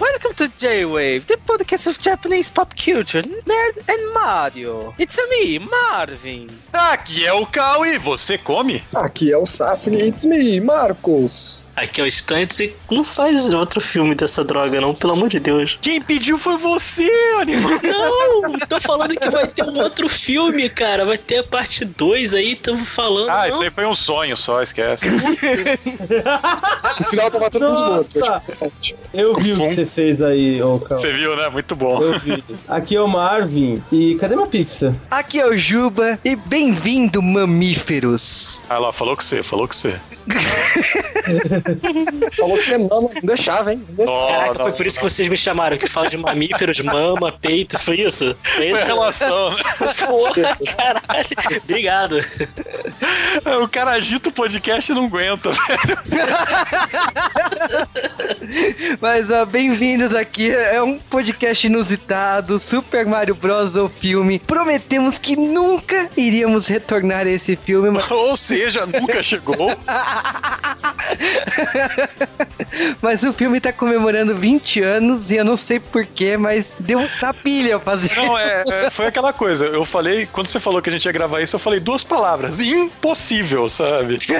Welcome 0.00 0.32
to 0.36 0.48
J-Wave, 0.56 1.26
the 1.26 1.36
podcast 1.46 1.86
of 1.86 1.98
Japanese 2.00 2.48
pop 2.48 2.74
culture, 2.74 3.20
nerd 3.20 3.86
and 3.86 4.14
Mario. 4.14 4.94
It's 4.96 5.18
a 5.18 5.28
me, 5.28 5.58
Marvin. 5.58 6.46
Aqui 6.72 7.26
é 7.26 7.34
o 7.34 7.44
Cal 7.44 7.84
e 7.84 7.98
você 7.98 8.38
come? 8.38 8.82
Aqui 8.94 9.30
é 9.30 9.36
o 9.36 9.44
Sassi, 9.44 9.94
it's 9.96 10.24
me, 10.24 10.58
Marcos. 10.58 11.68
Aqui 11.80 11.98
é 11.98 12.04
o 12.04 12.06
Stantz 12.06 12.60
e 12.60 12.76
não 12.90 13.02
faz 13.02 13.54
outro 13.54 13.80
filme 13.80 14.14
dessa 14.14 14.44
droga, 14.44 14.78
não, 14.82 14.94
pelo 14.94 15.14
amor 15.14 15.30
de 15.30 15.40
Deus. 15.40 15.78
Quem 15.80 15.98
pediu 15.98 16.36
foi 16.36 16.58
você, 16.58 17.10
animal. 17.40 17.70
Não, 17.82 18.58
tô 18.68 18.80
falando 18.80 19.14
que 19.16 19.30
vai 19.30 19.46
ter 19.46 19.62
um 19.62 19.78
outro 19.78 20.08
filme, 20.08 20.68
cara. 20.68 21.04
Vai 21.04 21.16
ter 21.16 21.38
a 21.38 21.42
parte 21.42 21.84
2 21.84 22.34
aí, 22.34 22.54
tamo 22.54 22.84
falando. 22.84 23.30
Ah, 23.30 23.42
não. 23.42 23.48
isso 23.48 23.62
aí 23.62 23.70
foi 23.70 23.86
um 23.86 23.94
sonho 23.94 24.36
só, 24.36 24.62
esquece. 24.62 25.06
No 27.00 27.06
final 27.06 27.30
tava 27.30 27.50
todo 27.50 27.68
mundo 27.68 27.80
morto. 27.80 28.80
Tipo, 28.80 29.00
Eu 29.12 29.34
vi 29.34 29.52
o 29.52 29.56
que 29.56 29.66
você 29.74 29.86
fez 29.86 30.20
aí, 30.20 30.62
ô 30.62 30.78
Cal. 30.78 30.98
Você 30.98 31.12
viu, 31.12 31.36
né? 31.36 31.48
Muito 31.48 31.74
bom. 31.74 32.02
Eu 32.02 32.18
vi. 32.18 32.44
Aqui 32.68 32.96
é 32.96 33.00
o 33.00 33.08
Marvin. 33.08 33.82
E 33.90 34.16
cadê 34.16 34.36
minha 34.36 34.48
pizza? 34.48 34.94
Aqui 35.10 35.40
é 35.40 35.46
o 35.46 35.56
Juba 35.56 36.18
e 36.24 36.36
bem-vindo, 36.36 37.22
mamíferos. 37.22 38.58
Ah 38.68 38.78
lá, 38.78 38.92
falou 38.92 39.16
com 39.16 39.22
você, 39.22 39.42
falou 39.42 39.66
com 39.66 39.74
você. 39.74 39.98
Falou 42.36 42.56
que 42.58 42.64
você 42.64 42.78
mama, 42.78 43.10
não 43.14 43.22
deixava, 43.22 43.72
hein? 43.72 43.84
Não 43.88 43.96
deixava. 43.96 44.26
Caraca, 44.28 44.54
Não, 44.54 44.64
foi 44.64 44.72
por 44.72 44.86
isso 44.86 44.98
que 44.98 45.04
vocês 45.04 45.28
me 45.28 45.36
chamaram, 45.36 45.76
que 45.78 45.86
fala 45.86 46.08
de 46.08 46.16
mamíferos, 46.16 46.80
mama, 46.80 47.32
peito, 47.32 47.78
foi 47.78 48.00
isso? 48.00 48.36
Foi 48.42 48.70
Foi 48.70 48.78
isso? 48.78 48.86
relação? 48.86 49.54
Porra, 50.06 50.56
caralho. 50.76 51.60
Obrigado. 51.64 52.24
O 53.62 53.68
cara 53.68 53.92
agita 53.92 54.28
o 54.28 54.32
podcast 54.32 54.90
e 54.90 54.94
não 54.94 55.06
aguenta, 55.06 55.50
velho. 55.50 55.98
Mas 59.00 59.30
ó, 59.30 59.44
bem-vindos 59.44 60.14
aqui. 60.14 60.50
É 60.50 60.82
um 60.82 60.98
podcast 60.98 61.66
inusitado, 61.66 62.58
Super 62.58 63.06
Mario 63.06 63.34
Bros. 63.34 63.74
o 63.76 63.88
filme. 63.88 64.38
Prometemos 64.38 65.18
que 65.18 65.36
nunca 65.36 66.08
iríamos 66.16 66.66
retornar 66.66 67.26
a 67.26 67.30
esse 67.30 67.56
filme, 67.56 67.90
mas, 67.90 68.10
Ou 68.10 68.36
seja, 68.36 68.86
nunca 68.86 69.22
chegou. 69.22 69.70
mas 73.00 73.22
o 73.22 73.32
filme 73.32 73.60
tá 73.60 73.72
comemorando 73.72 74.34
20 74.34 74.80
anos 74.82 75.30
e 75.30 75.36
eu 75.36 75.44
não 75.44 75.56
sei 75.56 75.80
porquê, 75.80 76.36
mas 76.36 76.74
deu 76.78 76.98
uma 76.98 77.34
pilha 77.34 77.78
fazer. 77.78 78.14
Não, 78.16 78.38
é, 78.38 78.64
é, 78.66 78.90
foi 78.90 79.06
aquela 79.06 79.32
coisa. 79.32 79.66
Eu 79.66 79.84
falei, 79.84 80.26
quando 80.26 80.46
você 80.46 80.58
falou 80.58 80.80
que 80.80 80.88
a 80.88 80.92
gente 80.92 81.04
ia 81.04 81.12
gravar 81.12 81.40
isso, 81.40 81.56
eu 81.56 81.60
falei 81.60 81.80
duas 81.80 82.04
palavras. 82.04 82.60
Impossível, 82.60 83.68
sabe? 83.68 84.18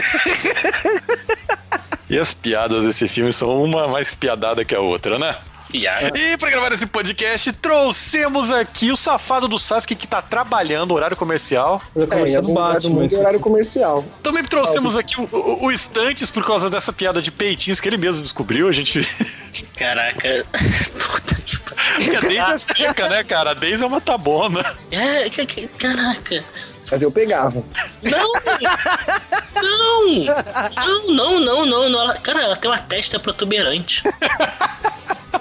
E 2.11 2.19
as 2.19 2.35
piadas 2.35 2.85
desse 2.85 3.09
filme 3.09 3.33
são 3.33 3.63
uma 3.63 3.87
mais 3.87 4.17
piadada 4.17 4.65
que 4.65 4.75
a 4.75 4.81
outra, 4.81 5.17
né? 5.17 5.37
Piada. 5.71 6.19
E 6.19 6.37
pra 6.37 6.51
gravar 6.51 6.73
esse 6.73 6.87
podcast, 6.87 7.53
trouxemos 7.53 8.51
aqui 8.51 8.91
o 8.91 8.97
safado 8.97 9.47
do 9.47 9.59
Sasuke 9.59 9.95
que 9.95 10.07
tá 10.07 10.21
trabalhando 10.21 10.93
horário 10.95 11.17
comercial. 11.17 11.81
Eu 11.95 12.05
É, 12.05 12.41
do 12.41 12.53
Batman. 12.53 13.01
é 13.01 13.03
mas- 13.05 13.13
horário 13.13 13.41
comercial. 13.41 14.05
Também 14.23 14.45
trouxemos 14.45 14.97
aqui 14.97 15.21
o, 15.21 15.29
o, 15.33 15.67
o 15.67 15.73
Estantes 15.73 16.31
por 16.31 16.45
causa 16.45 16.69
dessa 16.69 16.93
piada 16.93 17.23
de 17.23 17.31
peitinhos 17.31 17.81
que 17.81 17.89
ele 17.89 17.97
mesmo 17.97 18.23
descobriu. 18.23 18.69
A 18.69 18.73
gente. 18.73 19.01
Caraca. 19.77 20.45
Puta 20.99 21.35
que 21.37 21.59
pariu. 21.61 21.81
Porque 21.97 22.17
a 22.17 22.21
Daisy 22.21 22.53
é 22.53 22.59
seca, 22.59 23.09
né, 23.09 23.25
cara? 23.25 23.51
A 23.51 23.55
Daisy 23.55 23.83
é 23.83 23.87
uma 23.87 24.01
tabona. 24.01 24.65
É, 24.91 25.29
caraca. 25.79 26.45
Mas 26.91 27.03
eu 27.03 27.13
pegava. 27.13 27.63
Não! 28.03 28.33
Não! 29.63 31.11
Não, 31.15 31.41
não, 31.41 31.67
não, 31.67 31.89
não, 31.89 32.15
cara, 32.23 32.43
ela 32.43 32.57
tem 32.57 32.71
uma 32.71 32.79
testa 32.79 33.19
protuberante. 33.21 34.03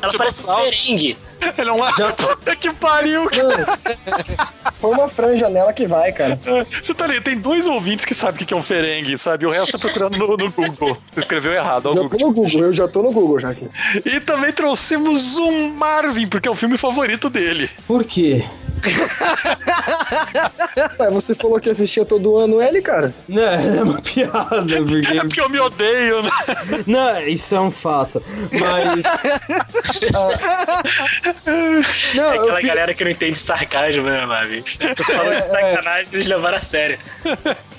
Ela 0.01 0.11
Tipo 0.11 0.17
parece 0.17 0.43
um 0.43 0.55
ferengue. 0.55 1.17
Ele 1.57 1.69
é 1.69 1.73
um. 1.73 1.79
Puta 2.13 2.55
que 2.55 2.73
pariu, 2.73 3.29
cara. 3.29 3.79
Foi 4.73 4.91
uma 4.91 5.07
franja 5.07 5.49
nela 5.49 5.71
que 5.71 5.87
vai, 5.87 6.11
cara. 6.11 6.37
Você 6.81 6.93
tá 6.93 7.07
ligado? 7.07 7.23
Tem 7.23 7.37
dois 7.37 7.65
ouvintes 7.65 8.05
que 8.05 8.13
sabem 8.13 8.43
o 8.43 8.45
que 8.45 8.53
é 8.53 8.57
um 8.57 8.63
ferengue, 8.63 9.17
sabe? 9.17 9.45
O 9.45 9.49
resto 9.49 9.77
tá 9.77 9.79
procurando 9.79 10.17
no, 10.17 10.37
no 10.37 10.51
Google. 10.51 10.97
Você 11.13 11.19
escreveu 11.19 11.53
errado, 11.53 11.87
ó, 11.87 11.91
Já 11.93 12.01
Google. 12.01 12.17
tô 12.17 12.25
no 12.27 12.33
Google, 12.33 12.61
eu 12.61 12.73
já 12.73 12.87
tô 12.87 13.01
no 13.01 13.11
Google 13.11 13.39
já 13.39 13.49
aqui. 13.51 13.67
E 14.05 14.19
também 14.19 14.51
trouxemos 14.51 15.37
um 15.37 15.69
Marvin, 15.73 16.27
porque 16.27 16.47
é 16.47 16.51
o 16.51 16.55
filme 16.55 16.77
favorito 16.77 17.29
dele. 17.29 17.69
Por 17.87 18.03
quê? 18.03 18.45
Ué, 20.99 21.09
você 21.11 21.35
falou 21.35 21.59
que 21.59 21.69
assistia 21.69 22.05
todo 22.05 22.37
ano 22.37 22.61
ele, 22.61 22.81
cara? 22.81 23.13
Não, 23.27 23.41
é 23.43 23.83
uma 23.83 24.01
piada, 24.01 24.75
É 24.75 24.81
porque... 24.81 25.15
porque 25.21 25.41
eu 25.41 25.49
me 25.49 25.59
odeio, 25.59 26.21
né? 26.23 26.29
Não, 26.87 27.21
isso 27.27 27.55
é 27.55 27.59
um 27.61 27.71
fato. 27.71 28.23
Mas... 28.51 29.03
Não, 32.15 32.31
É 32.31 32.37
eu 32.37 32.41
aquela 32.41 32.59
fi- 32.59 32.67
galera 32.67 32.93
que 32.93 33.03
não 33.03 33.11
entende 33.11 33.37
sarcasmo, 33.37 34.03
né, 34.03 34.25
Mavi? 34.25 34.63
Tô 34.95 35.03
falando 35.03 35.35
de 35.37 35.45
sacanagem, 35.45 36.07
eles 36.13 36.27
levaram 36.27 36.57
a 36.57 36.61
sério. 36.61 36.99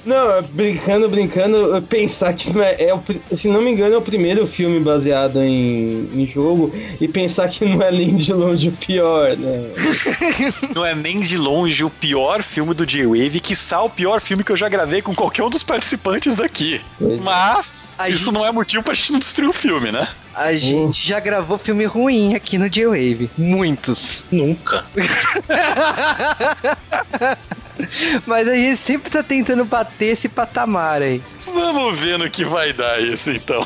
Não, 0.05 0.43
brincando, 0.43 1.09
brincando, 1.09 1.57
eu 1.57 1.83
pensar 1.83 2.33
que 2.33 2.51
não 2.53 2.63
é, 2.63 2.77
é 2.83 2.95
o 2.95 3.01
se 3.37 3.49
não 3.49 3.61
me 3.61 3.71
engano, 3.71 3.95
é 3.95 3.99
o 3.99 4.03
primeiro 4.03 4.47
filme 4.47 4.81
baseado 4.81 5.43
em, 5.43 6.09
em 6.15 6.27
jogo, 6.27 6.75
e 7.01 7.07
pensar 7.07 7.49
que 7.49 7.65
não 7.65 7.83
é 7.83 7.91
nem 7.93 8.17
de 8.17 8.33
longe 8.33 8.69
o 8.69 8.73
pior, 8.73 9.37
né? 9.37 9.71
Não 10.75 10.85
é 10.85 10.95
nem 10.95 11.21
de 11.21 11.37
longe 11.37 11.85
o 11.85 11.91
pior 11.91 12.43
filme 12.43 12.73
do 12.75 12.87
J-Wave, 12.87 13.41
que 13.41 13.55
o 13.83 13.91
pior 13.91 14.21
filme 14.21 14.43
que 14.45 14.53
eu 14.53 14.57
já 14.57 14.69
gravei 14.69 15.03
com 15.03 15.15
qualquer 15.15 15.43
um 15.43 15.51
dos 15.51 15.63
participantes 15.63 16.37
daqui. 16.37 16.81
Pois 16.99 17.13
é. 17.21 17.23
Mas, 17.23 17.89
A 17.99 18.09
isso 18.09 18.25
gente- 18.27 18.35
não 18.35 18.47
é 18.47 18.51
motivo 18.53 18.83
pra 18.83 18.95
gente 18.95 19.13
não 19.13 19.19
destruir 19.19 19.49
o 19.49 19.53
filme, 19.53 19.91
né? 19.93 20.07
A 20.41 20.55
gente 20.55 21.07
já 21.07 21.21
gravou 21.21 21.59
filme 21.59 21.85
ruim 21.85 22.35
aqui 22.35 22.57
no 22.57 22.67
J-Wave. 22.67 23.29
Muitos. 23.37 24.23
Nunca. 24.33 24.87
Mas 28.27 28.49
a 28.49 28.57
gente 28.57 28.79
sempre 28.79 29.11
tá 29.11 29.23
tentando 29.23 29.67
bater 29.67 30.15
esse 30.15 30.31
patamar 30.31 31.03
aí. 31.03 31.21
Vamos 31.45 31.99
ver 31.99 32.19
no 32.19 32.31
que 32.31 32.43
vai 32.43 32.73
dar 32.73 33.03
isso 33.03 33.31
então. 33.31 33.63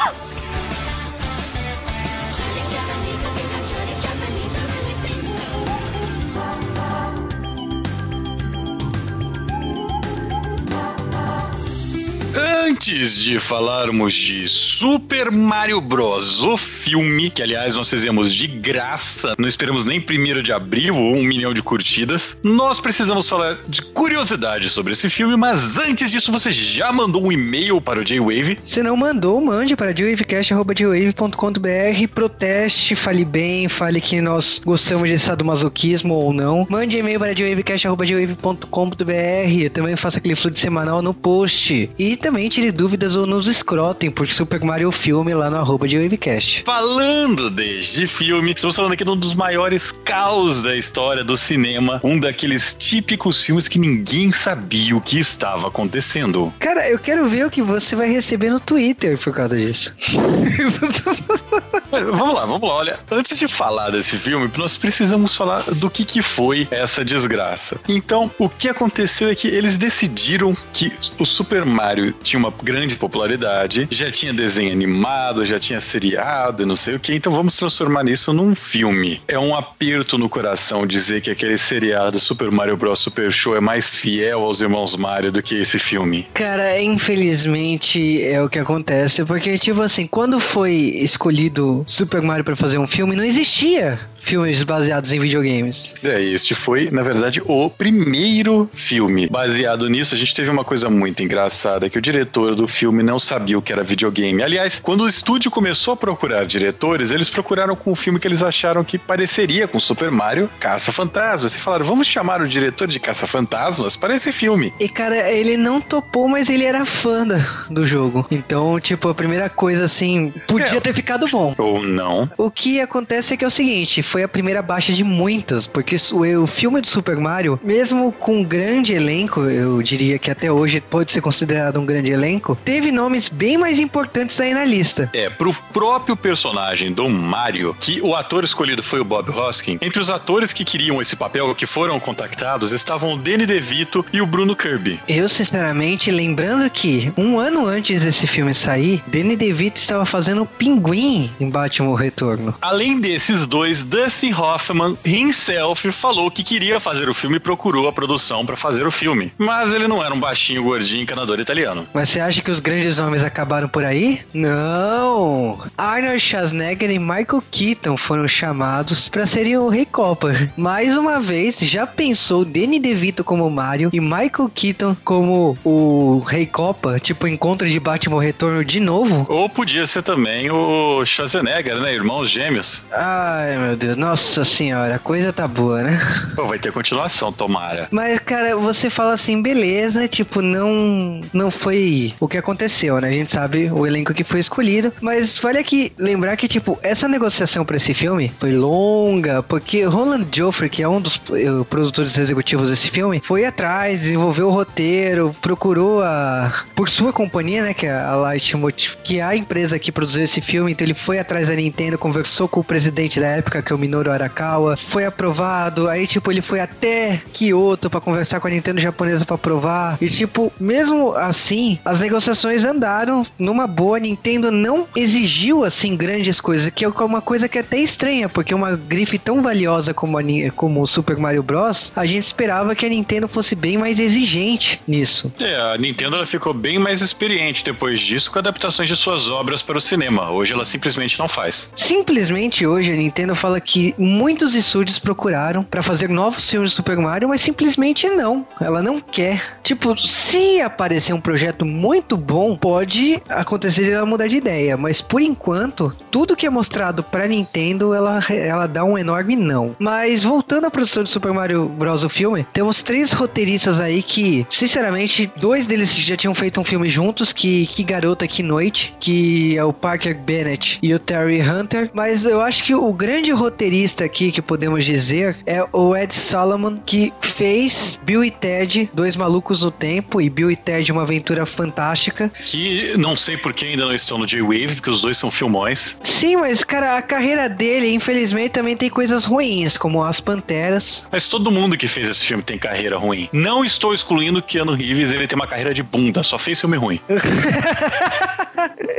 Antes 12.36 13.22
de 13.22 13.38
falarmos 13.38 14.12
de 14.12 14.48
Super 14.48 15.30
Mario 15.30 15.80
Bros, 15.80 16.42
o 16.42 16.56
filme, 16.56 17.30
que 17.30 17.40
aliás 17.40 17.76
nós 17.76 17.88
fizemos 17.88 18.34
de 18.34 18.48
graça, 18.48 19.36
não 19.38 19.46
esperamos 19.46 19.84
nem 19.84 20.00
primeiro 20.00 20.42
de 20.42 20.52
abril 20.52 20.96
ou 20.96 21.14
um 21.14 21.22
milhão 21.22 21.54
de 21.54 21.62
curtidas, 21.62 22.36
nós 22.42 22.80
precisamos 22.80 23.28
falar 23.28 23.58
de 23.68 23.82
curiosidades 23.82 24.72
sobre 24.72 24.94
esse 24.94 25.08
filme, 25.08 25.36
mas 25.36 25.78
antes 25.78 26.10
disso 26.10 26.32
você 26.32 26.50
já 26.50 26.92
mandou 26.92 27.24
um 27.24 27.30
e-mail 27.30 27.80
para 27.80 28.00
o 28.00 28.04
J-Wave 28.04 28.58
Se 28.64 28.82
não 28.82 28.96
mandou, 28.96 29.40
mande 29.40 29.76
para 29.76 29.94
jwavecast.jwave.com.br, 29.94 32.08
proteste, 32.12 32.96
fale 32.96 33.24
bem, 33.24 33.68
fale 33.68 34.00
que 34.00 34.20
nós 34.20 34.60
gostamos 34.64 35.08
de 35.08 35.20
sadomasoquismo 35.20 36.14
ou 36.14 36.32
não. 36.32 36.66
Mande 36.68 36.96
e-mail 36.96 37.20
para 37.20 37.32
jwavecast.jwave.com.br, 37.32 39.70
também 39.72 39.94
faça 39.94 40.18
aquele 40.18 40.34
fluxo 40.34 40.60
semanal 40.60 41.00
no 41.00 41.14
post. 41.14 41.88
E 41.96 42.23
também 42.24 42.48
tire 42.48 42.72
dúvidas 42.72 43.16
ou 43.16 43.26
nos 43.26 43.46
escrotem, 43.46 44.10
porque 44.10 44.32
Super 44.32 44.58
Mario 44.64 44.88
o 44.88 44.92
filme 44.92 45.34
lá 45.34 45.50
no 45.50 45.58
arroba 45.58 45.86
jwavecast. 45.86 46.62
Falando 46.64 47.50
deste 47.50 48.06
filme, 48.06 48.54
estamos 48.54 48.74
falando 48.74 48.92
aqui 48.92 49.04
de 49.04 49.10
um 49.10 49.16
dos 49.16 49.34
maiores 49.34 49.92
caos 49.92 50.62
da 50.62 50.74
história 50.74 51.22
do 51.22 51.36
cinema, 51.36 52.00
um 52.02 52.18
daqueles 52.18 52.74
típicos 52.78 53.44
filmes 53.44 53.68
que 53.68 53.78
ninguém 53.78 54.32
sabia 54.32 54.96
o 54.96 55.02
que 55.02 55.18
estava 55.18 55.68
acontecendo. 55.68 56.50
Cara, 56.58 56.88
eu 56.88 56.98
quero 56.98 57.28
ver 57.28 57.44
o 57.44 57.50
que 57.50 57.60
você 57.60 57.94
vai 57.94 58.08
receber 58.08 58.48
no 58.48 58.58
Twitter 58.58 59.18
por 59.18 59.34
causa 59.34 59.54
disso. 59.54 59.92
Vamos 62.02 62.34
lá, 62.34 62.44
vamos 62.44 62.68
lá. 62.68 62.74
Olha, 62.74 62.98
antes 63.10 63.38
de 63.38 63.46
falar 63.46 63.90
desse 63.90 64.16
filme, 64.16 64.50
nós 64.56 64.76
precisamos 64.76 65.34
falar 65.34 65.62
do 65.62 65.90
que, 65.90 66.04
que 66.04 66.22
foi 66.22 66.66
essa 66.70 67.04
desgraça. 67.04 67.78
Então, 67.88 68.30
o 68.38 68.48
que 68.48 68.68
aconteceu 68.68 69.28
é 69.28 69.34
que 69.34 69.48
eles 69.48 69.78
decidiram 69.78 70.56
que 70.72 70.92
o 71.18 71.24
Super 71.24 71.64
Mario 71.64 72.14
tinha 72.22 72.38
uma 72.38 72.52
grande 72.62 72.96
popularidade, 72.96 73.86
já 73.90 74.10
tinha 74.10 74.32
desenho 74.32 74.72
animado, 74.72 75.44
já 75.44 75.58
tinha 75.58 75.80
seriado 75.80 76.62
e 76.62 76.66
não 76.66 76.76
sei 76.76 76.96
o 76.96 77.00
que, 77.00 77.14
então 77.14 77.32
vamos 77.32 77.56
transformar 77.56 78.08
isso 78.08 78.32
num 78.32 78.54
filme. 78.54 79.20
É 79.28 79.38
um 79.38 79.56
aperto 79.56 80.18
no 80.18 80.28
coração 80.28 80.86
dizer 80.86 81.20
que 81.20 81.30
aquele 81.30 81.58
seriado 81.58 82.18
Super 82.18 82.50
Mario 82.50 82.76
Bros. 82.76 82.98
Super 82.98 83.30
Show 83.30 83.56
é 83.56 83.60
mais 83.60 83.94
fiel 83.94 84.42
aos 84.42 84.60
irmãos 84.60 84.96
Mario 84.96 85.30
do 85.30 85.42
que 85.42 85.54
esse 85.54 85.78
filme. 85.78 86.26
Cara, 86.34 86.80
infelizmente 86.80 88.22
é 88.22 88.42
o 88.42 88.48
que 88.48 88.58
acontece, 88.58 89.24
porque, 89.24 89.58
tipo 89.58 89.82
assim, 89.82 90.06
quando 90.06 90.40
foi 90.40 90.72
escolhido 90.72 91.83
Super 91.86 92.22
Mario 92.22 92.44
pra 92.44 92.56
fazer 92.56 92.78
um 92.78 92.86
filme, 92.86 93.16
não 93.16 93.24
existia 93.24 93.98
filmes 94.24 94.62
baseados 94.64 95.12
em 95.12 95.18
videogames. 95.20 95.94
É, 96.02 96.20
este 96.22 96.54
foi, 96.54 96.88
na 96.90 97.02
verdade, 97.02 97.42
o 97.44 97.68
primeiro 97.70 98.68
filme. 98.72 99.28
Baseado 99.28 99.88
nisso, 99.88 100.14
a 100.14 100.18
gente 100.18 100.34
teve 100.34 100.50
uma 100.50 100.64
coisa 100.64 100.88
muito 100.88 101.22
engraçada, 101.22 101.88
que 101.90 101.98
o 101.98 102.02
diretor 102.02 102.54
do 102.54 102.66
filme 102.66 103.02
não 103.02 103.18
sabia 103.18 103.58
o 103.58 103.62
que 103.62 103.72
era 103.72 103.82
videogame. 103.82 104.42
Aliás, 104.42 104.78
quando 104.78 105.02
o 105.02 105.08
estúdio 105.08 105.50
começou 105.50 105.94
a 105.94 105.96
procurar 105.96 106.44
diretores, 106.46 107.10
eles 107.10 107.28
procuraram 107.30 107.76
com 107.76 107.92
o 107.92 107.96
filme 107.96 108.18
que 108.18 108.26
eles 108.26 108.42
acharam 108.42 108.82
que 108.82 108.98
pareceria 108.98 109.68
com 109.68 109.78
Super 109.78 110.10
Mario 110.10 110.48
Caça 110.58 110.90
Fantasmas. 110.90 111.54
E 111.54 111.58
falaram, 111.58 111.84
vamos 111.84 112.06
chamar 112.06 112.40
o 112.40 112.48
diretor 112.48 112.88
de 112.88 112.98
Caça 112.98 113.26
Fantasmas 113.26 113.96
para 113.96 114.14
esse 114.16 114.32
filme. 114.32 114.72
E 114.80 114.88
cara, 114.88 115.30
ele 115.30 115.56
não 115.56 115.80
topou, 115.80 116.28
mas 116.28 116.48
ele 116.48 116.64
era 116.64 116.84
fã 116.84 117.26
do 117.70 117.86
jogo. 117.86 118.26
Então, 118.30 118.78
tipo, 118.80 119.08
a 119.08 119.14
primeira 119.14 119.48
coisa 119.48 119.84
assim, 119.84 120.32
podia 120.46 120.78
É. 120.78 120.80
ter 120.80 120.92
ficado 120.92 121.26
bom. 121.28 121.54
Ou 121.58 121.82
não. 121.82 122.30
O 122.36 122.50
que 122.50 122.80
acontece 122.80 123.34
é 123.34 123.36
que 123.36 123.44
é 123.44 123.46
o 123.46 123.50
seguinte, 123.50 124.02
foi 124.14 124.22
a 124.22 124.28
primeira 124.28 124.62
baixa 124.62 124.92
de 124.92 125.02
muitas, 125.02 125.66
porque 125.66 125.96
o, 126.12 126.46
filme 126.46 126.80
do 126.80 126.86
Super 126.86 127.16
Mario, 127.16 127.58
mesmo 127.64 128.12
com 128.12 128.36
um 128.36 128.44
grande 128.44 128.92
elenco, 128.92 129.40
eu 129.40 129.82
diria 129.82 130.20
que 130.20 130.30
até 130.30 130.52
hoje 130.52 130.80
pode 130.80 131.10
ser 131.10 131.20
considerado 131.20 131.80
um 131.80 131.84
grande 131.84 132.12
elenco, 132.12 132.56
teve 132.64 132.92
nomes 132.92 133.28
bem 133.28 133.58
mais 133.58 133.80
importantes 133.80 134.38
aí 134.38 134.54
na 134.54 134.64
lista. 134.64 135.10
É, 135.12 135.28
pro 135.28 135.52
próprio 135.72 136.16
personagem 136.16 136.92
do 136.92 137.08
Mario, 137.08 137.74
que 137.80 138.00
o 138.02 138.14
ator 138.14 138.44
escolhido 138.44 138.84
foi 138.84 139.00
o 139.00 139.04
Bob 139.04 139.30
Hoskin, 139.30 139.78
entre 139.82 139.98
os 139.98 140.08
atores 140.08 140.52
que 140.52 140.64
queriam 140.64 141.02
esse 141.02 141.16
papel, 141.16 141.52
que 141.52 141.66
foram 141.66 141.98
contactados, 141.98 142.70
estavam 142.70 143.14
o 143.14 143.18
Danny 143.18 143.46
DeVito 143.46 144.06
e 144.12 144.20
o 144.20 144.26
Bruno 144.26 144.54
Kirby. 144.54 145.00
Eu, 145.08 145.28
sinceramente, 145.28 146.12
lembrando 146.12 146.70
que 146.70 147.12
um 147.16 147.36
ano 147.40 147.66
antes 147.66 148.00
desse 148.00 148.28
filme 148.28 148.54
sair, 148.54 149.02
Danny 149.08 149.34
DeVito 149.34 149.80
estava 149.80 150.06
fazendo 150.06 150.42
o 150.42 150.46
Pinguim 150.46 151.32
em 151.40 151.50
Batman 151.50 151.88
o 151.88 151.94
Retorno. 151.94 152.54
Além 152.62 153.00
desses 153.00 153.44
dois, 153.44 153.82
Dustin 154.04 154.34
Hoffman 154.34 154.98
himself 155.02 155.90
falou 155.90 156.30
que 156.30 156.44
queria 156.44 156.78
fazer 156.78 157.08
o 157.08 157.14
filme 157.14 157.36
e 157.36 157.40
procurou 157.40 157.88
a 157.88 157.92
produção 157.92 158.44
para 158.44 158.54
fazer 158.54 158.86
o 158.86 158.90
filme. 158.90 159.32
Mas 159.38 159.72
ele 159.72 159.88
não 159.88 160.04
era 160.04 160.12
um 160.12 160.20
baixinho 160.20 160.62
gordinho 160.62 161.02
encanador 161.02 161.40
italiano. 161.40 161.86
Mas 161.94 162.10
você 162.10 162.20
acha 162.20 162.42
que 162.42 162.50
os 162.50 162.60
grandes 162.60 162.98
nomes 162.98 163.24
acabaram 163.24 163.66
por 163.66 163.82
aí? 163.82 164.20
Não! 164.34 165.58
Arnold 165.78 166.20
Schwarzenegger 166.20 166.90
e 166.90 166.98
Michael 166.98 167.42
Keaton 167.50 167.96
foram 167.96 168.28
chamados 168.28 169.08
para 169.08 169.26
serem 169.26 169.56
o 169.56 169.68
Rei 169.68 169.86
Copa. 169.86 170.34
Mais 170.54 170.94
uma 170.98 171.18
vez, 171.18 171.56
já 171.60 171.86
pensou 171.86 172.44
Danny 172.44 172.78
DeVito 172.78 173.24
como 173.24 173.48
Mario 173.48 173.88
e 173.90 174.00
Michael 174.00 174.50
Keaton 174.54 174.94
como 175.02 175.56
o 175.64 176.18
Rei 176.26 176.44
Copa? 176.44 177.00
Tipo, 177.00 177.26
encontro 177.26 177.66
de 177.66 177.80
Batman 177.80 178.20
Retorno 178.20 178.62
de 178.62 178.80
novo? 178.80 179.24
Ou 179.30 179.48
podia 179.48 179.86
ser 179.86 180.02
também 180.02 180.50
o 180.50 181.06
Schwarzenegger, 181.06 181.76
né? 181.80 181.94
Irmãos 181.94 182.28
gêmeos. 182.28 182.82
Ai, 182.92 183.56
meu 183.56 183.76
Deus. 183.76 183.93
Nossa 183.96 184.44
senhora, 184.44 184.96
a 184.96 184.98
coisa 184.98 185.32
tá 185.32 185.46
boa, 185.46 185.82
né? 185.82 185.98
Pô, 186.34 186.46
vai 186.46 186.58
ter 186.58 186.72
continuação, 186.72 187.32
tomara. 187.32 187.88
Mas, 187.90 188.18
cara, 188.20 188.56
você 188.56 188.90
fala 188.90 189.14
assim, 189.14 189.40
beleza, 189.40 190.06
tipo, 190.08 190.40
não 190.42 191.20
não 191.32 191.50
foi 191.50 192.12
o 192.20 192.28
que 192.28 192.38
aconteceu, 192.38 193.00
né? 193.00 193.08
A 193.08 193.12
gente 193.12 193.32
sabe 193.32 193.70
o 193.70 193.86
elenco 193.86 194.14
que 194.14 194.24
foi 194.24 194.40
escolhido, 194.40 194.92
mas 195.00 195.38
vale 195.38 195.58
aqui 195.58 195.92
lembrar 195.98 196.36
que, 196.36 196.48
tipo, 196.48 196.78
essa 196.82 197.08
negociação 197.08 197.64
pra 197.64 197.76
esse 197.76 197.94
filme 197.94 198.28
foi 198.28 198.52
longa, 198.52 199.42
porque 199.42 199.84
Roland 199.84 200.26
Joffrey, 200.32 200.70
que 200.70 200.82
é 200.82 200.88
um 200.88 201.00
dos 201.00 201.20
eh, 201.32 201.64
produtores 201.68 202.16
executivos 202.18 202.70
desse 202.70 202.90
filme, 202.90 203.20
foi 203.24 203.44
atrás, 203.44 204.00
desenvolveu 204.00 204.48
o 204.48 204.50
roteiro, 204.50 205.34
procurou 205.40 206.02
a... 206.02 206.64
por 206.74 206.88
sua 206.88 207.12
companhia, 207.12 207.62
né, 207.62 207.74
que 207.74 207.86
é 207.86 207.92
a 207.92 208.14
Light 208.14 208.56
Motive, 208.56 208.96
que 209.02 209.18
é 209.18 209.22
a 209.22 209.36
empresa 209.36 209.78
que 209.78 209.92
produziu 209.92 210.22
esse 210.22 210.40
filme, 210.40 210.72
então 210.72 210.86
ele 210.86 210.94
foi 210.94 211.18
atrás 211.18 211.48
da 211.48 211.54
Nintendo, 211.54 211.98
conversou 211.98 212.48
com 212.48 212.60
o 212.60 212.64
presidente 212.64 213.20
da 213.20 213.26
época, 213.26 213.62
que 213.62 213.73
o 213.74 213.78
Minoru 213.78 214.10
Arakawa, 214.10 214.76
foi 214.76 215.04
aprovado, 215.04 215.88
aí, 215.88 216.06
tipo, 216.06 216.30
ele 216.30 216.40
foi 216.40 216.60
até 216.60 217.20
Kyoto 217.32 217.90
pra 217.90 218.00
conversar 218.00 218.40
com 218.40 218.46
a 218.46 218.50
Nintendo 218.50 218.80
japonesa 218.80 219.24
pra 219.24 219.34
aprovar, 219.34 219.98
e, 220.00 220.08
tipo, 220.08 220.52
mesmo 220.60 221.14
assim, 221.14 221.78
as 221.84 222.00
negociações 222.00 222.64
andaram 222.64 223.26
numa 223.38 223.66
boa, 223.66 223.96
a 223.96 224.00
Nintendo 224.00 224.50
não 224.50 224.86
exigiu, 224.94 225.64
assim, 225.64 225.96
grandes 225.96 226.40
coisas, 226.40 226.72
que 226.74 226.84
é 226.84 226.88
uma 226.88 227.20
coisa 227.20 227.48
que 227.48 227.58
é 227.58 227.60
até 227.60 227.78
estranha, 227.78 228.28
porque 228.28 228.54
uma 228.54 228.76
grife 228.76 229.18
tão 229.18 229.42
valiosa 229.42 229.92
como, 229.92 230.18
a, 230.18 230.22
como 230.54 230.80
o 230.80 230.86
Super 230.86 231.16
Mario 231.16 231.42
Bros., 231.42 231.92
a 231.94 232.06
gente 232.06 232.24
esperava 232.24 232.74
que 232.74 232.86
a 232.86 232.88
Nintendo 232.88 233.28
fosse 233.28 233.54
bem 233.54 233.76
mais 233.76 233.98
exigente 233.98 234.80
nisso. 234.86 235.32
É, 235.38 235.56
a 235.56 235.76
Nintendo 235.78 236.16
ela 236.16 236.26
ficou 236.26 236.52
bem 236.54 236.78
mais 236.78 237.00
experiente 237.00 237.64
depois 237.64 238.00
disso 238.00 238.30
com 238.30 238.38
adaptações 238.38 238.88
de 238.88 238.96
suas 238.96 239.28
obras 239.28 239.62
para 239.62 239.78
o 239.78 239.80
cinema. 239.80 240.30
Hoje 240.30 240.52
ela 240.52 240.64
simplesmente 240.64 241.18
não 241.18 241.28
faz. 241.28 241.70
Simplesmente 241.76 242.66
hoje 242.66 242.92
a 242.92 242.96
Nintendo 242.96 243.34
fala 243.34 243.60
que 243.64 243.94
muitos 243.98 244.54
estúdios 244.54 244.98
procuraram 244.98 245.62
pra 245.62 245.82
fazer 245.82 246.08
novos 246.08 246.48
filmes 246.48 246.70
de 246.70 246.76
Super 246.76 246.96
Mario, 246.96 247.28
mas 247.28 247.40
simplesmente 247.40 248.08
não. 248.08 248.46
Ela 248.60 248.82
não 248.82 249.00
quer. 249.00 249.58
Tipo, 249.62 249.96
se 249.98 250.60
aparecer 250.60 251.12
um 251.12 251.20
projeto 251.20 251.64
muito 251.64 252.16
bom, 252.16 252.56
pode 252.56 253.20
acontecer 253.28 253.84
de 253.84 253.92
ela 253.92 254.06
mudar 254.06 254.26
de 254.26 254.36
ideia, 254.36 254.76
mas 254.76 255.00
por 255.00 255.22
enquanto, 255.22 255.94
tudo 256.10 256.36
que 256.36 256.46
é 256.46 256.50
mostrado 256.50 257.02
pra 257.02 257.26
Nintendo, 257.26 257.94
ela, 257.94 258.20
ela 258.30 258.66
dá 258.66 258.84
um 258.84 258.98
enorme 258.98 259.36
não. 259.36 259.74
Mas 259.78 260.22
voltando 260.22 260.66
à 260.66 260.70
produção 260.70 261.02
de 261.02 261.10
Super 261.10 261.32
Mario 261.32 261.66
Bros. 261.68 262.04
o 262.04 262.08
filme, 262.08 262.46
temos 262.52 262.82
três 262.82 263.12
roteiristas 263.12 263.80
aí 263.80 264.02
que, 264.02 264.46
sinceramente, 264.50 265.30
dois 265.36 265.66
deles 265.66 265.94
já 265.94 266.16
tinham 266.16 266.34
feito 266.34 266.60
um 266.60 266.64
filme 266.64 266.88
juntos, 266.88 267.32
que 267.32 267.66
Que 267.66 267.82
Garota 267.82 268.26
Que 268.28 268.42
Noite, 268.42 268.94
que 269.00 269.56
é 269.56 269.64
o 269.64 269.72
Parker 269.72 270.18
Bennett 270.18 270.78
e 270.82 270.92
o 270.94 270.98
Terry 270.98 271.40
Hunter, 271.40 271.90
mas 271.94 272.24
eu 272.24 272.40
acho 272.40 272.62
que 272.64 272.74
o 272.74 272.92
grande 272.92 273.32
roteirista 273.32 273.53
aqui 274.02 274.32
que 274.32 274.42
podemos 274.42 274.84
dizer 274.84 275.36
é 275.46 275.64
o 275.72 275.96
Ed 275.96 276.14
Solomon, 276.14 276.76
que 276.84 277.12
fez 277.20 278.00
Bill 278.04 278.24
e 278.24 278.30
Ted, 278.30 278.90
Dois 278.92 279.16
Malucos 279.16 279.62
no 279.62 279.70
Tempo, 279.70 280.20
e 280.20 280.28
Bill 280.28 280.50
e 280.50 280.56
Ted, 280.56 280.90
Uma 280.92 281.02
Aventura 281.02 281.46
Fantástica. 281.46 282.30
Que 282.44 282.96
não 282.96 283.14
sei 283.16 283.36
por 283.36 283.52
que 283.52 283.66
ainda 283.66 283.84
não 283.84 283.94
estão 283.94 284.18
no 284.18 284.26
J-Wave, 284.26 284.76
porque 284.76 284.90
os 284.90 285.00
dois 285.00 285.16
são 285.16 285.30
filmões. 285.30 285.96
Sim, 286.02 286.36
mas 286.36 286.64
cara, 286.64 286.96
a 286.96 287.02
carreira 287.02 287.48
dele, 287.48 287.92
infelizmente, 287.92 288.50
também 288.50 288.76
tem 288.76 288.90
coisas 288.90 289.24
ruins, 289.24 289.76
como 289.76 290.02
As 290.02 290.20
Panteras. 290.20 291.06
Mas 291.10 291.28
todo 291.28 291.50
mundo 291.50 291.76
que 291.76 291.88
fez 291.88 292.08
esse 292.08 292.24
filme 292.24 292.42
tem 292.42 292.58
carreira 292.58 292.96
ruim. 292.96 293.28
Não 293.32 293.64
estou 293.64 293.94
excluindo 293.94 294.42
que 294.42 294.54
Keanu 294.54 294.74
Reeves 294.74 295.10
ele 295.10 295.26
tem 295.26 295.36
uma 295.36 295.46
carreira 295.46 295.74
de 295.74 295.82
bunda, 295.82 296.22
só 296.22 296.38
fez 296.38 296.60
filme 296.60 296.76
ruim. 296.76 297.00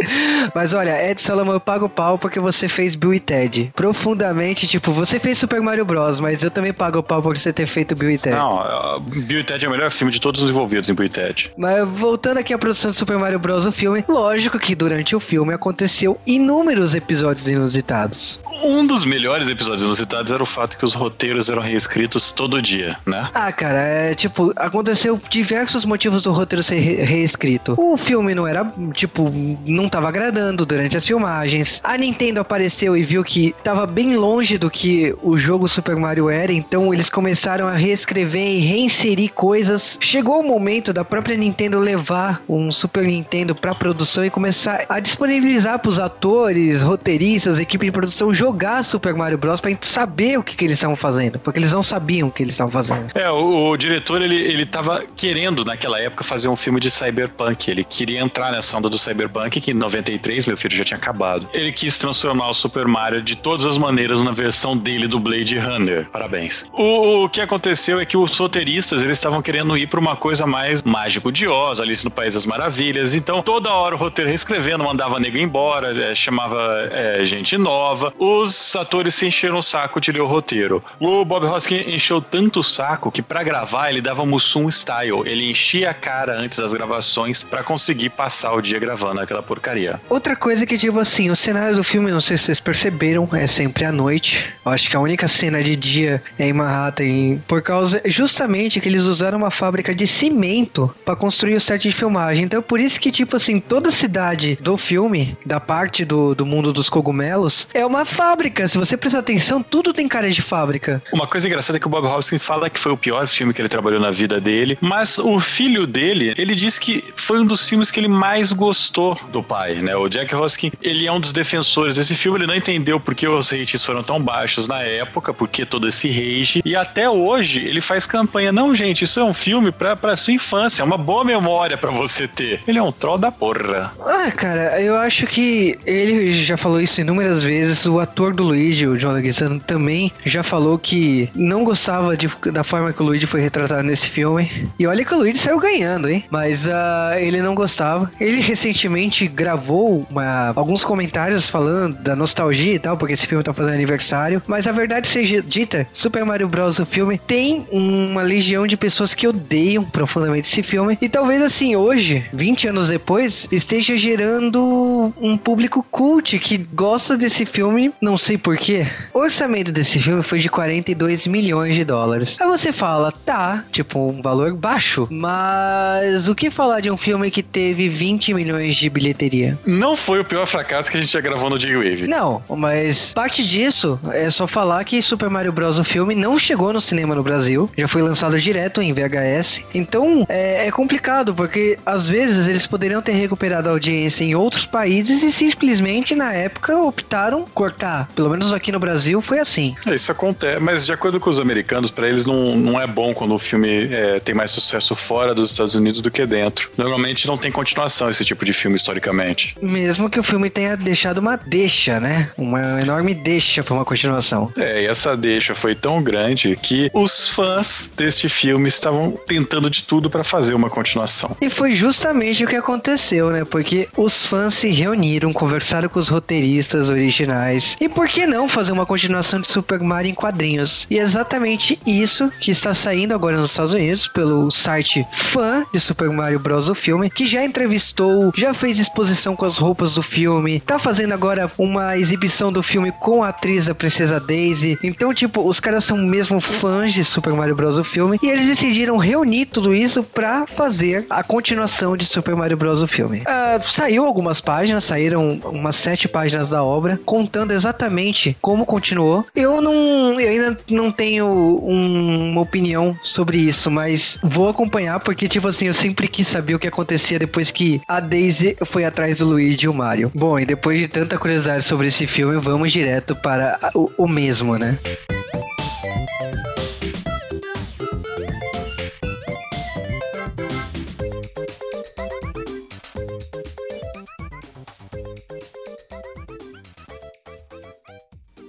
Mas 0.54 0.74
olha, 0.74 1.10
Ed 1.12 1.22
Solomon, 1.22 1.54
eu 1.54 1.60
pago 1.60 1.88
pau 1.90 2.18
porque 2.18 2.40
você 2.40 2.68
fez 2.68 2.96
Bill 2.96 3.14
e 3.14 3.20
Ted. 3.20 3.72
Profundamente, 3.76 4.68
tipo, 4.68 4.92
você 4.92 5.20
fez 5.20 5.38
Super 5.38 5.62
Mario 5.62 5.86
Bros, 5.86 6.20
mas 6.20 6.44
eu 6.44 6.52
também 6.52 6.74
pago 6.74 7.02
pau 7.02 7.22
por 7.22 7.38
você 7.38 7.52
ter 7.52 7.66
feito 7.68 7.96
Bill 7.96 8.12
e 8.12 8.18
Ted. 8.18 8.36
Não, 8.36 9.00
Bill 9.02 9.40
e 9.40 9.44
Ted 9.44 9.66
é 9.66 9.68
o 9.68 9.72
melhor 9.72 9.92
filme 9.92 10.12
de 10.12 10.20
todos 10.20 10.42
os 10.44 10.50
envolvidos 10.50 10.90
em 10.90 10.94
Bill 10.94 11.06
e 11.06 11.10
Ted. 11.10 11.52
Mas 11.58 11.88
voltando 11.88 12.38
aqui 12.40 12.54
à 12.54 12.58
produção 12.58 12.92
de 12.92 12.98
Super 12.98 13.18
Mario 13.18 13.40
Bros. 13.40 13.66
o 13.66 13.72
filme, 13.72 14.04
lógico 14.08 14.60
que 14.60 14.76
durante 14.76 15.16
o 15.16 15.20
filme 15.20 15.54
aconteceu 15.54 16.20
inúmeros 16.26 16.94
episódios 16.96 17.48
inusitados. 17.48 18.40
Um 18.64 18.86
dos 18.86 19.04
melhores 19.06 19.50
episódios 19.50 19.84
inusitados 19.84 20.32
era 20.32 20.42
o 20.42 20.46
fato 20.46 20.78
que 20.78 20.86
os 20.86 20.94
roteiros 20.94 21.50
eram 21.50 21.62
reescritos 21.62 22.32
todo 22.32 22.62
dia, 22.62 22.98
né? 23.06 23.30
Ah, 23.34 23.52
cara, 23.52 23.80
é 23.82 24.14
tipo, 24.14 24.54
aconteceu 24.56 25.20
diversos 25.30 25.84
motivos 25.86 26.22
do 26.22 26.32
roteiro 26.32 26.64
ser 26.64 26.80
re- 26.80 27.04
reescrito. 27.04 27.76
O 27.78 27.98
filme 27.98 28.34
não 28.36 28.48
era, 28.48 28.66
tipo, 28.94 29.32
não 29.66 29.90
tava 29.96 30.10
agradando 30.10 30.66
durante 30.66 30.98
as 30.98 31.06
filmagens. 31.06 31.80
A 31.82 31.98
Nintendo 31.98 32.42
apareceu 32.42 32.98
e 32.98 33.02
viu 33.02 33.24
que 33.24 33.56
tava 33.64 33.88
bem 33.88 34.18
longe 34.18 34.58
do 34.58 34.70
que 34.70 35.16
o 35.24 35.38
jogo 35.38 35.70
Super 35.70 35.96
Mario 35.96 36.30
era, 36.30 36.52
então 36.52 36.94
eles 36.94 37.10
começaram 37.10 37.66
a 37.66 37.76
reescrever 37.76 38.46
e 38.46 38.60
reinserir 38.60 39.32
coisas. 39.32 39.98
Chegou 40.02 40.42
o 40.42 40.44
momento 40.46 40.92
da 40.92 41.06
própria 41.06 41.38
Nintendo 41.38 41.80
levar 41.80 42.42
um 42.50 42.74
Super 42.74 43.06
Nintendo 43.06 43.56
pra 43.56 43.74
produção 43.74 44.26
e 44.26 44.30
começar 44.30 44.84
a 44.90 45.00
disponibilizar 45.00 45.80
pros 45.80 45.98
atores, 45.98 46.82
roteiristas, 46.82 47.58
equipe 47.58 47.86
de 47.86 47.92
produção 47.94 48.34
jogar 48.34 48.84
Super 48.84 49.14
Mario 49.14 49.38
Bros 49.38 49.62
gente 49.66 49.88
saber 49.88 50.38
o 50.38 50.44
que, 50.44 50.58
que 50.58 50.66
eles 50.66 50.78
estavam 50.78 50.98
fazendo, 50.98 51.40
porque 51.40 51.58
eles 51.58 51.72
não 51.72 51.82
sabiam 51.82 52.28
o 52.28 52.32
que 52.32 52.44
eles 52.44 52.56
estavam 52.56 52.72
fazendo. 52.72 53.12
É, 53.16 53.32
o, 53.32 53.70
o 53.70 53.78
diretor, 53.78 54.22
ele, 54.22 54.36
ele 54.36 54.66
tava 54.66 55.06
querendo, 55.16 55.64
naquela 55.64 56.02
época, 56.02 56.22
fazer 56.22 56.50
um 56.50 56.56
filme 56.58 56.82
de 56.82 56.92
cyberpunk. 56.92 57.72
Ele 57.72 57.86
queria 57.86 58.20
entrar 58.20 58.52
nessa 58.52 58.78
onda 58.78 58.90
do 58.90 58.98
cyberpunk, 58.98 59.62
que 59.62 59.72
em 59.72 59.85
93, 59.86 60.48
meu 60.48 60.58
filho, 60.58 60.76
já 60.76 60.84
tinha 60.84 60.98
acabado. 60.98 61.48
Ele 61.54 61.72
quis 61.72 61.98
transformar 61.98 62.50
o 62.50 62.54
Super 62.54 62.88
Mario 62.88 63.22
de 63.22 63.36
todas 63.36 63.66
as 63.66 63.78
maneiras 63.78 64.22
na 64.22 64.32
versão 64.32 64.76
dele 64.76 65.08
do 65.08 65.20
Blade 65.20 65.58
Runner. 65.58 66.08
Parabéns. 66.10 66.66
O, 66.74 67.24
o 67.24 67.30
que 67.30 67.42
aconteceu 67.42 68.00
é 68.00 68.06
que 68.06 68.18
os 68.18 68.38
roteiristas, 68.38 69.02
eles 69.02 69.18
estavam 69.18 69.42
querendo 69.42 69.78
ir 69.78 69.88
pra 69.88 70.00
uma 70.00 70.16
coisa 70.16 70.46
mais 70.46 70.84
mágico 70.84 71.32
de 71.32 71.48
Oz, 71.48 71.80
Alice 71.80 72.04
no 72.04 72.12
País 72.12 72.34
das 72.34 72.46
Maravilhas. 72.46 73.14
Então, 73.14 73.42
toda 73.42 73.72
hora 73.72 73.96
o 73.96 73.98
roteiro 73.98 74.30
reescrevendo, 74.30 74.84
mandava 74.84 75.20
nego 75.20 75.38
embora, 75.38 75.96
é, 75.96 76.16
chamava 76.16 76.88
é, 76.92 77.24
gente 77.26 77.58
nova. 77.58 78.14
Os 78.18 78.76
atores 78.76 79.16
se 79.16 79.28
encheram 79.28 79.58
o 79.58 79.64
saco 79.64 80.02
de 80.02 80.12
ler 80.12 80.22
o 80.22 80.28
roteiro. 80.28 80.84
O 81.00 81.24
Bob 81.24 81.46
Hoskin 81.46 81.94
encheu 81.96 82.22
tanto 82.22 82.60
o 82.60 82.64
saco 82.64 83.12
que 83.12 83.22
pra 83.22 83.44
gravar 83.44 83.90
ele 83.90 84.02
dava 84.02 84.26
Mussum 84.26 84.70
style. 84.70 85.22
Ele 85.26 85.52
enchia 85.52 85.92
a 85.92 85.94
cara 85.94 86.38
antes 86.38 86.58
das 86.58 86.74
gravações 86.74 87.44
pra 87.44 87.64
conseguir 87.64 88.10
passar 88.10 88.54
o 88.54 88.62
dia 88.62 88.80
gravando 88.80 89.22
aquela 89.22 89.44
porcaria. 89.44 89.75
Porcaria. 89.76 90.00
Outra 90.10 90.36
coisa 90.36 90.66
que, 90.66 90.78
tipo 90.78 91.00
assim, 91.00 91.30
o 91.30 91.36
cenário 91.36 91.76
do 91.76 91.84
filme, 91.84 92.12
não 92.12 92.22
sei 92.22 92.38
se 92.38 92.46
vocês 92.46 92.60
perceberam, 92.60 93.28
é 93.34 93.46
sempre 93.48 93.84
à 93.86 93.92
noite. 93.92 94.55
Acho 94.66 94.90
que 94.90 94.96
a 94.96 95.00
única 95.00 95.28
cena 95.28 95.64
de 95.64 95.76
dia 95.76 96.22
é 96.40 96.48
em 96.48 96.54
Manhattan, 96.54 97.38
por 97.48 97.62
causa 97.62 98.02
justamente 98.06 98.80
que 98.80 98.90
eles 98.90 99.06
usaram 99.06 99.38
uma 99.38 99.52
fábrica 99.52 99.94
de 99.94 100.08
cimento 100.08 100.94
para 101.06 101.16
construir 101.16 101.56
o 101.56 101.62
set 101.62 101.84
de 101.84 101.92
filmagem. 101.92 102.46
Então, 102.46 102.62
por 102.62 102.80
isso 102.80 103.00
que, 103.00 103.12
tipo 103.12 103.36
assim, 103.36 103.60
toda 103.60 103.92
cidade 103.92 104.58
do 104.60 104.76
filme, 104.76 105.38
da 105.46 105.60
parte 105.60 106.04
do, 106.04 106.34
do 106.34 106.46
mundo 106.46 106.74
dos 106.74 106.90
cogumelos, 106.90 107.68
é 107.74 107.86
uma 107.86 108.06
fábrica. 108.06 108.68
Se 108.68 108.78
você 108.78 108.98
prestar 108.98 109.20
atenção, 109.20 109.62
tudo 109.62 109.94
tem 109.94 110.08
cara 110.08 110.32
de 110.32 110.42
fábrica. 110.42 111.02
Uma 111.14 111.28
coisa 111.28 111.48
engraçada 111.48 111.78
é 111.78 111.80
que 111.80 111.88
o 111.88 111.90
Bob 111.90 112.08
Hoskins 112.08 112.42
fala 112.42 112.70
que 112.70 112.80
foi 112.80 112.92
o 112.92 112.98
pior 112.98 113.28
filme 113.28 113.54
que 113.54 113.62
ele 113.62 113.70
trabalhou 113.70 114.00
na 114.00 114.12
vida 114.12 114.42
dele, 114.42 114.78
mas 114.82 115.20
o 115.20 115.40
filho 115.40 115.86
dele, 115.86 116.34
ele 116.38 116.56
disse 116.56 116.80
que 116.80 117.04
foi 117.16 117.40
um 117.40 117.46
dos 117.46 117.70
filmes 117.70 117.92
que 117.92 118.00
ele 118.00 118.08
mais 118.08 118.52
gostou 118.52 119.16
do 119.32 119.44
pai, 119.44 119.76
né? 119.76 119.96
O 119.96 120.10
Jack 120.10 120.34
Hoskin, 120.34 120.72
ele 120.82 121.06
é 121.06 121.12
um 121.12 121.20
dos 121.20 121.32
defensores 121.32 121.98
desse 121.98 122.16
filme, 122.16 122.40
ele 122.40 122.48
não 122.48 122.56
entendeu 122.56 123.00
por 123.00 123.14
que 123.14 123.28
os 123.28 123.52
rates 123.52 123.86
foram 123.86 124.02
tão 124.02 124.20
baixos 124.20 124.55
na 124.68 124.82
época, 124.82 125.34
por 125.34 125.48
que 125.48 125.66
todo 125.66 125.88
esse 125.88 126.08
rage, 126.10 126.62
e 126.66 126.76
até 126.76 127.10
hoje 127.10 127.60
ele 127.60 127.82
faz 127.82 128.06
campanha, 128.06 128.52
não 128.52 128.76
gente, 128.76 129.04
isso 129.04 129.20
é 129.20 129.24
um 129.24 129.34
filme 129.34 129.72
pra, 129.72 129.96
pra 129.96 130.16
sua 130.18 130.34
infância, 130.34 130.82
é 130.82 130.86
uma 130.86 130.98
boa 130.98 131.24
memória 131.24 131.78
pra 131.78 131.92
você 131.92 132.28
ter. 132.28 132.62
Ele 132.68 132.78
é 132.78 132.84
um 132.84 132.92
troll 132.92 133.18
da 133.18 133.32
porra. 133.32 133.92
Ah, 134.06 134.32
cara, 134.32 134.82
eu 134.82 134.96
acho 134.98 135.28
que 135.28 135.78
ele 135.86 136.34
já 136.34 136.58
falou 136.58 136.82
isso 136.82 137.00
inúmeras 137.00 137.42
vezes, 137.42 137.86
o 137.86 138.00
ator 138.00 138.34
do 138.34 138.44
Luigi, 138.44 138.88
o 138.88 138.98
John 138.98 139.12
Leguizamo, 139.12 139.60
também 139.60 140.12
já 140.26 140.44
falou 140.44 140.78
que 140.78 141.30
não 141.36 141.64
gostava 141.64 142.18
de, 142.18 142.30
da 142.52 142.64
forma 142.64 142.92
que 142.92 143.02
o 143.02 143.06
Luigi 143.06 143.26
foi 143.26 143.42
retratado 143.42 143.84
nesse 143.84 144.10
filme, 144.10 144.70
e 144.78 144.86
olha 144.88 145.06
que 145.06 145.14
o 145.14 145.18
Luigi 145.18 145.38
saiu 145.38 145.60
ganhando, 145.60 146.10
hein? 146.10 146.26
Mas 146.30 146.66
uh, 146.66 147.16
ele 147.18 147.42
não 147.42 147.56
gostava. 147.56 148.12
Ele 148.20 148.42
recentemente 148.42 149.28
gravou 149.28 150.06
uma, 150.10 150.54
alguns 150.56 150.84
comentários 150.84 151.50
falando 151.50 151.96
da 151.98 152.16
nostalgia 152.16 152.74
e 152.74 152.80
tal, 152.80 152.98
porque 152.98 153.14
esse 153.14 153.28
filme 153.28 153.44
tá 153.44 153.54
fazendo 153.54 153.76
aniversário. 153.76 154.42
Mas 154.48 154.68
a 154.68 154.72
verdade 154.72 155.08
seja 155.08 155.42
dita, 155.42 155.88
Super 155.94 156.26
Mario 156.26 156.48
Bros. 156.48 156.80
o 156.80 156.86
filme 156.86 157.18
tem 157.18 157.66
uma 157.72 158.22
legião 158.22 158.68
de 158.68 158.78
pessoas 158.78 159.14
que 159.14 159.28
odeiam 159.28 159.84
profundamente 159.84 160.48
esse 160.50 160.64
filme. 160.64 160.98
E 161.02 161.10
talvez 161.10 161.42
assim, 161.42 161.76
hoje, 161.76 162.26
20 162.34 162.68
anos 162.68 162.88
depois, 162.88 163.48
esteja 163.52 163.98
gerando 163.98 165.14
um 165.20 165.38
público 165.38 165.86
cult 165.90 166.38
que 166.40 166.58
gosta 166.58 167.18
desse 167.18 167.46
filme, 167.46 167.94
não 168.02 168.18
sei 168.18 168.38
porquê. 168.38 168.88
O 169.14 169.20
orçamento 169.20 169.72
desse 169.72 170.00
filme 170.00 170.22
foi 170.22 170.40
de 170.40 170.50
42 170.50 171.28
milhões 171.28 171.76
de 171.76 171.84
dólares. 171.84 172.38
Aí 172.40 172.48
você 172.48 172.72
fala, 172.72 173.12
tá, 173.12 173.64
tipo, 173.72 174.00
um 174.00 174.22
valor 174.22 174.54
baixo, 174.54 175.08
mas 175.10 176.28
o 176.28 176.36
que 176.36 176.50
falar 176.50 176.82
de 176.82 176.92
um 176.92 176.98
filme 176.98 177.32
que 177.32 177.44
teve 177.44 177.90
20 177.90 178.34
milhões 178.34 178.76
de 178.76 178.90
bilheteria? 178.90 179.58
Não 179.66 179.96
foi 179.96 180.20
o 180.20 180.26
pior 180.26 180.46
fracasso 180.46 180.92
que 180.92 180.98
a 180.98 181.02
gente 181.02 181.12
já 181.12 181.22
gravou 181.22 181.50
no 181.50 181.58
J-Wave. 181.58 182.08
Não, 182.08 182.44
mas 182.50 183.14
parte 183.14 183.46
disso 183.46 184.00
é 184.12 184.30
só 184.36 184.46
falar 184.46 184.84
que 184.84 185.02
Super 185.02 185.30
Mario 185.30 185.54
Bros. 185.54 185.80
o 185.80 185.84
filme 185.84 186.14
não 186.14 186.38
chegou 186.38 186.74
no 186.74 186.82
cinema 186.82 187.16
no 187.16 187.24
Brasil, 187.24 187.70
já 187.78 187.88
foi 187.88 188.02
lançado 188.02 188.38
direto 188.38 188.82
em 188.82 188.92
VHS. 188.92 189.64
Então 189.74 190.26
é, 190.28 190.68
é 190.68 190.72
complicado, 190.72 191.34
porque 191.34 191.78
às 191.86 192.08
vezes 192.08 192.48
eles 192.48 192.68
poderiam 192.68 193.02
ter 193.02 193.14
recuperado 193.14 193.70
a 193.70 193.72
audiência 193.72 194.24
em 194.26 194.36
outros 194.36 194.66
países 194.66 195.24
e 195.24 195.32
simplesmente 195.32 196.16
na 196.16 196.34
época 196.34 196.78
optaram 196.78 197.46
cortar. 197.54 198.10
Pelo 198.14 198.30
menos 198.30 198.54
aqui 198.54 198.72
no 198.72 198.80
Brasil 198.80 199.22
foi 199.22 199.40
assim. 199.40 199.76
É, 199.86 199.96
isso 199.96 200.12
acontece, 200.12 200.60
mas 200.60 200.86
de 200.86 200.92
acordo 200.92 201.20
com 201.20 201.30
os 201.30 201.40
americanos, 201.40 201.90
para 201.90 202.10
eles 202.10 202.26
não, 202.26 202.56
não 202.58 202.80
é 202.80 202.86
bom 202.86 203.14
quando 203.14 203.34
o 203.34 203.40
filme 203.40 203.88
é, 203.92 204.20
tem 204.20 204.36
mais 204.36 204.52
sucesso 204.52 204.96
fora 204.96 205.34
dos 205.34 205.52
Estados 205.52 205.76
Unidos 205.76 206.02
do 206.02 206.12
que 206.12 206.26
dentro. 206.26 206.70
Normalmente 206.78 207.26
não 207.26 207.38
tem 207.38 207.52
continuação 207.52 208.10
esse 208.10 208.26
tipo 208.26 208.44
de 208.44 208.52
filme 208.52 208.76
historicamente. 208.76 209.56
Mesmo 209.62 210.10
que 210.10 210.20
o 210.20 210.24
filme 210.24 210.50
tenha 210.50 210.76
deixado 210.76 211.20
uma 211.20 211.38
deixa, 211.38 212.00
né? 212.00 212.30
Uma 212.38 212.82
enorme 212.82 213.14
deixa 213.14 213.64
para 213.64 213.74
uma 213.74 213.86
continuação. 213.86 214.25
É, 214.58 214.84
e 214.84 214.88
essa 214.88 215.16
deixa 215.16 215.54
foi 215.54 215.76
tão 215.76 216.02
grande 216.02 216.56
que 216.62 216.90
os 216.94 217.30
fãs 217.30 217.92
deste 217.96 218.30
filme 218.30 218.68
estavam 218.68 219.12
tentando 219.28 219.70
de 219.70 219.84
tudo 219.84 220.10
para 220.10 220.24
fazer 220.24 220.54
uma 220.54 220.70
continuação. 220.70 221.36
E 221.42 221.50
foi 221.50 221.74
justamente 221.74 222.44
o 222.44 222.48
que 222.48 222.56
aconteceu, 222.56 223.30
né? 223.30 223.44
Porque 223.46 223.88
os 223.98 224.26
fãs 224.26 224.54
se 224.54 224.70
reuniram, 224.70 225.34
conversaram 225.34 225.90
com 225.90 226.00
os 226.00 226.10
roteiristas 226.10 226.90
originais. 226.90 227.76
E 227.80 227.88
por 227.88 228.08
que 228.08 228.26
não 228.26 228.48
fazer 228.48 228.72
uma 228.72 228.86
continuação 228.86 229.40
de 229.40 229.48
Super 229.48 229.80
Mario 229.80 230.12
em 230.12 230.16
quadrinhos? 230.16 230.88
E 230.90 231.00
é 231.00 231.02
exatamente 231.02 231.80
isso 231.86 232.30
que 232.40 232.52
está 232.52 232.74
saindo 232.74 233.14
agora 233.14 233.38
nos 233.38 233.52
Estados 233.52 233.74
Unidos 233.74 234.08
pelo 234.08 234.50
site 234.52 235.06
fã 235.14 235.66
de 235.74 235.80
Super 235.80 236.10
Mario 236.10 236.40
Bros. 236.40 236.70
o 236.70 236.76
filme, 236.76 237.10
que 237.10 237.26
já 237.26 237.44
entrevistou, 237.44 238.32
já 238.36 238.54
fez 238.54 238.80
exposição 238.80 239.36
com 239.36 239.46
as 239.46 239.58
roupas 239.58 239.94
do 239.94 240.04
filme, 240.04 240.60
tá 240.60 240.80
fazendo 240.80 241.14
agora 241.14 241.52
uma 241.58 241.98
exibição 241.98 242.52
do 242.52 242.64
filme 242.64 242.92
com 242.92 243.24
a 243.24 243.30
atriz 243.30 243.66
da 243.66 243.76
Princesa 243.76 244.15
Daisy. 244.20 244.78
Então, 244.84 245.14
tipo, 245.14 245.48
os 245.48 245.60
caras 245.60 245.84
são 245.84 245.98
mesmo 245.98 246.40
fãs 246.40 246.94
de 246.94 247.04
Super 247.04 247.34
Mario 247.34 247.56
Bros. 247.56 247.78
o 247.78 247.84
filme 247.84 248.20
e 248.22 248.28
eles 248.28 248.48
decidiram 248.48 248.98
reunir 248.98 249.46
tudo 249.46 249.74
isso 249.74 250.04
pra 250.04 250.46
fazer 250.46 251.06
a 251.10 251.24
continuação 251.24 251.96
de 251.96 252.06
Super 252.06 252.36
Mario 252.36 252.58
Bros. 252.58 252.82
o 252.82 252.88
filme. 252.88 253.20
Uh, 253.20 253.64
saiu 253.64 254.06
algumas 254.06 254.42
páginas, 254.42 254.84
saíram 254.84 255.40
umas 255.46 255.76
sete 255.76 256.08
páginas 256.08 256.50
da 256.50 256.64
obra, 256.64 257.00
contando 257.06 257.52
exatamente 257.52 258.36
como 258.42 258.66
continuou. 258.66 259.26
Eu 259.36 259.62
não, 259.62 260.20
eu 260.20 260.30
ainda 260.30 260.58
não 260.70 260.92
tenho 260.92 261.28
um, 261.28 262.32
uma 262.32 262.42
opinião 262.42 262.98
sobre 263.02 263.38
isso, 263.38 263.70
mas 263.70 264.18
vou 264.24 264.50
acompanhar 264.50 265.00
porque, 265.00 265.28
tipo 265.28 265.48
assim, 265.48 265.68
eu 265.68 265.74
sempre 265.74 266.08
quis 266.08 266.28
saber 266.28 266.56
o 266.56 266.60
que 266.60 266.68
acontecia 266.68 267.20
depois 267.20 267.52
que 267.52 267.82
a 267.88 268.00
Daisy 268.00 268.58
foi 268.66 268.86
atrás 268.86 269.18
do 269.18 269.26
Luigi 269.26 269.66
e 269.66 269.70
o 269.70 269.74
Mario. 269.74 270.12
Bom, 270.14 270.40
e 270.40 270.46
depois 270.46 270.80
de 270.80 270.88
tanta 270.88 271.18
curiosidade 271.18 271.64
sobre 271.64 271.88
esse 271.88 272.08
filme, 272.08 272.40
vamos 272.40 272.72
direto 272.72 273.16
para 273.16 273.58
o, 273.74 273.92
o 273.98 274.08
mesmo, 274.08 274.58
né? 274.58 274.78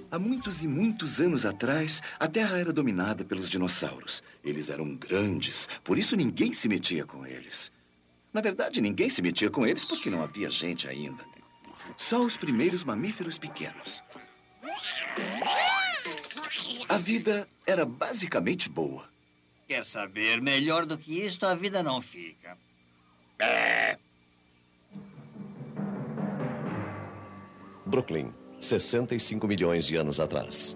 Há 0.09 0.19
muitos 0.19 0.63
e 0.63 0.67
muitos 0.67 1.19
anos 1.19 1.45
atrás, 1.45 2.01
a 2.19 2.27
Terra 2.27 2.57
era 2.57 2.73
dominada 2.73 3.23
pelos 3.23 3.49
dinossauros. 3.49 4.23
Eles 4.43 4.69
eram 4.69 4.95
grandes, 4.95 5.69
por 5.83 5.97
isso 5.97 6.15
ninguém 6.15 6.53
se 6.53 6.67
metia 6.67 7.05
com 7.05 7.25
eles. 7.25 7.71
Na 8.33 8.41
verdade, 8.41 8.81
ninguém 8.81 9.09
se 9.09 9.21
metia 9.21 9.49
com 9.49 9.65
eles 9.65 9.85
porque 9.85 10.09
não 10.09 10.21
havia 10.21 10.49
gente 10.49 10.87
ainda. 10.87 11.23
Só 11.95 12.21
os 12.21 12.35
primeiros 12.35 12.83
mamíferos 12.83 13.37
pequenos. 13.37 14.03
A 16.89 16.97
vida 16.97 17.47
era 17.65 17.85
basicamente 17.85 18.69
boa. 18.69 19.03
Quer 19.67 19.85
saber? 19.85 20.41
Melhor 20.41 20.85
do 20.85 20.97
que 20.97 21.19
isto, 21.19 21.45
a 21.45 21.53
vida 21.53 21.83
não 21.83 22.01
fica. 22.01 22.57
É. 23.39 23.97
Brooklyn, 27.85 28.33
65 28.59 29.47
milhões 29.47 29.85
de 29.85 29.95
anos 29.95 30.19
atrás. 30.19 30.75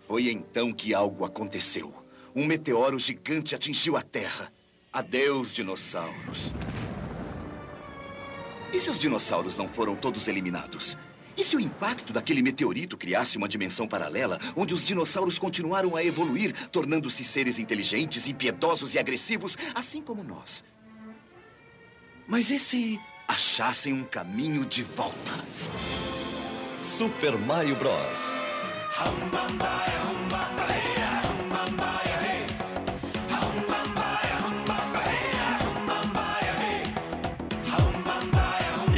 Foi 0.00 0.30
então 0.30 0.72
que 0.72 0.94
algo 0.94 1.24
aconteceu. 1.24 1.94
Um 2.34 2.44
meteoro 2.46 2.98
gigante 2.98 3.54
atingiu 3.54 3.96
a 3.96 4.02
Terra. 4.02 4.52
Adeus, 4.92 5.52
dinossauros. 5.54 6.52
E 8.72 8.80
se 8.80 8.90
os 8.90 8.98
dinossauros 8.98 9.56
não 9.56 9.68
foram 9.68 9.94
todos 9.94 10.26
eliminados? 10.26 10.96
E 11.36 11.44
se 11.44 11.56
o 11.56 11.60
impacto 11.60 12.12
daquele 12.12 12.42
meteorito 12.42 12.96
criasse 12.96 13.38
uma 13.38 13.48
dimensão 13.48 13.86
paralela 13.88 14.38
onde 14.56 14.74
os 14.74 14.84
dinossauros 14.84 15.38
continuaram 15.38 15.96
a 15.96 16.04
evoluir, 16.04 16.52
tornando-se 16.68 17.24
seres 17.24 17.58
inteligentes, 17.58 18.28
impiedosos 18.28 18.94
e 18.94 18.98
agressivos, 18.98 19.56
assim 19.74 20.02
como 20.02 20.22
nós? 20.22 20.64
Mas 22.26 22.50
e 22.50 22.58
se 22.58 23.00
achassem 23.26 23.92
um 23.92 24.04
caminho 24.04 24.64
de 24.64 24.82
volta? 24.82 25.44
Super 26.78 27.36
Mario 27.38 27.76
Bros. 27.76 28.40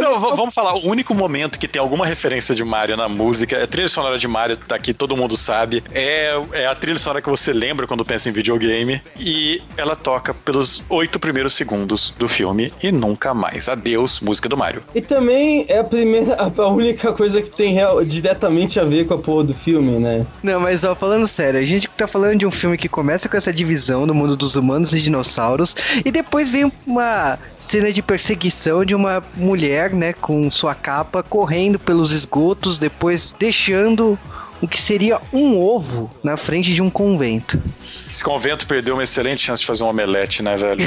Não, 0.00 0.18
vamos 0.18 0.54
falar, 0.54 0.74
o 0.74 0.86
único 0.86 1.14
momento 1.14 1.58
que 1.58 1.66
tem 1.66 1.80
alguma 1.80 2.06
referência 2.06 2.54
de 2.54 2.62
Mario 2.64 2.96
na 2.96 3.08
música, 3.08 3.56
é 3.56 3.62
a 3.62 3.66
trilha 3.66 3.88
sonora 3.88 4.18
de 4.18 4.28
Mario, 4.28 4.56
tá 4.56 4.74
aqui, 4.74 4.92
todo 4.92 5.16
mundo 5.16 5.36
sabe. 5.36 5.82
É, 5.94 6.34
é 6.52 6.66
a 6.66 6.74
trilha 6.74 6.98
sonora 6.98 7.22
que 7.22 7.28
você 7.28 7.52
lembra 7.52 7.86
quando 7.86 8.04
pensa 8.04 8.28
em 8.28 8.32
videogame. 8.32 9.02
E 9.18 9.62
ela 9.76 9.96
toca 9.96 10.34
pelos 10.34 10.82
oito 10.88 11.18
primeiros 11.18 11.54
segundos 11.54 12.14
do 12.18 12.28
filme 12.28 12.72
e 12.82 12.90
nunca 12.92 13.32
mais. 13.34 13.68
Adeus, 13.68 14.20
música 14.20 14.48
do 14.48 14.56
Mario. 14.56 14.82
E 14.94 15.00
também 15.00 15.51
é 15.68 15.78
a 15.78 15.84
primeira, 15.84 16.36
a 16.56 16.66
única 16.68 17.12
coisa 17.12 17.40
que 17.42 17.50
tem 17.50 17.74
real- 17.74 18.04
diretamente 18.04 18.78
a 18.80 18.84
ver 18.84 19.06
com 19.06 19.14
a 19.14 19.18
porra 19.18 19.44
do 19.44 19.54
filme, 19.54 19.98
né? 19.98 20.26
Não, 20.42 20.60
mas 20.60 20.84
ó, 20.84 20.94
falando 20.94 21.26
sério, 21.26 21.60
a 21.60 21.64
gente 21.64 21.88
tá 21.88 22.06
falando 22.06 22.38
de 22.38 22.46
um 22.46 22.50
filme 22.50 22.76
que 22.78 22.88
começa 22.88 23.28
com 23.28 23.36
essa 23.36 23.52
divisão 23.52 24.06
do 24.06 24.14
mundo 24.14 24.36
dos 24.36 24.56
humanos 24.56 24.92
e 24.92 25.00
dinossauros, 25.00 25.76
e 26.04 26.10
depois 26.10 26.48
vem 26.48 26.70
uma 26.86 27.38
cena 27.58 27.92
de 27.92 28.02
perseguição 28.02 28.84
de 28.84 28.94
uma 28.94 29.22
mulher, 29.36 29.92
né, 29.92 30.12
com 30.12 30.50
sua 30.50 30.74
capa, 30.74 31.22
correndo 31.22 31.78
pelos 31.78 32.12
esgotos, 32.12 32.78
depois 32.78 33.34
deixando 33.38 34.18
o 34.62 34.68
que 34.68 34.80
seria 34.80 35.20
um 35.32 35.60
ovo 35.60 36.08
na 36.22 36.36
frente 36.36 36.72
de 36.72 36.80
um 36.80 36.88
convento. 36.88 37.60
Esse 38.08 38.22
convento 38.22 38.64
perdeu 38.64 38.94
uma 38.94 39.02
excelente 39.02 39.42
chance 39.42 39.60
de 39.60 39.66
fazer 39.66 39.82
um 39.82 39.88
omelete, 39.88 40.40
né, 40.40 40.56
velho? 40.56 40.82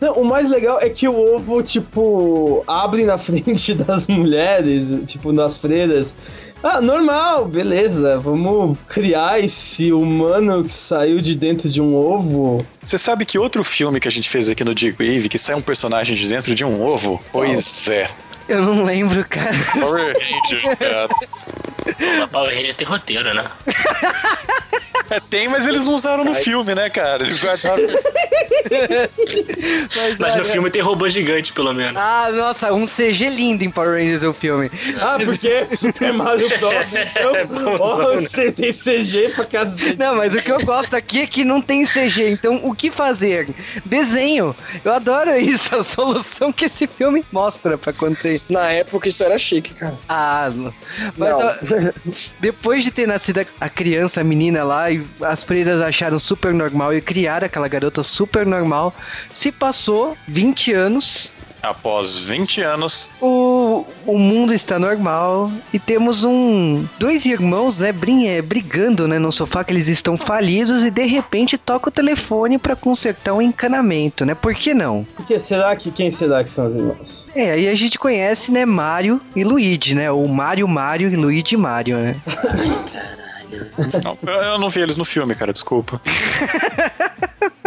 Não, 0.00 0.14
o 0.14 0.24
mais 0.24 0.50
legal 0.50 0.80
é 0.80 0.90
que 0.90 1.08
o 1.08 1.36
ovo, 1.36 1.62
tipo, 1.62 2.64
abre 2.66 3.04
na 3.04 3.16
frente 3.16 3.72
das 3.72 4.08
mulheres, 4.08 5.04
tipo, 5.06 5.32
nas 5.32 5.56
freiras. 5.56 6.16
Ah, 6.60 6.80
normal, 6.80 7.44
beleza, 7.44 8.18
vamos 8.18 8.76
criar 8.88 9.38
esse 9.38 9.92
humano 9.92 10.64
que 10.64 10.72
saiu 10.72 11.20
de 11.20 11.36
dentro 11.36 11.68
de 11.68 11.80
um 11.80 11.94
ovo. 11.94 12.58
Você 12.84 12.98
sabe 12.98 13.24
que 13.24 13.38
outro 13.38 13.62
filme 13.62 14.00
que 14.00 14.08
a 14.08 14.10
gente 14.10 14.28
fez 14.28 14.50
aqui 14.50 14.64
no 14.64 14.74
Dig 14.74 14.90
Wave, 14.90 15.28
que 15.28 15.38
sai 15.38 15.54
um 15.54 15.62
personagem 15.62 16.16
de 16.16 16.26
dentro 16.26 16.56
de 16.56 16.64
um 16.64 16.82
ovo? 16.82 17.22
Pois 17.30 17.86
é. 17.86 18.10
Eu 18.48 18.62
não 18.62 18.84
lembro, 18.84 19.24
cara. 19.28 19.52
Power 19.78 20.14
Ranger, 20.16 20.76
cara. 20.78 22.28
Power 22.28 22.54
Ranger 22.54 22.74
tem 22.74 22.86
roteiro, 22.86 23.34
né? 23.34 23.44
É, 25.10 25.20
tem, 25.30 25.48
mas 25.48 25.66
eles 25.66 25.84
não 25.84 25.94
usaram 25.94 26.24
no 26.24 26.34
filme, 26.34 26.74
né, 26.74 26.88
cara? 26.90 27.22
Eles 27.24 27.42
guardaram. 27.42 27.86
Mas 30.18 30.36
no 30.36 30.44
filme 30.44 30.70
tem 30.70 30.82
robô 30.82 31.08
gigante, 31.08 31.52
pelo 31.52 31.72
menos. 31.72 31.96
Ah, 31.96 32.28
nossa, 32.32 32.72
um 32.72 32.86
CG 32.86 33.28
lindo 33.30 33.64
em 33.64 33.70
Power 33.70 33.98
Rangers 33.98 34.22
o 34.22 34.32
filme. 34.32 34.70
Ah, 35.00 35.16
porque 35.24 35.66
Super 35.76 36.12
Mario 36.12 36.48
Bros. 36.58 36.86
Então, 36.92 38.20
você 38.20 38.52
tem 38.52 38.70
CG 38.72 39.30
pra 39.34 39.44
cacete. 39.44 39.96
Não, 39.98 40.16
mas 40.16 40.34
o 40.34 40.38
que 40.38 40.50
eu 40.52 40.60
gosto 40.64 40.94
aqui 40.94 41.22
é 41.22 41.26
que 41.26 41.44
não 41.44 41.60
tem 41.62 41.86
CG, 41.86 42.30
então 42.30 42.60
o 42.64 42.74
que 42.74 42.90
fazer? 42.90 43.48
Desenho. 43.84 44.54
Eu 44.84 44.92
adoro 44.92 45.36
isso, 45.38 45.74
a 45.76 45.84
solução 45.84 46.52
que 46.52 46.66
esse 46.66 46.86
filme 46.86 47.24
mostra 47.32 47.78
pra 47.78 47.90
acontecer. 47.90 48.40
Na 48.50 48.70
época 48.70 49.08
isso 49.08 49.22
era 49.24 49.38
chique, 49.38 49.74
cara. 49.74 49.98
Ah, 50.08 50.50
mas 51.16 51.30
Não. 51.30 51.46
ó, 51.46 51.54
depois 52.40 52.84
de 52.84 52.90
ter 52.90 53.06
nascido 53.06 53.40
a- 53.40 53.46
a 53.60 53.68
criança, 53.68 54.20
a 54.20 54.24
menina 54.24 54.62
lá, 54.64 54.90
e 54.90 54.97
as 55.20 55.44
freiras 55.44 55.80
acharam 55.80 56.18
super 56.18 56.52
normal 56.54 56.94
e 56.94 57.00
criaram 57.00 57.46
aquela 57.46 57.68
garota 57.68 58.02
super 58.02 58.44
normal, 58.46 58.94
se 59.32 59.50
passou 59.52 60.16
20 60.26 60.72
anos, 60.72 61.32
Após 61.60 62.20
20 62.20 62.62
anos, 62.62 63.10
o, 63.20 63.84
o 64.06 64.16
mundo 64.16 64.54
está 64.54 64.78
normal 64.78 65.50
e 65.74 65.78
temos 65.80 66.22
um 66.22 66.86
dois 67.00 67.26
irmãos, 67.26 67.78
né, 67.78 67.90
brin- 67.90 68.28
é, 68.28 68.40
brigando, 68.40 69.08
né, 69.08 69.18
no 69.18 69.32
sofá 69.32 69.64
que 69.64 69.72
eles 69.72 69.88
estão 69.88 70.16
falidos 70.16 70.84
e 70.84 70.90
de 70.90 71.04
repente 71.04 71.58
toca 71.58 71.88
o 71.88 71.92
telefone 71.92 72.58
pra 72.58 72.76
consertar 72.76 73.34
um 73.34 73.42
encanamento, 73.42 74.24
né? 74.24 74.36
Por 74.36 74.54
que 74.54 74.72
não? 74.72 75.04
Porque 75.16 75.40
será 75.40 75.74
que 75.74 75.90
quem 75.90 76.12
será 76.12 76.44
que 76.44 76.48
são 76.50 76.68
os 76.68 76.74
irmãos? 76.76 77.26
É, 77.34 77.50
aí 77.50 77.68
a 77.68 77.74
gente 77.74 77.98
conhece, 77.98 78.52
né, 78.52 78.64
Mario 78.64 79.20
e 79.34 79.42
Luigi, 79.42 79.96
né? 79.96 80.12
Ou 80.12 80.28
Mario 80.28 80.68
Mario 80.68 81.10
e 81.10 81.16
Luigi 81.16 81.56
Mario, 81.56 81.96
né? 81.98 82.14
não, 84.04 84.18
eu 84.32 84.58
não 84.58 84.68
vi 84.68 84.80
eles 84.80 84.96
no 84.96 85.04
filme, 85.04 85.34
cara, 85.34 85.52
desculpa. 85.52 86.00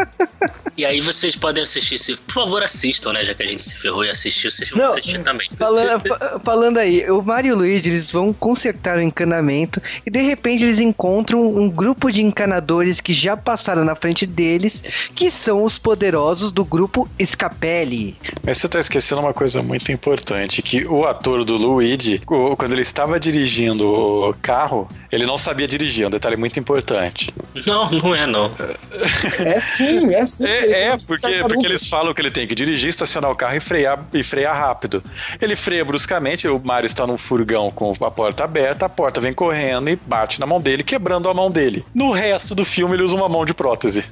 E 0.77 0.85
aí 0.85 1.01
vocês 1.01 1.35
podem 1.35 1.61
assistir, 1.61 1.99
se, 1.99 2.15
por 2.15 2.33
favor, 2.33 2.63
assistam, 2.63 3.11
né? 3.13 3.23
Já 3.23 3.33
que 3.35 3.43
a 3.43 3.45
gente 3.45 3.63
se 3.63 3.75
ferrou 3.75 4.03
e 4.05 4.09
assistiu, 4.09 4.49
vocês 4.49 4.69
vão 4.71 4.79
Não. 4.79 4.87
assistir 4.87 5.19
também. 5.19 5.47
Falando, 5.57 6.07
fa- 6.07 6.39
falando 6.43 6.77
aí, 6.77 7.09
o 7.11 7.21
Mario 7.21 7.49
e 7.49 7.53
o 7.53 7.57
Luigi, 7.57 7.89
eles 7.89 8.09
vão 8.11 8.31
consertar 8.33 8.97
o 8.97 9.01
encanamento 9.01 9.81
e 10.05 10.09
de 10.09 10.21
repente 10.21 10.63
eles 10.63 10.79
encontram 10.79 11.45
um 11.45 11.69
grupo 11.69 12.09
de 12.11 12.23
encanadores 12.23 12.99
que 13.01 13.13
já 13.13 13.35
passaram 13.37 13.83
na 13.83 13.95
frente 13.95 14.25
deles, 14.25 14.81
que 15.13 15.29
são 15.29 15.63
os 15.63 15.77
poderosos 15.77 16.51
do 16.51 16.63
grupo 16.65 17.07
Scapelli. 17.23 18.15
Mas 18.43 18.57
você 18.57 18.69
tá 18.69 18.79
esquecendo 18.79 19.21
uma 19.21 19.33
coisa 19.33 19.61
muito 19.61 19.91
importante, 19.91 20.61
que 20.61 20.85
o 20.85 21.05
ator 21.05 21.43
do 21.43 21.57
Luigi, 21.57 22.19
quando 22.25 22.71
ele 22.71 22.81
estava 22.81 23.19
dirigindo 23.19 23.85
o 23.87 24.33
carro, 24.41 24.87
ele 25.11 25.25
não 25.25 25.37
sabia 25.37 25.67
dirigir, 25.67 26.05
é 26.05 26.07
um 26.07 26.11
detalhe 26.11 26.37
muito 26.37 26.59
importante. 26.59 27.29
Não, 27.67 27.91
não 27.91 28.15
é 28.15 28.25
não. 28.25 28.51
É 29.39 29.59
sim, 29.59 29.90
é 30.13 30.25
sim. 30.25 30.45
É, 30.45 30.83
é 30.83 30.97
porque, 30.97 31.43
porque 31.47 31.65
eles 31.65 31.87
falam 31.87 32.13
que 32.13 32.21
ele 32.21 32.31
tem 32.31 32.47
que 32.47 32.55
dirigir, 32.55 32.89
estacionar 32.89 33.31
o 33.31 33.35
carro 33.35 33.55
e 33.55 33.59
frear, 33.59 33.99
e 34.13 34.23
frear 34.23 34.57
rápido. 34.57 35.03
Ele 35.39 35.55
freia 35.55 35.83
bruscamente, 35.85 36.47
o 36.47 36.59
Mario 36.63 36.85
está 36.85 37.05
num 37.05 37.17
furgão 37.17 37.71
com 37.71 37.93
a 38.01 38.11
porta 38.11 38.43
aberta, 38.43 38.85
a 38.85 38.89
porta 38.89 39.19
vem 39.19 39.33
correndo 39.33 39.89
e 39.89 39.95
bate 39.95 40.39
na 40.39 40.45
mão 40.45 40.59
dele, 40.59 40.83
quebrando 40.83 41.29
a 41.29 41.33
mão 41.33 41.49
dele. 41.49 41.85
No 41.93 42.11
resto 42.11 42.53
do 42.55 42.65
filme, 42.65 42.95
ele 42.95 43.03
usa 43.03 43.15
uma 43.15 43.29
mão 43.29 43.45
de 43.45 43.53
prótese. 43.53 44.03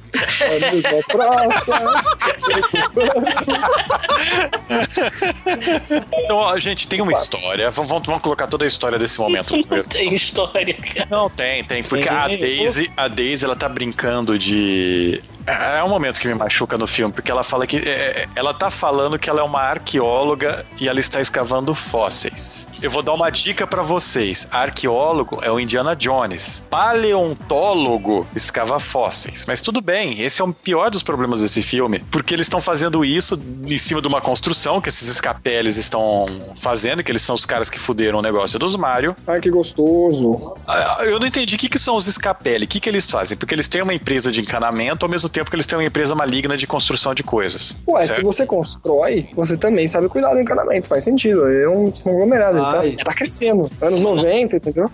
Então, 6.24 6.36
ó, 6.36 6.58
gente, 6.58 6.86
tem 6.88 7.00
uma 7.00 7.12
história. 7.12 7.70
Vamos, 7.70 7.90
vamos, 7.90 8.06
vamos 8.06 8.22
colocar 8.22 8.46
toda 8.46 8.64
a 8.64 8.68
história 8.68 8.98
desse 8.98 9.18
momento. 9.18 9.54
Não 9.70 9.82
tem 9.84 10.14
história, 10.14 10.74
cara. 10.74 11.08
Não, 11.10 11.28
tem, 11.28 11.64
tem. 11.64 11.82
Porque 11.82 12.08
Tem. 12.08 12.16
a 12.16 12.28
Daisy, 12.28 12.90
a 12.96 13.08
Daisy, 13.08 13.44
ela 13.44 13.56
tá 13.56 13.68
brincando 13.68 14.38
de. 14.38 15.22
É 15.50 15.80
é 15.80 15.84
um 15.84 15.88
momento 15.88 16.20
que 16.20 16.28
me 16.28 16.34
machuca 16.34 16.76
no 16.76 16.86
filme, 16.86 17.12
porque 17.12 17.30
ela 17.30 17.42
fala 17.42 17.66
que. 17.66 17.78
é, 17.78 17.80
é, 17.90 18.28
ela 18.36 18.52
tá 18.52 18.70
falando 18.70 19.18
que 19.18 19.28
ela 19.30 19.40
é 19.40 19.42
uma 19.42 19.60
arqueóloga 19.60 20.64
e 20.78 20.88
ela 20.88 21.00
está 21.00 21.20
escavando 21.20 21.74
fósseis. 21.74 22.68
Eu 22.82 22.90
vou 22.90 23.02
dar 23.02 23.14
uma 23.14 23.30
dica 23.30 23.66
pra 23.66 23.82
vocês: 23.82 24.46
arqueólogo 24.50 25.38
é 25.42 25.50
o 25.50 25.58
Indiana 25.58 25.96
Jones. 25.96 26.62
Paleontólogo 26.68 28.26
escava 28.36 28.78
fósseis. 28.78 29.44
Mas 29.46 29.60
tudo 29.60 29.80
bem, 29.80 30.20
esse 30.22 30.42
é 30.42 30.44
o 30.44 30.52
pior 30.52 30.90
dos 30.90 31.02
problemas 31.02 31.40
desse 31.40 31.62
filme, 31.62 32.00
porque 32.10 32.34
eles 32.34 32.46
estão 32.46 32.60
fazendo 32.60 33.04
isso 33.04 33.40
em 33.64 33.78
cima 33.78 34.02
de 34.02 34.08
uma 34.08 34.20
construção 34.20 34.80
que 34.80 34.88
esses 34.88 35.08
escapeles 35.08 35.76
estão 35.76 36.26
fazendo, 36.60 37.02
que 37.02 37.10
eles 37.10 37.22
são 37.22 37.34
os 37.34 37.46
caras 37.46 37.70
que 37.70 37.78
fuderam 37.78 38.18
o 38.18 38.22
negócio 38.22 38.58
dos 38.58 38.76
Mario. 38.76 39.16
Ai, 39.26 39.40
que 39.40 39.50
gostoso. 39.50 40.54
Ah, 40.66 40.98
Eu 41.02 41.18
não 41.18 41.26
entendi 41.26 41.54
o 41.54 41.58
que, 41.58 41.68
que 41.68 41.78
são 41.78 41.96
os 41.96 42.04
Scapelli, 42.06 42.66
o 42.66 42.68
que, 42.68 42.80
que 42.80 42.88
eles 42.88 43.10
fazem? 43.10 43.36
Porque 43.36 43.54
eles 43.54 43.68
têm 43.68 43.82
uma 43.82 43.94
empresa 43.94 44.30
de 44.30 44.40
encanamento 44.40 45.06
ao 45.06 45.10
mesmo 45.10 45.28
tempo 45.28 45.39
que 45.48 45.56
eles 45.56 45.64
têm 45.66 45.78
uma 45.78 45.84
empresa 45.84 46.14
maligna 46.14 46.56
de 46.56 46.66
construção 46.66 47.14
de 47.14 47.22
coisas. 47.22 47.78
Ué, 47.88 48.02
se 48.02 48.08
certo? 48.08 48.24
você 48.24 48.44
constrói, 48.44 49.28
você 49.34 49.56
também 49.56 49.86
sabe 49.88 50.08
cuidar 50.08 50.34
do 50.34 50.40
encanamento. 50.40 50.88
Faz 50.88 51.04
sentido. 51.04 51.48
É 51.48 51.68
um 51.68 51.90
conglomerado. 51.90 52.60
Ai. 52.64 52.88
Ele 52.88 52.96
tá, 52.96 53.04
tá 53.04 53.14
crescendo. 53.14 53.70
Anos 53.80 54.00
90, 54.00 54.56
entendeu? 54.56 54.90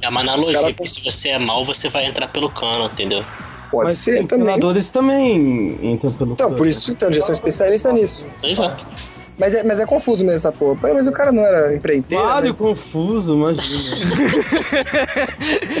É 0.00 0.08
uma 0.08 0.20
Os 0.20 0.28
analogia, 0.28 0.52
cara- 0.60 0.74
porque 0.74 0.88
se 0.88 1.02
você 1.04 1.30
é 1.30 1.38
mal, 1.38 1.64
você 1.64 1.88
vai 1.88 2.06
entrar 2.06 2.28
pelo 2.28 2.50
cano, 2.50 2.86
entendeu? 2.86 3.24
Pode 3.70 3.84
Mas 3.86 3.98
ser 3.98 4.26
também. 4.26 4.46
encanadores 4.46 4.88
também 4.88 5.78
entram 5.92 6.10
pelo 6.12 6.32
Então, 6.32 6.52
por 6.54 6.66
isso, 6.66 6.90
então, 6.90 7.12
já 7.12 7.20
sou 7.20 7.32
especialista 7.32 7.92
nisso. 7.92 8.26
Exato. 8.42 8.84
Mas 9.40 9.54
é, 9.54 9.64
mas 9.64 9.80
é 9.80 9.86
confuso 9.86 10.22
mesmo 10.22 10.36
essa 10.36 10.52
porra. 10.52 10.78
Mas 10.92 11.06
o 11.06 11.12
cara 11.12 11.32
não 11.32 11.42
era 11.46 11.74
empreiteiro. 11.74 12.22
Mário 12.22 12.48
mas 12.48 12.58
confuso, 12.58 13.34
imagina. 13.34 13.90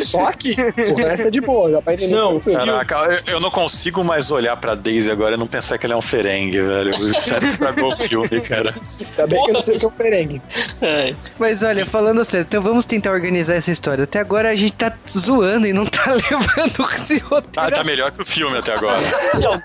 Só 0.00 0.24
aqui. 0.24 0.56
O 0.90 0.94
resto 0.96 1.28
é 1.28 1.30
de 1.30 1.42
boa, 1.42 1.70
já 1.70 1.82
pra 1.82 1.92
entender. 1.92 2.14
Não. 2.14 2.40
Caraca, 2.40 2.94
eu, 3.26 3.34
eu 3.34 3.40
não 3.40 3.50
consigo 3.50 4.02
mais 4.02 4.30
olhar 4.30 4.56
pra 4.56 4.74
Daisy 4.74 5.10
agora 5.10 5.34
e 5.34 5.38
não 5.38 5.46
pensar 5.46 5.76
que 5.76 5.84
ele 5.84 5.92
é 5.92 5.96
um 5.96 6.00
ferengue, 6.00 6.58
velho. 6.58 6.94
O 6.94 7.28
cara 7.28 7.44
estragou 7.44 7.92
o 7.92 7.96
filme, 7.96 8.40
cara. 8.40 8.74
Ainda 8.74 9.26
bem 9.26 9.44
que 9.44 9.50
eu 9.50 9.54
não 9.54 9.60
sei 9.60 9.76
o 9.76 9.78
que 9.78 9.84
é 9.84 9.88
o 9.88 9.92
perengue. 9.92 10.42
É. 10.80 11.14
Mas 11.38 11.62
olha, 11.62 11.84
falando 11.84 12.24
sério, 12.24 12.46
então 12.48 12.62
vamos 12.62 12.86
tentar 12.86 13.10
organizar 13.10 13.56
essa 13.56 13.70
história. 13.70 14.04
Até 14.04 14.20
agora 14.20 14.48
a 14.48 14.56
gente 14.56 14.74
tá 14.74 14.90
zoando 15.14 15.66
e 15.66 15.72
não 15.74 15.84
tá 15.84 16.12
levando 16.16 16.88
esse 16.96 17.18
roteiro. 17.18 17.52
Ah, 17.58 17.70
tá 17.70 17.84
melhor 17.84 18.10
que 18.10 18.22
o 18.22 18.24
filme 18.24 18.56
até 18.56 18.72
agora. 18.72 19.00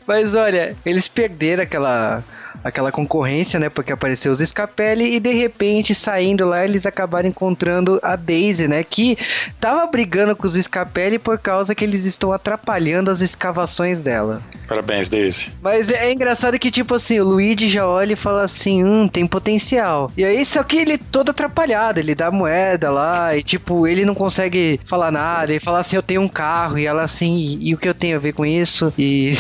Mas 0.06 0.36
olha, 0.36 0.76
eles 0.86 1.08
perderam 1.08 1.64
aquela 1.64 2.26
aquela 2.66 2.92
concorrência, 2.92 3.60
né? 3.60 3.70
Porque 3.70 3.94
apareceu 3.94 4.32
os 4.32 4.40
Scapelli 4.40 5.16
e 5.16 5.20
de 5.20 5.32
repente, 5.32 5.94
saindo 5.94 6.48
lá, 6.48 6.66
eles 6.66 6.84
acabaram 6.84 7.30
encontrando 7.30 8.00
a 8.02 8.16
Daisy, 8.16 8.68
né? 8.68 8.84
Que 8.84 9.16
tava 9.60 9.86
brigando 9.86 10.36
com 10.36 10.48
os 10.48 10.56
Scapelli 10.56 11.20
por 11.20 11.38
causa 11.38 11.76
que 11.76 11.86
eles 11.86 12.06
estão 12.06 12.34
atrapalhando 12.34 13.12
as 13.12 13.22
escavações 13.22 14.02
dela. 14.02 14.42
Parabéns, 14.68 15.10
Daisy. 15.10 15.52
Mas 15.62 15.90
é 15.90 16.12
engraçado 16.12 16.58
que, 16.58 16.72
tipo 16.72 16.96
assim, 16.96 17.20
o 17.20 17.24
Luigi 17.24 17.70
já 17.70 17.88
olha 17.88 18.14
e 18.14 18.16
fala 18.16 18.44
assim, 18.44 18.84
hum, 18.84 19.08
tem 19.08 19.28
potencial. 19.28 20.12
E 20.18 20.26
aí, 20.26 20.44
só 20.44 20.64
que 20.64 20.78
ele 20.78 20.98
todo 20.98 21.30
atrapalhado, 21.30 22.00
ele 22.00 22.16
dá 22.16 22.32
moeda 22.32 22.90
lá 22.90 23.38
e, 23.38 23.44
tipo, 23.44 23.86
ele 23.86 24.04
não 24.04 24.16
consegue 24.16 24.80
falar 24.88 25.12
nada. 25.12 25.52
Ele 25.52 25.60
fala 25.60 25.82
assim, 25.82 25.98
eu 25.98 26.02
tenho 26.02 26.22
um 26.22 26.28
carro. 26.28 26.80
E 26.80 26.88
ela 26.88 27.04
assim, 27.04 27.36
e, 27.36 27.70
e 27.70 27.74
o 27.76 27.78
que 27.78 27.88
eu 27.88 27.94
tenho 27.94 28.18
a 28.18 28.20
ver 28.20 28.34
com 28.34 28.44
isso? 28.44 28.92
E 28.98 29.34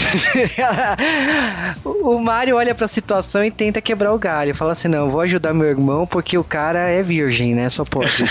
o 1.83 2.19
Mario 2.19 2.57
olha 2.57 2.75
pra 2.75 2.87
situação 2.87 3.14
e 3.45 3.51
tenta 3.51 3.81
quebrar 3.81 4.13
o 4.13 4.19
galho. 4.19 4.55
Fala 4.55 4.71
assim, 4.73 4.87
não, 4.87 5.09
vou 5.09 5.21
ajudar 5.21 5.53
meu 5.53 5.67
irmão 5.67 6.05
porque 6.05 6.37
o 6.37 6.43
cara 6.43 6.87
é 6.89 7.01
virgem, 7.03 7.55
né? 7.55 7.69
Só 7.69 7.83
pode. 7.83 8.11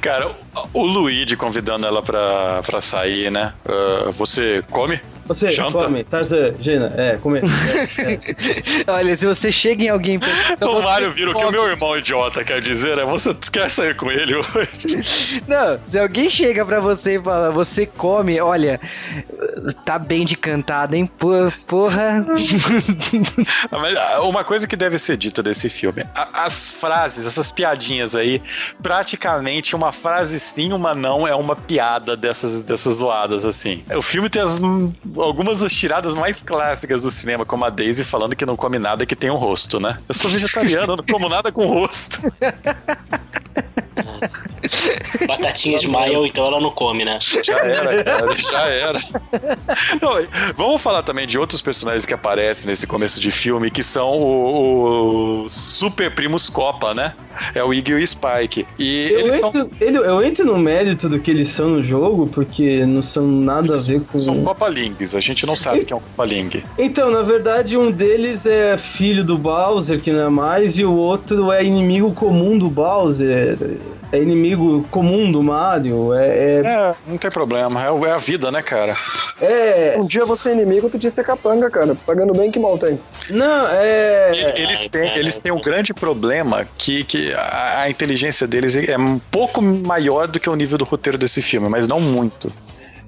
Cara, 0.00 0.34
o 0.72 0.82
Luigi 0.84 1.36
convidando 1.36 1.86
ela 1.86 2.02
pra, 2.02 2.62
pra 2.62 2.80
sair, 2.80 3.30
né? 3.30 3.52
Ah, 3.68 4.10
você 4.12 4.64
come? 4.70 5.00
Você, 5.30 5.52
Janta? 5.52 5.78
come, 5.78 6.02
Tarzan, 6.02 6.54
Gina, 6.60 6.92
é, 6.96 7.16
comer. 7.16 7.44
Olha, 8.88 9.16
se 9.16 9.24
você 9.24 9.52
chega 9.52 9.84
em 9.84 9.88
alguém... 9.88 10.18
o 10.60 10.82
Mário 10.82 11.12
vira 11.12 11.30
o 11.30 11.32
que 11.32 11.38
o 11.38 11.42
come. 11.44 11.52
meu 11.56 11.68
irmão 11.68 11.96
idiota 11.96 12.42
quer 12.42 12.60
dizer, 12.60 12.98
é 12.98 13.04
você 13.04 13.32
quer 13.52 13.70
sair 13.70 13.94
com 13.94 14.10
ele 14.10 14.34
hoje? 14.34 15.40
Não, 15.46 15.78
se 15.86 15.96
alguém 15.96 16.28
chega 16.28 16.66
pra 16.66 16.80
você 16.80 17.14
e 17.16 17.22
fala, 17.22 17.52
você 17.52 17.86
come, 17.86 18.40
olha, 18.40 18.80
tá 19.84 20.00
bem 20.00 20.24
de 20.24 20.34
cantada, 20.36 20.96
hein? 20.96 21.08
Porra. 21.16 22.26
Mas, 23.70 23.96
ah, 23.96 24.22
uma 24.22 24.42
coisa 24.42 24.66
que 24.66 24.74
deve 24.74 24.98
ser 24.98 25.16
dita 25.16 25.42
desse 25.44 25.70
filme, 25.70 26.04
a- 26.12 26.44
as 26.44 26.68
frases, 26.68 27.24
essas 27.24 27.52
piadinhas 27.52 28.16
aí, 28.16 28.42
praticamente 28.82 29.76
uma 29.76 29.92
frase 29.92 30.40
sim, 30.40 30.72
uma 30.72 30.92
não, 30.92 31.26
é 31.26 31.34
uma 31.36 31.54
piada 31.54 32.16
dessas, 32.16 32.62
dessas 32.62 32.96
zoadas, 32.96 33.44
assim. 33.44 33.84
O 33.94 34.02
filme 34.02 34.28
tem 34.28 34.42
as, 34.42 34.58
algumas 35.22 35.60
das 35.60 35.72
tiradas 35.72 36.14
mais 36.14 36.40
clássicas 36.40 37.02
do 37.02 37.10
cinema, 37.10 37.44
como 37.44 37.64
a 37.64 37.70
Daisy 37.70 38.04
falando 38.04 38.34
que 38.34 38.46
não 38.46 38.56
come 38.56 38.78
nada 38.78 39.06
que 39.06 39.16
tem 39.16 39.30
um 39.30 39.36
rosto, 39.36 39.78
né? 39.78 39.98
Eu 40.08 40.14
sou 40.14 40.30
vegetariano, 40.30 40.96
não 40.96 41.04
como 41.04 41.28
nada 41.28 41.52
com 41.52 41.66
rosto. 41.66 42.20
Batatinhas 45.26 45.80
de 45.80 45.88
maia, 45.88 46.18
ou 46.18 46.26
então 46.26 46.44
ela 46.46 46.60
não 46.60 46.70
come, 46.70 47.04
né? 47.04 47.18
Já 47.20 47.56
era, 47.58 48.04
cara, 48.04 48.34
já 48.34 48.68
era. 48.68 49.00
Não, 50.00 50.20
e 50.20 50.28
vamos 50.56 50.80
falar 50.82 51.02
também 51.02 51.26
de 51.26 51.38
outros 51.38 51.60
personagens 51.62 52.04
que 52.06 52.14
aparecem 52.14 52.66
nesse 52.68 52.86
começo 52.86 53.20
de 53.20 53.30
filme, 53.30 53.70
que 53.70 53.82
são 53.82 54.16
o, 54.18 55.44
o 55.44 55.48
Super 55.48 56.10
Primos 56.14 56.48
Copa, 56.48 56.92
né? 56.94 57.14
É 57.54 57.62
o 57.64 57.72
Iggy 57.72 57.92
e 57.92 58.02
o 58.02 58.06
Spike. 58.06 58.66
E 58.78 59.08
Eu 59.12 59.20
eles 59.20 59.34
são, 59.34 59.48
entro, 59.48 59.70
ele- 59.80 59.98
eu 59.98 60.22
entro 60.24 60.44
no 60.44 60.58
mérito 60.58 61.08
do 61.08 61.18
que 61.18 61.30
eles 61.30 61.48
são 61.48 61.68
no 61.70 61.82
jogo, 61.82 62.26
porque 62.28 62.84
não 62.84 63.02
são 63.02 63.26
nada 63.26 63.74
a 63.74 63.80
ver 63.80 64.04
com. 64.06 64.18
são 64.18 64.42
Copa 64.42 64.68
Lings. 64.68 65.14
A 65.14 65.20
gente 65.20 65.46
não 65.46 65.56
sabe 65.56 65.84
quem 65.84 65.94
é 65.94 65.96
um 65.96 66.00
Copa 66.00 66.24
Ling. 66.24 66.62
Então, 66.78 67.10
na 67.10 67.22
verdade, 67.22 67.76
um 67.76 67.90
deles 67.90 68.46
é 68.46 68.76
filho 68.76 69.24
do 69.24 69.36
Bowser, 69.38 70.00
que 70.00 70.10
não 70.10 70.26
é 70.26 70.28
mais, 70.30 70.78
e 70.78 70.84
o 70.84 70.92
outro 70.92 71.50
é 71.52 71.64
inimigo 71.64 72.12
comum 72.12 72.58
do 72.58 72.68
Bowser. 72.68 73.56
É 74.12 74.18
inimigo 74.18 74.84
comum 74.90 75.30
do 75.30 75.42
Mario. 75.42 76.12
É. 76.14 76.26
é, 76.26 76.62
É, 76.64 76.94
não 77.06 77.16
tem 77.16 77.30
problema. 77.30 77.80
É, 77.84 78.06
é 78.08 78.10
a 78.10 78.16
vida, 78.16 78.50
né, 78.50 78.60
cara? 78.62 78.94
é- 79.40 79.94
Um 79.98 80.06
dia 80.06 80.24
você 80.24 80.50
é 80.50 80.52
inimigo, 80.52 80.84
outro 80.86 80.98
dia 80.98 81.10
você 81.10 81.20
é 81.20 81.24
capanga, 81.24 81.70
cara. 81.70 81.94
Pagando 82.06 82.32
bem 82.32 82.50
que 82.50 82.58
mal 82.58 82.76
tem. 82.76 82.98
não, 83.30 83.68
é. 83.70 84.32
E- 84.34 84.62
Eles 84.62 84.88
têm, 84.88 85.16
eles 85.16 85.38
têm 85.38 85.52
um 85.52 85.60
grande 85.60 85.94
problema 85.94 86.66
que, 86.76 87.04
que 87.04 87.32
a, 87.34 87.82
a 87.82 87.90
inteligência 87.90 88.46
deles 88.46 88.76
é 88.76 88.98
um 88.98 89.18
pouco 89.30 89.62
maior 89.62 90.26
do 90.26 90.40
que 90.40 90.50
o 90.50 90.56
nível 90.56 90.76
do 90.78 90.84
roteiro 90.84 91.16
desse 91.16 91.40
filme, 91.40 91.68
mas 91.68 91.86
não 91.86 92.00
muito. 92.00 92.52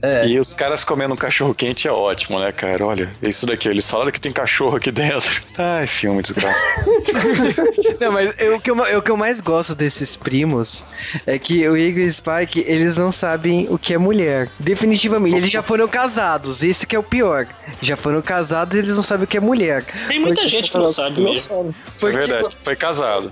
É. 0.03 0.27
E 0.27 0.41
os 0.41 0.53
caras 0.53 0.83
comendo 0.83 1.15
um 1.15 1.17
cachorro 1.17 1.55
quente 1.55 1.87
é 1.87 1.93
ótimo, 1.93 2.41
né, 2.41 2.51
cara? 2.51 2.85
Olha, 2.85 3.11
isso 3.23 3.47
daqui, 3.47 3.69
eles 3.69 3.89
falaram 3.89 4.11
que 4.11 4.21
tem 4.21 4.33
cachorro 4.33 4.77
aqui 4.77 4.91
dentro. 4.91 5.43
Ai, 5.57 5.87
filme, 5.87 6.21
desgraça. 6.23 6.61
Não, 8.01 8.11
mas 8.11 8.35
eu- 8.39 8.57
o, 8.57 8.61
que 8.61 8.71
eu, 8.71 8.77
o 8.77 9.03
que 9.03 9.11
eu 9.11 9.17
mais 9.17 9.41
gosto 9.41 9.75
desses 9.77 10.17
primos 10.17 10.85
é 11.27 11.39
que 11.39 11.67
o 11.69 11.77
Igor 11.77 12.03
e 12.03 12.09
o 12.09 12.13
Spike, 12.13 12.65
eles 12.67 12.97
não 12.97 13.13
sabem 13.13 13.67
o 13.71 13.79
que 13.79 13.95
é 13.95 13.99
mulher. 13.99 14.49
Definitivamente, 14.59 15.37
eles 15.37 15.51
já 15.51 15.63
foram 15.63 15.87
casados, 15.87 16.63
esse 16.63 16.85
que 16.87 16.97
é 16.97 16.99
o 16.99 17.03
pior. 17.03 17.47
Já 17.81 17.97
foram 17.97 18.21
casados 18.21 18.75
e 18.75 18.79
eles 18.81 18.97
não 18.97 19.03
sabem 19.03 19.25
o 19.25 19.27
que 19.29 19.37
é 19.37 19.41
mulher. 19.41 19.85
Tem 20.09 20.19
muita 20.19 20.35
Porque 20.43 20.49
gente 20.49 20.71
que 20.71 20.79
não 20.79 20.91
sabe 20.93 21.23
mesmo. 21.23 21.39
sabem. 21.39 21.75
Isso 21.97 22.09
é 22.09 22.11
verdade. 22.11 22.57
Foi 22.65 22.75
casado. 22.77 23.31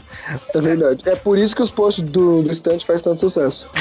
É 0.55 0.61
verdade. 0.61 1.03
É 1.07 1.17
por 1.17 1.37
isso 1.37 1.57
que 1.57 1.63
os 1.63 1.71
posts 1.71 2.05
do, 2.05 2.43
do 2.43 2.51
estante 2.51 2.87
faz 2.87 3.03
tanto 3.03 3.19
sucesso. 3.21 3.69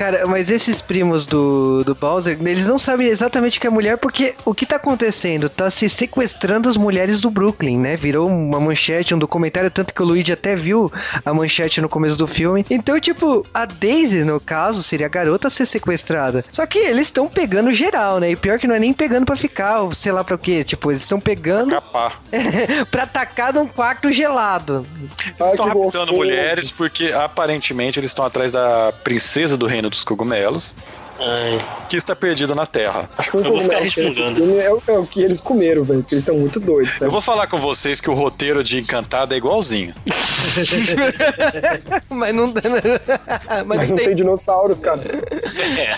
Cara, 0.00 0.26
mas 0.26 0.48
esses 0.48 0.80
primos 0.80 1.26
do, 1.26 1.84
do 1.84 1.94
Bowser, 1.94 2.38
eles 2.40 2.66
não 2.66 2.78
sabem 2.78 3.08
exatamente 3.08 3.58
o 3.58 3.60
que 3.60 3.66
é 3.66 3.70
mulher, 3.70 3.98
porque 3.98 4.34
o 4.46 4.54
que 4.54 4.64
tá 4.64 4.76
acontecendo? 4.76 5.50
Tá 5.50 5.70
se 5.70 5.90
sequestrando 5.90 6.70
as 6.70 6.76
mulheres 6.78 7.20
do 7.20 7.30
Brooklyn, 7.30 7.76
né? 7.76 7.98
Virou 7.98 8.26
uma 8.26 8.58
manchete, 8.58 9.14
um 9.14 9.18
documentário, 9.18 9.70
tanto 9.70 9.92
que 9.92 10.02
o 10.02 10.06
Luigi 10.06 10.32
até 10.32 10.56
viu 10.56 10.90
a 11.22 11.34
manchete 11.34 11.82
no 11.82 11.88
começo 11.88 12.16
do 12.16 12.26
filme. 12.26 12.64
Então, 12.70 12.98
tipo, 12.98 13.46
a 13.52 13.66
Daisy, 13.66 14.24
no 14.24 14.40
caso, 14.40 14.82
seria 14.82 15.04
a 15.04 15.10
garota 15.10 15.48
a 15.48 15.50
ser 15.50 15.66
sequestrada. 15.66 16.46
Só 16.50 16.64
que 16.64 16.78
eles 16.78 17.08
estão 17.08 17.28
pegando 17.28 17.70
geral, 17.70 18.18
né? 18.20 18.30
E 18.30 18.36
pior 18.36 18.58
que 18.58 18.66
não 18.66 18.76
é 18.76 18.78
nem 18.78 18.94
pegando 18.94 19.26
pra 19.26 19.36
ficar, 19.36 19.82
ou 19.82 19.92
sei 19.92 20.12
lá 20.12 20.24
pra 20.24 20.36
o 20.36 20.38
quê. 20.38 20.64
Tipo, 20.64 20.90
eles 20.92 21.02
estão 21.02 21.20
pegando 21.20 21.72
Capar. 21.72 22.18
pra 22.90 23.02
atacar 23.02 23.52
num 23.52 23.66
quarto 23.66 24.10
gelado. 24.10 24.86
Eles 24.98 25.50
estão 25.50 25.66
raptando 25.66 25.82
gostoso. 25.82 26.12
mulheres 26.14 26.70
porque 26.70 27.12
aparentemente 27.12 28.00
eles 28.00 28.12
estão 28.12 28.24
atrás 28.24 28.50
da 28.50 28.94
princesa 29.04 29.58
do 29.58 29.66
reino 29.66 29.89
dos 29.90 30.04
cogumelos, 30.04 30.76
Ai, 31.20 31.64
que 31.88 31.96
está 31.96 32.16
perdida 32.16 32.54
na 32.54 32.64
Terra. 32.66 33.08
Acho 33.18 33.30
que 33.32 33.36
o 33.36 33.40
Eu 33.40 33.50
vou 33.52 33.60
ficar 33.60 33.78
respingando. 33.80 34.58
é, 34.60 34.72
o- 34.72 34.82
é 34.88 34.98
o 34.98 35.06
que 35.06 35.22
eles 35.22 35.40
comeram, 35.40 35.84
velho. 35.84 36.00
Eles 36.00 36.12
estão 36.12 36.36
muito 36.36 36.58
doidos, 36.58 36.94
Eu 36.94 36.98
sabe? 37.00 37.10
vou 37.12 37.20
falar 37.20 37.46
com 37.46 37.58
vocês 37.58 38.00
que 38.00 38.08
o 38.08 38.14
roteiro 38.14 38.64
de 38.64 38.78
Encantada 38.78 39.34
é 39.34 39.38
igualzinho. 39.38 39.94
Mas 42.08 42.34
não, 42.34 42.52
mas 43.66 43.66
Mas 43.66 43.90
não 43.90 43.96
tem 43.96 44.14
dinossauros, 44.14 44.80
cara. 44.80 45.00
é. 45.78 45.96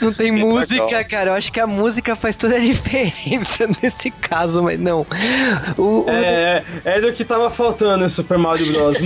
Não 0.00 0.12
tem 0.12 0.32
Bem 0.32 0.44
música, 0.44 0.84
legal. 0.84 1.04
cara. 1.08 1.30
Eu 1.30 1.34
acho 1.34 1.52
que 1.52 1.60
a 1.60 1.66
música 1.66 2.16
faz 2.16 2.36
toda 2.36 2.56
a 2.56 2.58
diferença 2.58 3.66
nesse 3.82 4.10
caso, 4.10 4.62
mas 4.62 4.78
não. 4.78 5.06
O, 5.76 6.04
o- 6.04 6.10
É, 6.10 6.62
era 6.84 7.08
o 7.08 7.12
que 7.12 7.24
tava 7.24 7.50
faltando 7.50 8.04
em 8.04 8.08
Super 8.08 8.38
Mario 8.38 8.66
Bros. 8.72 8.96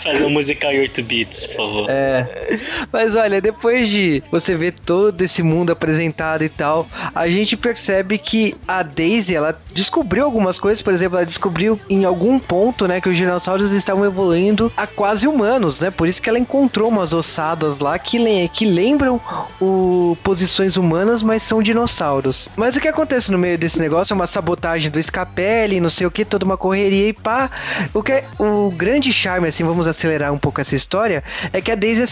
Fazer 0.00 0.24
um 0.24 0.30
musical 0.30 0.72
em 0.72 0.80
8 0.80 1.02
bits, 1.02 1.46
por 1.48 1.56
favor. 1.56 1.90
é. 1.90 2.39
Mas 2.92 3.14
olha, 3.14 3.40
depois 3.40 3.88
de 3.88 4.22
você 4.30 4.54
ver 4.54 4.72
todo 4.72 5.20
esse 5.22 5.42
mundo 5.42 5.70
apresentado 5.72 6.42
e 6.44 6.48
tal, 6.48 6.86
a 7.14 7.28
gente 7.28 7.56
percebe 7.56 8.18
que 8.18 8.54
a 8.66 8.82
Daisy, 8.82 9.34
ela 9.34 9.58
descobriu 9.72 10.24
algumas 10.24 10.58
coisas, 10.58 10.82
por 10.82 10.92
exemplo, 10.92 11.16
ela 11.18 11.26
descobriu 11.26 11.78
em 11.88 12.04
algum 12.04 12.38
ponto, 12.38 12.86
né, 12.86 13.00
que 13.00 13.08
os 13.08 13.16
dinossauros 13.16 13.72
estavam 13.72 14.04
evoluindo 14.04 14.72
a 14.76 14.86
quase 14.86 15.26
humanos, 15.26 15.80
né? 15.80 15.90
Por 15.90 16.08
isso 16.08 16.20
que 16.20 16.28
ela 16.28 16.38
encontrou 16.38 16.88
umas 16.88 17.12
ossadas 17.12 17.78
lá 17.78 17.98
que, 17.98 18.18
le- 18.18 18.48
que 18.48 18.64
lembram 18.66 19.20
o 19.60 20.16
posições 20.22 20.76
humanas, 20.76 21.22
mas 21.22 21.42
são 21.42 21.62
dinossauros. 21.62 22.48
Mas 22.56 22.76
o 22.76 22.80
que 22.80 22.88
acontece 22.88 23.30
no 23.30 23.38
meio 23.38 23.56
desse 23.58 23.78
negócio 23.78 24.12
é 24.12 24.16
uma 24.16 24.26
sabotagem 24.26 24.90
do 24.90 25.02
Scapelli, 25.02 25.80
não 25.80 25.90
sei 25.90 26.06
o 26.06 26.10
que, 26.10 26.24
toda 26.24 26.44
uma 26.44 26.56
correria 26.56 27.08
e 27.08 27.12
pá. 27.12 27.50
O 27.92 28.02
que 28.02 28.12
é 28.12 28.24
o 28.38 28.70
grande 28.70 29.12
charme, 29.12 29.48
assim, 29.48 29.64
vamos 29.64 29.86
acelerar 29.86 30.32
um 30.32 30.38
pouco 30.38 30.60
essa 30.60 30.74
história, 30.74 31.22
é 31.52 31.60
que 31.60 31.70
a 31.70 31.74
Daisy 31.74 32.02
é 32.02 32.06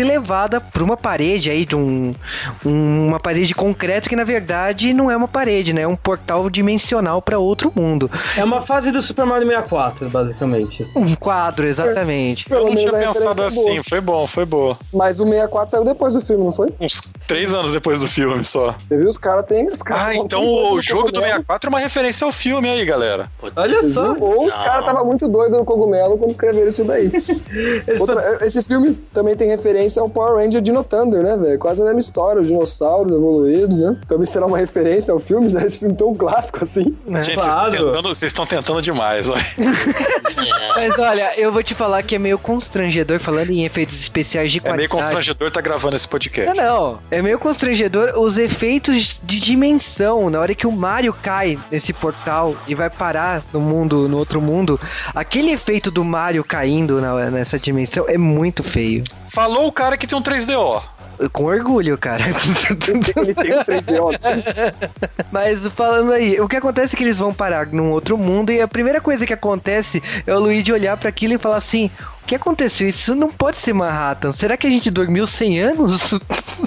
e 0.00 0.04
levada 0.04 0.60
pra 0.60 0.82
uma 0.82 0.96
parede 0.96 1.50
aí 1.50 1.64
de 1.64 1.74
um, 1.76 2.12
um- 2.64 3.06
uma 3.08 3.20
parede 3.20 3.46
de 3.46 3.54
concreto 3.54 4.08
que 4.08 4.16
na 4.16 4.24
verdade 4.24 4.92
não 4.92 5.10
é 5.10 5.16
uma 5.16 5.28
parede, 5.28 5.72
né? 5.72 5.82
É 5.82 5.88
um 5.88 5.96
portal 5.96 6.48
dimensional 6.50 7.20
pra 7.22 7.38
outro 7.38 7.72
mundo. 7.74 8.10
É 8.36 8.44
uma 8.44 8.60
fase 8.60 8.90
do 8.90 9.00
Super 9.02 9.24
Mario 9.26 9.46
64, 9.46 10.08
basicamente. 10.08 10.86
Um 10.94 11.14
quadro, 11.14 11.66
exatamente. 11.66 12.50
Eu 12.50 12.56
Pelo 12.58 12.68
não 12.70 12.76
tinha 12.76 12.92
pensado 12.92 13.30
é 13.30 13.34
boa. 13.34 13.46
assim, 13.46 13.82
foi 13.82 14.00
bom, 14.00 14.26
foi 14.26 14.44
boa. 14.44 14.78
Mas 14.92 15.18
o 15.20 15.24
64 15.24 15.70
saiu 15.70 15.84
depois 15.84 16.14
do 16.14 16.20
filme, 16.20 16.44
não 16.44 16.52
foi? 16.52 16.68
Uns 16.80 17.00
três 17.26 17.52
anos 17.52 17.72
depois 17.72 18.00
do 18.00 18.08
filme 18.08 18.44
só. 18.44 18.74
Você 18.88 18.96
viu? 18.96 19.08
Os 19.08 19.18
caras 19.18 19.44
têm. 19.46 19.66
Os 19.68 19.82
caras 19.82 20.02
Ah, 20.02 20.12
tão 20.14 20.24
então 20.24 20.42
o 20.44 20.80
jogo 20.82 21.04
do 21.10 21.14
cogumelo. 21.20 21.26
64 21.28 21.68
é 21.68 21.70
uma 21.70 21.78
referência 21.78 22.24
ao 22.24 22.32
filme 22.32 22.68
aí, 22.68 22.84
galera. 22.84 23.30
Olha 23.54 23.82
Você 23.82 23.90
só. 23.90 24.12
viu? 24.14 24.24
Ou 24.24 24.46
os 24.46 24.54
caras 24.54 24.80
estavam 24.80 25.04
muito 25.04 25.28
doidos 25.28 25.58
no 25.58 25.64
cogumelo 25.64 26.18
quando 26.18 26.30
escreveram 26.30 26.68
isso 26.68 26.84
daí. 26.84 27.10
Outra- 28.00 28.38
esse 28.46 28.62
filme 28.62 28.94
também 29.12 29.35
também 29.36 29.46
tem 29.46 29.48
referência 29.48 30.00
ao 30.02 30.08
Power 30.08 30.42
Ranger 30.42 30.60
Dino 30.60 30.82
Thunder, 30.82 31.22
né, 31.22 31.36
velho? 31.36 31.58
Quase 31.58 31.82
a 31.82 31.84
mesma 31.84 32.00
história, 32.00 32.40
os 32.40 32.48
dinossauros 32.48 33.12
evoluídos, 33.14 33.76
né? 33.76 33.96
Também 34.08 34.24
será 34.24 34.46
uma 34.46 34.56
referência 34.58 35.12
ao 35.12 35.18
filme, 35.18 35.46
esse 35.46 35.78
filme 35.78 35.94
tão 35.94 36.14
clássico 36.14 36.64
assim. 36.64 36.96
Gente, 37.06 37.34
Claro. 37.36 37.36
vocês 37.36 37.46
estão 37.54 37.70
tentando, 37.70 38.08
vocês 38.08 38.30
estão 38.32 38.46
tentando 38.46 38.82
demais, 38.82 39.28
olha. 39.28 39.42
Mas 40.74 40.98
olha, 40.98 41.32
eu 41.38 41.52
vou 41.52 41.62
te 41.62 41.74
falar 41.74 42.02
que 42.02 42.14
é 42.14 42.18
meio 42.18 42.38
constrangedor 42.38 43.18
falando 43.20 43.50
em 43.50 43.64
efeitos 43.64 43.98
especiais 43.98 44.50
de 44.52 44.58
É 44.58 44.62
meio 44.62 44.74
qualidade. 44.88 44.88
constrangedor 45.02 45.48
estar 45.48 45.60
gravando 45.60 45.96
esse 45.96 46.06
podcast. 46.08 46.54
Não, 46.54 46.64
não. 46.64 46.98
É 47.10 47.22
meio 47.22 47.38
constrangedor 47.38 48.12
os 48.18 48.36
efeitos 48.36 49.18
de 49.22 49.40
dimensão. 49.40 50.28
Na 50.30 50.40
hora 50.40 50.54
que 50.54 50.66
o 50.66 50.72
Mario 50.72 51.14
cai 51.22 51.58
nesse 51.70 51.92
portal 51.92 52.54
e 52.68 52.74
vai 52.74 52.90
parar 52.90 53.42
no 53.52 53.60
mundo, 53.60 54.08
no 54.08 54.18
outro 54.18 54.40
mundo, 54.40 54.78
aquele 55.14 55.50
efeito 55.52 55.90
do 55.90 56.04
Mario 56.04 56.44
caindo 56.44 57.00
na- 57.00 57.30
nessa 57.30 57.58
dimensão 57.58 58.04
é 58.08 58.18
muito 58.18 58.62
feio. 58.62 59.02
Falou 59.28 59.66
o 59.66 59.72
cara 59.72 59.96
que 59.96 60.06
tem 60.06 60.18
um 60.18 60.22
3DO. 60.22 60.82
Com 61.32 61.44
orgulho, 61.44 61.96
cara. 61.96 62.22
Ele 62.28 63.34
tem 63.34 63.52
o 63.52 63.64
3DO. 63.64 64.18
Mas 65.32 65.66
falando 65.68 66.12
aí, 66.12 66.38
o 66.40 66.48
que 66.48 66.56
acontece 66.56 66.94
é 66.94 66.98
que 66.98 67.04
eles 67.04 67.18
vão 67.18 67.32
parar 67.32 67.66
num 67.66 67.90
outro 67.90 68.18
mundo 68.18 68.52
e 68.52 68.60
a 68.60 68.68
primeira 68.68 69.00
coisa 69.00 69.26
que 69.26 69.32
acontece 69.32 70.02
é 70.26 70.34
o 70.34 70.38
Luigi 70.38 70.72
olhar 70.72 70.96
pra 70.96 71.08
aquilo 71.08 71.34
e 71.34 71.38
falar 71.38 71.56
assim: 71.56 71.90
que 72.26 72.34
aconteceu? 72.34 72.88
Isso 72.88 73.14
não 73.14 73.30
pode 73.30 73.56
ser 73.58 73.72
Manhattan. 73.72 74.32
Será 74.32 74.56
que 74.56 74.66
a 74.66 74.70
gente 74.70 74.90
dormiu 74.90 75.26
100 75.26 75.60
anos? 75.60 76.14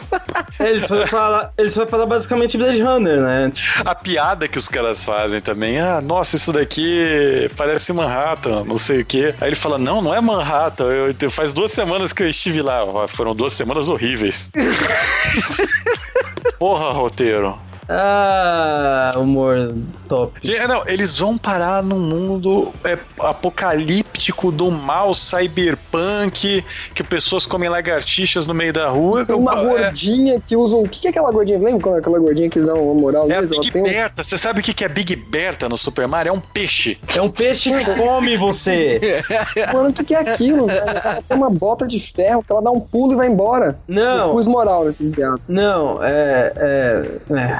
Eles 0.59 0.85
foram 0.85 1.07
falar, 1.07 1.53
eles 1.57 1.73
foram 1.73 1.87
falar 1.87 2.05
basicamente 2.05 2.57
Blade 2.57 2.81
Runner, 2.81 3.21
né? 3.21 3.51
A 3.85 3.95
piada 3.95 4.45
que 4.47 4.57
os 4.57 4.67
caras 4.67 5.03
fazem 5.05 5.39
também, 5.39 5.79
ah, 5.79 6.01
nossa, 6.01 6.35
isso 6.35 6.51
daqui 6.51 7.49
parece 7.55 7.93
Manhattan, 7.93 8.65
não 8.65 8.75
sei 8.77 9.01
o 9.01 9.05
quê. 9.05 9.33
Aí 9.39 9.49
ele 9.49 9.55
fala, 9.55 9.77
não, 9.77 10.01
não 10.01 10.13
é 10.13 10.19
Manhattan, 10.19 10.85
eu, 10.85 11.15
eu- 11.19 11.31
faz 11.31 11.53
duas 11.53 11.71
semanas 11.71 12.11
que 12.11 12.23
eu 12.23 12.29
estive 12.29 12.61
lá. 12.61 13.07
Foram 13.07 13.33
duas 13.33 13.53
semanas 13.53 13.87
horríveis. 13.87 14.51
Porra, 16.59 16.91
roteiro. 16.91 17.57
Ah, 17.89 19.09
humor 19.17 19.73
top. 20.07 20.39
Que- 20.41 20.59
Não, 20.67 20.83
eles 20.87 21.17
vão 21.17 21.37
parar 21.37 21.81
num 21.81 21.99
mundo 21.99 22.71
é, 22.83 22.97
apocalíptico 23.19 24.51
do 24.51 24.69
mal, 24.69 25.13
cyberpunk, 25.15 26.63
que 26.93 27.03
pessoas 27.03 27.45
comem 27.45 27.69
lagartixas 27.69 28.45
no 28.45 28.53
meio 28.53 28.71
da 28.71 28.89
rua. 28.89 29.25
Tem 29.25 29.35
uma 29.35 29.59
É- 29.59 29.63
gordinha 29.65 30.41
que 30.45 30.55
usa 30.55 30.75
um. 30.75 30.83
O 30.83 30.89
que 30.89 31.07
é 31.07 31.09
aquela 31.09 31.31
gordinha? 31.31 31.57
Lembra 31.59 31.81
quando 31.81 31.95
aquela 31.97 32.19
gordinha 32.19 32.49
que 32.49 32.59
eles 32.59 32.67
dão 32.67 32.81
uma 32.81 32.93
moral 32.93 33.29
É 33.31 33.37
a 33.37 33.41
Big 33.41 33.71
tem 33.71 33.81
um. 33.81 33.85
Berta. 33.85 34.23
Você 34.23 34.37
sabe 34.37 34.59
o 34.59 34.63
que 34.63 34.73
que 34.73 34.83
é 34.83 34.89
Big 34.89 35.15
Berta 35.15 35.67
no 35.67 35.77
Super 35.77 36.07
Mario? 36.07 36.29
É 36.29 36.33
um 36.33 36.39
peixe. 36.39 36.97
É 37.15 37.21
um 37.21 37.29
peixe 37.29 37.71
que 37.73 37.85
come 37.95 38.37
você. 38.37 39.23
Mano, 39.73 39.89
o 39.89 39.93
que, 39.93 40.03
que 40.03 40.13
é 40.15 40.19
aquilo, 40.19 40.67
velho? 40.67 40.79
Ela 40.79 41.23
tem 41.27 41.37
uma 41.37 41.49
bota 41.49 41.87
de 41.87 41.99
ferro 41.99 42.43
que 42.43 42.51
ela 42.51 42.61
dá 42.61 42.71
um 42.71 42.79
pulo 42.79 43.13
e 43.13 43.15
vai 43.15 43.27
embora. 43.27 43.79
Não. 43.87 44.17
Tipo, 44.25 44.29
pus 44.31 44.47
moral 44.47 44.85
nesses 44.85 45.15
viados. 45.15 45.41
Não, 45.47 46.03
é. 46.03 46.53
é, 46.55 47.05
é. 47.35 47.59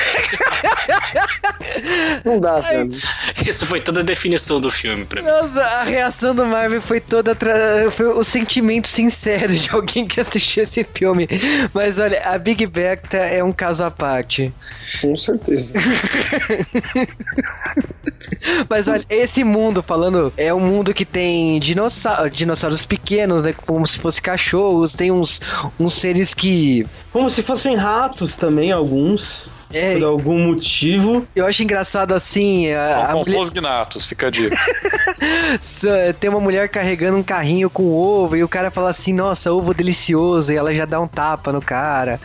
Não 2.23 2.39
dá, 2.39 2.59
velho. 2.59 2.91
Isso 3.47 3.65
foi 3.65 3.79
toda 3.79 4.01
a 4.01 4.03
definição 4.03 4.59
do 4.59 4.69
filme 4.69 5.05
pra 5.05 5.21
mim. 5.21 5.27
Nossa, 5.27 5.61
a 5.61 5.83
reação 5.83 6.35
do 6.35 6.45
Marvel 6.45 6.81
foi 6.81 6.99
toda. 6.99 7.33
Tra... 7.35 7.91
Foi 7.91 8.07
o 8.07 8.23
sentimento 8.23 8.87
sincero 8.87 9.53
de 9.53 9.69
alguém 9.71 10.07
que 10.07 10.19
assistiu 10.19 10.63
esse 10.63 10.83
filme. 10.83 11.27
Mas 11.73 11.97
olha, 11.99 12.21
a 12.23 12.37
Big 12.37 12.65
Bertha 12.65 13.17
é 13.17 13.43
um 13.43 13.51
caso 13.51 13.83
à 13.83 13.91
parte. 13.91 14.53
Com 15.01 15.15
certeza. 15.15 15.73
Mas 18.69 18.87
olha, 18.87 19.05
esse 19.09 19.43
mundo, 19.43 19.83
falando, 19.83 20.33
é 20.37 20.53
um 20.53 20.59
mundo 20.59 20.93
que 20.93 21.05
tem 21.05 21.59
dinossauro, 21.59 22.29
dinossauros 22.29 22.85
pequenos, 22.85 23.43
né? 23.43 23.53
Como 23.53 23.85
se 23.87 23.97
fosse 23.99 24.21
cachorros, 24.21 24.95
tem 24.95 25.11
uns, 25.11 25.41
uns 25.79 25.93
seres 25.93 26.33
que. 26.33 26.85
Como 27.11 27.29
se 27.29 27.41
fossem 27.43 27.75
ratos 27.75 28.35
também, 28.35 28.71
alguns. 28.71 29.49
É, 29.73 29.93
Por 29.95 30.03
algum 30.03 30.37
motivo. 30.47 31.25
eu 31.35 31.45
acho 31.45 31.63
engraçado 31.63 32.13
assim. 32.13 32.71
A, 32.71 33.03
a 33.03 33.07
São 33.09 33.19
mulher- 33.19 33.49
Gnatos, 33.51 34.05
fica 34.05 34.27
a 34.27 34.29
dica. 34.29 34.55
Tem 36.19 36.29
uma 36.29 36.39
mulher 36.39 36.69
carregando 36.69 37.17
um 37.17 37.23
carrinho 37.23 37.69
com 37.69 37.91
ovo 37.93 38.35
e 38.35 38.43
o 38.43 38.47
cara 38.47 38.71
fala 38.71 38.89
assim, 38.89 39.13
nossa, 39.13 39.51
ovo 39.51 39.73
delicioso, 39.73 40.51
e 40.51 40.55
ela 40.55 40.73
já 40.73 40.85
dá 40.85 40.99
um 40.99 41.07
tapa 41.07 41.51
no 41.51 41.61
cara. 41.61 42.19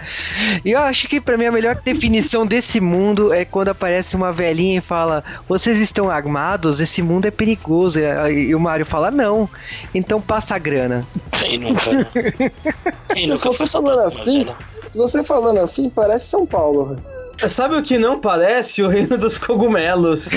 E 0.64 0.70
eu 0.72 0.80
acho 0.80 1.08
que 1.08 1.20
pra 1.20 1.36
mim 1.36 1.46
a 1.46 1.52
melhor 1.52 1.74
definição 1.84 2.46
desse 2.46 2.80
mundo 2.80 3.32
é 3.32 3.44
quando 3.44 3.68
aparece 3.68 4.16
uma 4.16 4.32
velhinha 4.32 4.78
e 4.78 4.80
fala, 4.82 5.22
vocês 5.48 5.78
estão 5.78 6.10
armados? 6.10 6.80
Esse 6.80 7.02
mundo 7.02 7.26
é 7.26 7.30
perigoso. 7.30 7.98
E, 7.98 8.48
e 8.48 8.54
o 8.54 8.60
Mario 8.60 8.86
fala, 8.86 9.10
não. 9.10 9.48
Então 9.94 10.20
passa 10.20 10.54
a 10.54 10.58
grana. 10.58 11.06
Quem 11.32 11.58
nunca? 11.58 11.90
Quem 13.12 13.26
Se 13.26 13.32
nunca 13.32 13.44
você 13.52 13.58
foi 13.58 13.66
falando 13.66 14.00
assim, 14.00 14.46
se 14.86 14.96
você 14.98 15.22
falando 15.22 15.58
assim, 15.60 15.88
parece 15.90 16.26
São 16.26 16.46
Paulo, 16.46 16.86
velho. 16.90 17.15
Sabe 17.48 17.76
o 17.76 17.82
que 17.82 17.98
não 17.98 18.18
parece? 18.18 18.82
O 18.82 18.88
reino 18.88 19.16
dos 19.18 19.38
cogumelos. 19.38 20.28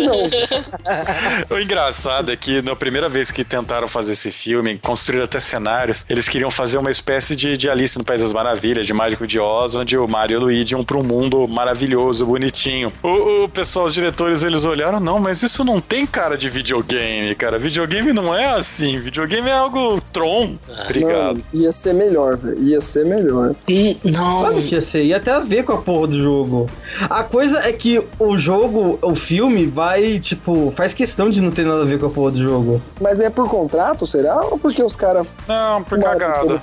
Não. 0.00 1.56
o 1.56 1.58
engraçado 1.60 2.30
é 2.32 2.36
que 2.36 2.62
na 2.62 2.74
primeira 2.74 3.08
vez 3.08 3.30
que 3.30 3.44
tentaram 3.44 3.88
fazer 3.88 4.12
esse 4.12 4.30
filme, 4.32 4.78
construíram 4.78 5.24
até 5.24 5.40
cenários, 5.40 6.04
eles 6.08 6.28
queriam 6.28 6.50
fazer 6.50 6.78
uma 6.78 6.90
espécie 6.90 7.34
de, 7.36 7.56
de 7.56 7.68
Alice 7.68 7.96
no 7.98 8.04
País 8.04 8.20
das 8.22 8.32
Maravilhas, 8.32 8.86
de 8.86 8.92
Mágico 8.92 9.26
de 9.26 9.38
Oz, 9.38 9.74
onde 9.74 9.96
o 9.96 10.06
Mario 10.08 10.34
e 10.34 10.36
o 10.36 10.40
Luigi 10.40 10.74
iam 10.74 10.84
pra 10.84 10.96
um 10.98 11.02
mundo 11.02 11.46
maravilhoso, 11.48 12.26
bonitinho. 12.26 12.92
O, 13.02 13.44
o 13.44 13.48
pessoal, 13.48 13.86
os 13.86 13.94
diretores, 13.94 14.42
eles 14.42 14.64
olharam, 14.64 15.00
não, 15.00 15.18
mas 15.18 15.42
isso 15.42 15.64
não 15.64 15.80
tem 15.80 16.06
cara 16.06 16.36
de 16.36 16.48
videogame, 16.48 17.34
cara. 17.34 17.58
Videogame 17.58 18.12
não 18.12 18.34
é 18.34 18.46
assim. 18.46 18.98
Videogame 18.98 19.48
é 19.48 19.52
algo 19.52 20.00
Tron. 20.12 20.56
Obrigado. 20.84 21.38
Mano, 21.38 21.44
ia 21.52 21.72
ser 21.72 21.92
melhor, 21.94 22.36
velho. 22.36 22.62
Ia 22.62 22.80
ser 22.80 23.04
melhor. 23.06 23.54
Hum, 23.68 23.96
Não. 24.04 24.40
Claro 24.40 24.62
que 24.62 24.74
ia 24.74 24.82
ser. 24.82 25.04
Ia 25.04 25.16
até 25.16 25.32
a 25.32 25.40
ver 25.60 25.64
com 25.64 25.72
a 25.74 25.78
porra 25.78 26.08
do 26.08 26.18
jogo. 26.18 26.68
A 27.08 27.22
coisa 27.22 27.60
é 27.60 27.72
que 27.72 28.02
o 28.18 28.36
jogo, 28.36 28.98
o 29.02 29.14
filme, 29.14 29.66
vai, 29.66 30.18
tipo, 30.18 30.72
faz 30.76 30.92
questão 30.92 31.30
de 31.30 31.40
não 31.40 31.50
ter 31.50 31.64
nada 31.64 31.82
a 31.82 31.84
ver 31.84 31.98
com 31.98 32.06
a 32.06 32.10
porra 32.10 32.32
do 32.32 32.42
jogo. 32.42 32.82
Mas 33.00 33.20
é 33.20 33.30
por 33.30 33.48
contrato, 33.48 34.06
será? 34.06 34.40
Ou 34.40 34.58
porque 34.58 34.82
os 34.82 34.96
caras 34.96 35.38
Não, 35.46 35.82
por 35.82 36.00
cagada. 36.00 36.60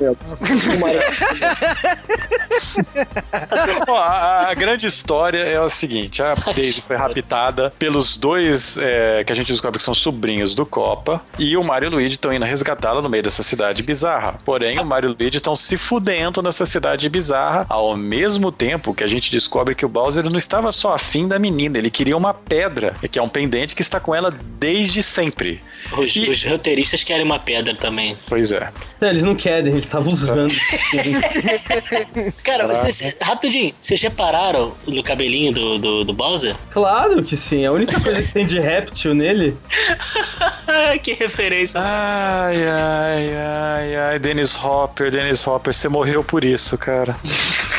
Ó, 3.87 3.95
a, 3.97 4.49
a 4.49 4.53
grande 4.53 4.87
história 4.87 5.39
é 5.39 5.57
a 5.57 5.69
seguinte: 5.69 6.21
a 6.21 6.33
Daisy 6.33 6.81
foi 6.81 6.95
raptada 6.95 7.73
pelos 7.77 8.17
dois 8.17 8.77
é, 8.77 9.23
que 9.23 9.31
a 9.31 9.35
gente 9.35 9.51
descobre 9.51 9.77
que 9.77 9.83
são 9.83 9.93
sobrinhos 9.93 10.55
do 10.55 10.65
Copa 10.65 11.21
e 11.37 11.55
o 11.55 11.63
Mario 11.63 11.87
e 11.87 11.89
o 11.89 11.91
Luigi 11.95 12.15
estão 12.15 12.33
indo 12.33 12.45
resgatá-la 12.45 13.01
no 13.01 13.09
meio 13.09 13.23
dessa 13.23 13.43
cidade 13.43 13.83
bizarra. 13.83 14.35
Porém, 14.43 14.79
o 14.79 14.85
Mario 14.85 15.09
e 15.09 15.13
o 15.13 15.15
Luigi 15.17 15.37
estão 15.37 15.55
se 15.55 15.77
fudendo 15.77 16.41
nessa 16.41 16.65
cidade 16.65 17.07
bizarra 17.09 17.65
ao 17.69 17.95
mesmo 17.95 18.51
tempo 18.51 18.86
que 18.93 19.03
a 19.03 19.07
gente 19.07 19.31
descobre 19.31 19.75
que 19.75 19.85
o 19.85 19.89
Bowser 19.89 20.23
não 20.29 20.37
estava 20.37 20.71
só 20.71 20.93
afim 20.93 21.27
da 21.27 21.37
menina, 21.39 21.77
ele 21.77 21.89
queria 21.89 22.15
uma 22.17 22.33
pedra, 22.33 22.93
que 23.11 23.17
é 23.19 23.21
um 23.21 23.29
pendente 23.29 23.75
que 23.75 23.81
está 23.81 23.99
com 23.99 24.13
ela 24.13 24.31
desde 24.59 25.01
sempre. 25.03 25.61
Os, 25.97 26.15
E- 26.15 26.29
os 26.29 26.43
roteiristas 26.43 27.03
querem 27.03 27.23
uma 27.25 27.39
pedra 27.39 27.75
também. 27.75 28.17
Pois 28.27 28.51
é. 28.51 28.69
Não, 28.99 29.09
eles 29.09 29.23
não 29.23 29.35
querem, 29.35 29.71
eles 29.71 29.85
estavam 29.85 30.11
usando. 30.11 30.51
Cara, 32.43 32.67
vocês, 32.67 33.15
rapidinho, 33.21 33.73
vocês 33.79 34.01
repararam 34.01 34.73
no 34.87 35.03
cabelinho 35.03 35.53
do, 35.53 35.77
do, 35.77 36.03
do 36.03 36.13
Bowser? 36.13 36.55
claro 36.71 37.23
que 37.23 37.35
sim. 37.35 37.65
A 37.65 37.71
única 37.71 37.99
coisa 37.99 38.21
que 38.21 38.31
tem 38.31 38.45
de 38.45 38.59
réptil 38.59 39.13
nele. 39.13 39.55
Ah, 40.67 40.97
que 41.01 41.13
referência. 41.13 41.79
Ai, 41.81 42.63
ai, 42.65 43.35
ai, 43.35 43.95
ai, 43.95 44.19
Dennis 44.19 44.55
Hopper, 44.55 45.11
Dennis 45.11 45.45
Hopper, 45.45 45.73
você 45.73 45.87
morreu 45.87 46.23
por 46.23 46.43
isso, 46.43 46.77
cara. 46.77 47.15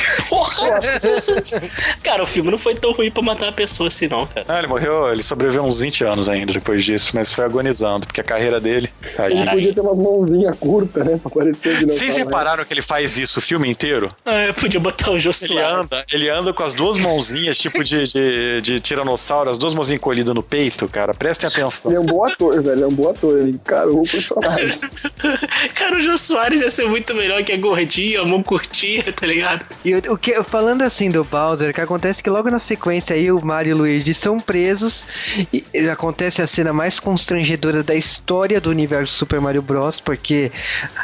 Cara, 2.02 2.22
o 2.22 2.26
filme 2.26 2.50
não 2.50 2.58
foi 2.58 2.74
tão 2.74 2.92
ruim 2.92 3.10
pra 3.10 3.22
matar 3.22 3.46
uma 3.46 3.52
pessoa 3.52 3.88
assim, 3.88 4.08
não, 4.08 4.26
cara. 4.26 4.46
Ah, 4.48 4.58
ele 4.58 4.66
morreu, 4.66 5.12
ele 5.12 5.22
sobreviveu 5.22 5.62
uns 5.64 5.80
20 5.80 6.04
anos 6.04 6.28
ainda 6.28 6.52
depois 6.52 6.84
disso, 6.84 7.12
mas 7.14 7.32
foi 7.32 7.44
agonizando, 7.44 8.06
porque 8.06 8.20
a 8.20 8.24
carreira 8.24 8.60
dele. 8.60 8.90
Ele 9.02 9.12
Tadinho. 9.16 9.50
podia 9.50 9.74
ter 9.74 9.80
umas 9.80 9.98
mãozinhas 9.98 10.56
curtas, 10.58 11.04
né? 11.04 11.18
Pra 11.20 11.30
parecer 11.30 11.78
de 11.78 11.84
Vocês 11.86 12.16
repararam 12.16 12.64
que 12.64 12.72
ele 12.72 12.82
faz 12.82 13.18
isso 13.18 13.38
o 13.38 13.42
filme 13.42 13.68
inteiro? 13.68 14.14
Ah, 14.24 14.46
eu 14.46 14.54
podia 14.54 14.80
botar 14.80 15.10
o 15.10 15.18
Jô 15.18 15.30
Ele 15.30 15.48
Soares. 15.48 15.72
anda, 15.72 16.04
ele 16.12 16.28
anda 16.28 16.52
com 16.52 16.62
as 16.62 16.74
duas 16.74 16.98
mãozinhas, 16.98 17.56
tipo 17.56 17.82
de, 17.84 18.06
de, 18.06 18.60
de 18.62 18.80
tiranossauro, 18.80 19.50
as 19.50 19.58
duas 19.58 19.74
mãozinhas 19.74 19.98
encolhidas 20.00 20.34
no 20.34 20.42
peito, 20.42 20.88
cara. 20.88 21.14
Prestem 21.14 21.48
atenção. 21.48 21.90
Ele 21.90 21.98
é 21.98 22.00
um 22.00 22.06
bom 22.06 22.24
ator, 22.24 22.60
velho. 22.62 22.72
Ele 22.72 22.82
é 22.82 22.86
um 22.86 22.92
bom 22.92 23.08
ator. 23.08 23.38
Ele 23.38 23.50
encarou 23.52 24.02
o 24.02 24.08
personagem. 24.08 24.78
Cara, 25.74 25.96
o 25.96 26.00
Jô 26.00 26.16
Soares 26.18 26.60
ia 26.60 26.70
ser 26.70 26.86
muito 26.88 27.14
melhor 27.14 27.42
que 27.42 27.52
a 27.52 27.56
gordinha, 27.56 28.20
a 28.20 28.24
mão 28.24 28.42
curtinha, 28.42 29.04
tá 29.12 29.26
ligado? 29.26 29.64
E 29.84 29.94
o, 29.94 30.12
o 30.12 30.18
que, 30.18 30.32
falando 30.48 30.82
assim 30.82 31.10
do 31.10 31.22
Bowser, 31.24 31.70
o 31.70 31.72
que 31.74 31.80
acontece 31.80 32.20
é 32.20 32.22
que 32.22 32.30
logo 32.30 32.50
na 32.50 32.58
sequência 32.58 33.14
aí 33.14 33.30
o 33.30 33.40
Mario 33.44 33.70
e 33.70 33.74
o 33.74 33.76
Luigi 33.78 34.14
são 34.14 34.38
presos 34.40 35.04
e, 35.52 35.64
e 35.72 35.88
acontece 35.88 36.40
a 36.42 36.46
cena 36.46 36.72
mais 36.72 36.98
constrangedora 36.98 37.82
da 37.82 37.94
história 37.94 38.60
do 38.60 38.70
universo 38.70 39.14
Super 39.14 39.40
Mario 39.40 39.62
Bros, 39.62 40.00
porque 40.00 40.50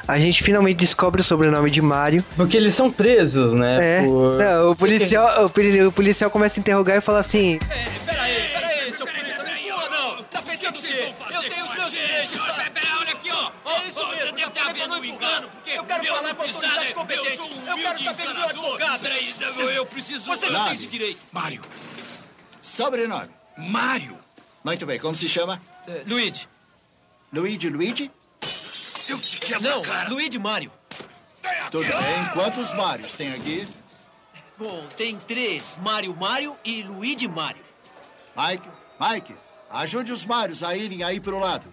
a 0.08 0.18
gente 0.18 0.42
finalmente 0.42 0.78
descobre 0.78 1.20
o 1.20 1.24
sobrenome 1.24 1.70
de 1.70 1.80
Mario. 1.82 2.24
Porque 2.36 2.56
eles 2.56 2.74
são 2.74 2.90
presos, 2.90 3.54
né? 3.54 3.98
É. 4.00 4.02
por- 4.04 4.36
Não, 4.38 4.70
o 4.70 4.76
policial, 4.76 5.44
o, 5.46 5.50
poli- 5.50 5.82
o 5.84 5.92
policial 5.92 6.30
começa 6.30 6.58
a 6.58 6.60
interrogar 6.60 6.96
e 6.96 7.00
fala 7.00 7.20
assim: 7.20 7.58
Peraí, 7.68 7.84
peraí, 8.06 8.53
Eu 15.96 16.00
quero 16.00 16.02
meu 16.02 16.14
falar 16.16 16.34
com 16.34 16.42
a 16.42 16.46
autoridade 16.46 16.86
é- 16.86 16.92
competente. 16.92 17.38
Eu, 17.38 17.44
um 17.44 17.68
Eu 17.68 17.76
quero 17.76 18.04
saber 18.04 18.26
do 18.26 18.34
meu 18.34 18.48
advogado. 18.48 19.00
Peraí, 19.00 19.34
eu, 19.40 19.70
eu 19.70 19.86
preciso... 19.86 20.26
Você 20.26 20.50
não 20.50 20.64
tem 20.64 20.72
esse 20.74 20.86
direito. 20.88 21.20
Mário. 21.32 21.62
Sobrenome. 22.60 23.30
Mário. 23.56 24.18
Muito 24.64 24.86
bem, 24.86 24.98
como 24.98 25.14
se 25.14 25.28
chama? 25.28 25.60
É, 25.86 26.02
Luigi. 26.06 26.48
Luigi 27.32 27.68
Luigi? 27.68 28.10
Eu 29.08 29.18
te 29.20 29.38
quebro 29.38 29.62
Não, 29.62 29.82
cara. 29.82 30.08
Luigi 30.08 30.38
Mário. 30.38 30.72
Tudo 31.70 31.84
bem. 31.84 32.24
Quantos 32.32 32.72
Mários 32.74 33.14
tem 33.14 33.32
aqui? 33.34 33.66
Bom, 34.56 34.86
tem 34.96 35.18
três. 35.18 35.76
Mário 35.80 36.16
Mário 36.16 36.56
e 36.64 36.82
Luigi 36.82 37.28
Mário. 37.28 37.62
Mike? 38.36 38.68
Mike, 39.00 39.36
ajude 39.70 40.12
os 40.12 40.24
Mários 40.24 40.62
a 40.62 40.76
irem 40.76 41.02
aí 41.02 41.20
pro 41.20 41.38
lado. 41.38 41.66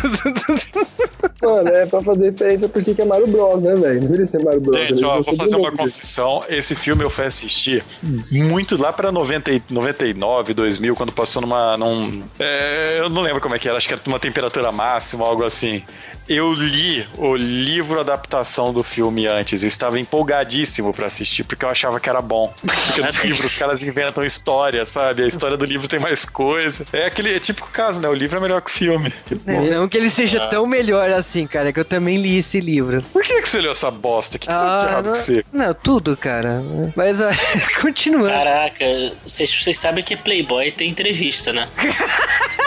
Mano, 1.42 1.68
é 1.68 1.86
pra 1.86 2.02
fazer 2.02 2.26
referência 2.26 2.68
porque 2.68 2.94
que 2.94 3.00
é 3.00 3.04
Mario 3.04 3.26
Bros, 3.26 3.62
né, 3.62 3.74
velho? 3.74 3.94
Não 3.94 4.02
deveria 4.02 4.24
ser 4.24 4.42
Mario 4.44 4.60
Bros. 4.60 4.78
Gente, 4.80 4.92
eles 4.92 5.02
ó, 5.02 5.20
vou 5.20 5.36
fazer 5.36 5.56
uma 5.56 5.72
confissão. 5.72 6.44
Esse 6.48 6.74
filme 6.74 7.02
eu 7.02 7.10
fui 7.10 7.24
assistir 7.24 7.82
muito 8.30 8.80
lá 8.80 8.92
pra 8.92 9.10
90, 9.10 9.50
e- 9.50 9.62
99, 9.70 10.54
2000, 10.54 10.94
quando 10.96 11.12
passou 11.12 11.40
numa. 11.42 11.76
Num, 11.76 12.22
é, 12.38 12.98
eu 13.00 13.08
não 13.08 13.22
lembro 13.22 13.40
como 13.40 13.54
é 13.54 13.58
que 13.58 13.68
era, 13.68 13.78
acho 13.78 13.88
que 13.88 13.94
era 13.94 14.02
uma 14.06 14.18
temperatura 14.20 14.70
máxima, 14.70 15.24
algo 15.24 15.44
assim. 15.44 15.82
Eu 16.28 16.52
li 16.52 17.04
o 17.18 17.34
livro 17.34 17.98
adaptação 17.98 18.72
do 18.72 18.84
filme 18.84 19.26
antes 19.26 19.64
e 19.64 19.66
estava 19.66 19.98
empolgadíssimo 19.98 20.94
pra 20.94 21.06
assistir, 21.06 21.42
porque 21.42 21.64
eu 21.64 21.68
achava 21.68 21.98
que 21.98 22.08
era 22.08 22.22
bom. 22.22 22.54
Porque 22.64 23.00
no 23.00 23.10
livro 23.26 23.46
os 23.46 23.56
caras 23.56 23.82
inventam 23.82 24.24
história, 24.24 24.84
sabe? 24.84 25.24
A 25.24 25.26
história 25.26 25.56
do 25.56 25.64
livro 25.64 25.88
tem 25.88 25.98
mais 25.98 26.24
coisa. 26.24 26.84
É 26.92 27.06
aquele 27.06 27.34
é 27.34 27.40
típico 27.40 27.68
caso, 27.72 28.00
né? 28.00 28.08
O 28.08 28.14
livro 28.14 28.36
é 28.36 28.40
melhor 28.40 28.60
que 28.62 28.70
o 28.70 28.74
filme. 28.74 29.12
Não, 29.44 29.64
não 29.64 29.88
que 29.88 29.96
ele 29.96 30.08
seja 30.10 30.46
tão 30.48 30.66
melhor 30.66 31.10
assim, 31.10 31.29
cara, 31.46 31.72
que 31.72 31.80
eu 31.80 31.84
também 31.84 32.16
li 32.16 32.38
esse 32.38 32.60
livro. 32.60 33.02
Por 33.12 33.22
que, 33.22 33.42
que 33.42 33.48
você 33.48 33.60
leu 33.60 33.72
essa 33.72 33.90
bosta? 33.90 34.36
O 34.36 34.40
que, 34.40 34.46
que 34.46 34.52
tá 34.52 34.80
de 34.80 34.86
errado 34.86 35.06
não, 35.06 35.12
com 35.12 35.18
você? 35.18 35.44
não, 35.52 35.74
tudo, 35.74 36.16
cara. 36.16 36.62
Mas, 36.96 37.18
ó, 37.20 37.30
continuando. 37.80 38.28
Caraca, 38.28 38.84
vocês 39.24 39.50
vocês 39.62 39.78
sabem 39.78 40.02
que 40.02 40.16
Playboy 40.16 40.70
tem 40.72 40.90
entrevista, 40.90 41.52
né? 41.52 41.68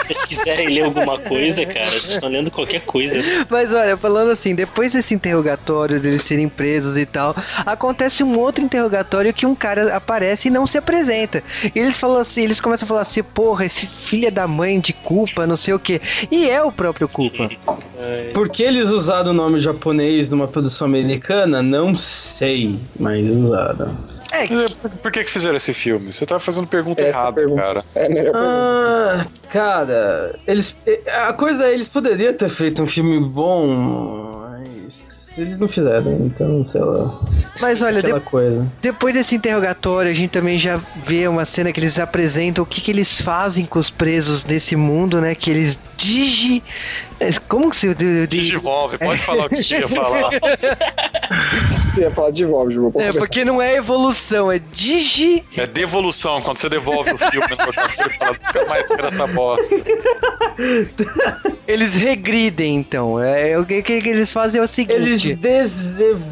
Se 0.02 0.12
vocês 0.12 0.24
quiserem 0.26 0.68
ler 0.68 0.84
alguma 0.84 1.18
coisa, 1.18 1.64
cara, 1.64 1.86
vocês 1.86 2.10
estão 2.10 2.28
lendo 2.28 2.50
qualquer 2.50 2.82
coisa. 2.82 3.20
Mas 3.48 3.72
olha, 3.72 3.96
falando 3.96 4.30
assim, 4.30 4.54
depois 4.54 4.92
desse 4.92 5.14
interrogatório 5.14 5.98
deles 5.98 6.22
serem 6.22 6.48
presos 6.48 6.96
e 6.96 7.06
tal, 7.06 7.34
acontece 7.64 8.22
um 8.22 8.38
outro 8.38 8.62
interrogatório 8.62 9.32
que 9.32 9.46
um 9.46 9.54
cara 9.54 9.96
aparece 9.96 10.48
e 10.48 10.50
não 10.50 10.66
se 10.66 10.76
apresenta. 10.76 11.42
E 11.74 11.78
eles 11.78 11.98
falam 11.98 12.20
assim, 12.20 12.42
eles 12.42 12.60
começam 12.60 12.84
a 12.84 12.88
falar 12.88 13.00
assim, 13.00 13.22
porra, 13.22 13.64
esse 13.64 13.86
filho 13.86 14.30
da 14.30 14.46
mãe 14.46 14.78
de 14.78 14.92
culpa, 14.92 15.46
não 15.46 15.56
sei 15.56 15.72
o 15.72 15.78
que. 15.78 16.00
E 16.30 16.50
é 16.50 16.62
o 16.62 16.70
próprio 16.70 17.08
culpa. 17.08 17.48
Por 18.34 18.48
que 18.54 18.62
eles 18.62 18.88
usaram 18.90 19.32
o 19.32 19.34
nome 19.34 19.58
japonês 19.60 20.30
numa 20.30 20.46
produção 20.48 20.86
americana? 20.86 21.60
Não 21.62 21.94
sei, 21.96 22.78
mas 22.98 23.28
usaram. 23.28 23.96
É, 24.32 24.46
Por, 24.48 24.90
por 24.90 25.12
que, 25.12 25.22
que 25.24 25.30
fizeram 25.30 25.56
esse 25.56 25.72
filme? 25.72 26.12
Você 26.12 26.26
tá 26.26 26.38
fazendo 26.40 26.66
pergunta 26.66 27.02
Essa 27.04 27.20
errada, 27.20 27.36
pergunta. 27.36 27.62
cara. 27.62 27.84
É 27.94 28.06
a 28.06 28.08
melhor 28.08 28.32
pergunta. 28.32 28.46
Ah, 28.50 29.26
cara, 29.50 30.34
eles. 30.46 30.76
A 31.26 31.32
coisa 31.32 31.66
é, 31.66 31.72
eles 31.74 31.88
poderiam 31.88 32.32
ter 32.32 32.48
feito 32.48 32.82
um 32.82 32.86
filme 32.86 33.20
bom, 33.28 33.66
mas 34.50 35.32
eles 35.38 35.58
não 35.60 35.68
fizeram, 35.68 36.12
então, 36.26 36.64
sei 36.66 36.80
lá. 36.80 37.20
mas 37.60 37.82
olha, 37.82 38.02
de- 38.02 38.20
coisa. 38.20 38.66
depois 38.80 39.14
desse 39.14 39.34
interrogatório, 39.36 40.10
a 40.10 40.14
gente 40.14 40.30
também 40.30 40.58
já 40.58 40.80
vê 41.06 41.26
uma 41.28 41.44
cena 41.44 41.72
que 41.72 41.78
eles 41.80 41.98
apresentam 41.98 42.62
o 42.64 42.66
que, 42.66 42.80
que 42.80 42.90
eles 42.90 43.20
fazem 43.20 43.64
com 43.64 43.78
os 43.78 43.90
presos 43.90 44.44
nesse 44.44 44.74
mundo, 44.76 45.20
né? 45.20 45.34
Que 45.34 45.50
eles 45.50 45.78
digi. 45.96 46.60
Como 47.48 47.70
que 47.70 47.76
se. 47.76 47.94
De, 47.94 48.26
de- 48.26 48.38
Digivolve, 48.38 48.98
pode 48.98 49.20
falar 49.20 49.46
o 49.46 49.48
que 49.48 49.62
você 49.62 49.78
ia 49.78 49.88
falar. 49.88 50.30
Você 51.84 52.02
ia 52.02 52.10
falar 52.10 52.30
de 52.30 52.44
Volvo, 52.44 52.90
vou 52.90 53.00
É, 53.02 53.12
porque 53.12 53.44
não 53.44 53.60
é 53.62 53.74
evolução, 53.76 54.50
é 54.50 54.58
digi. 54.58 55.42
É 55.56 55.66
devolução, 55.66 56.40
quando 56.42 56.58
você 56.58 56.68
devolve 56.68 57.12
o 57.12 57.18
filme 57.18 57.46
e 57.46 57.56
fala, 57.56 57.72
nunca 58.32 58.64
mais 58.66 58.88
quero 58.88 59.06
essa 59.06 59.26
bosta. 59.26 59.74
Eles 61.66 61.94
regridem, 61.94 62.76
então. 62.76 63.18
É, 63.22 63.58
o 63.58 63.64
que, 63.64 63.82
que 63.82 64.00
que 64.02 64.08
eles 64.08 64.30
fazem 64.32 64.60
é 64.60 64.64
o 64.64 64.68
seguinte. 64.68 64.94
Eles 65.00 65.22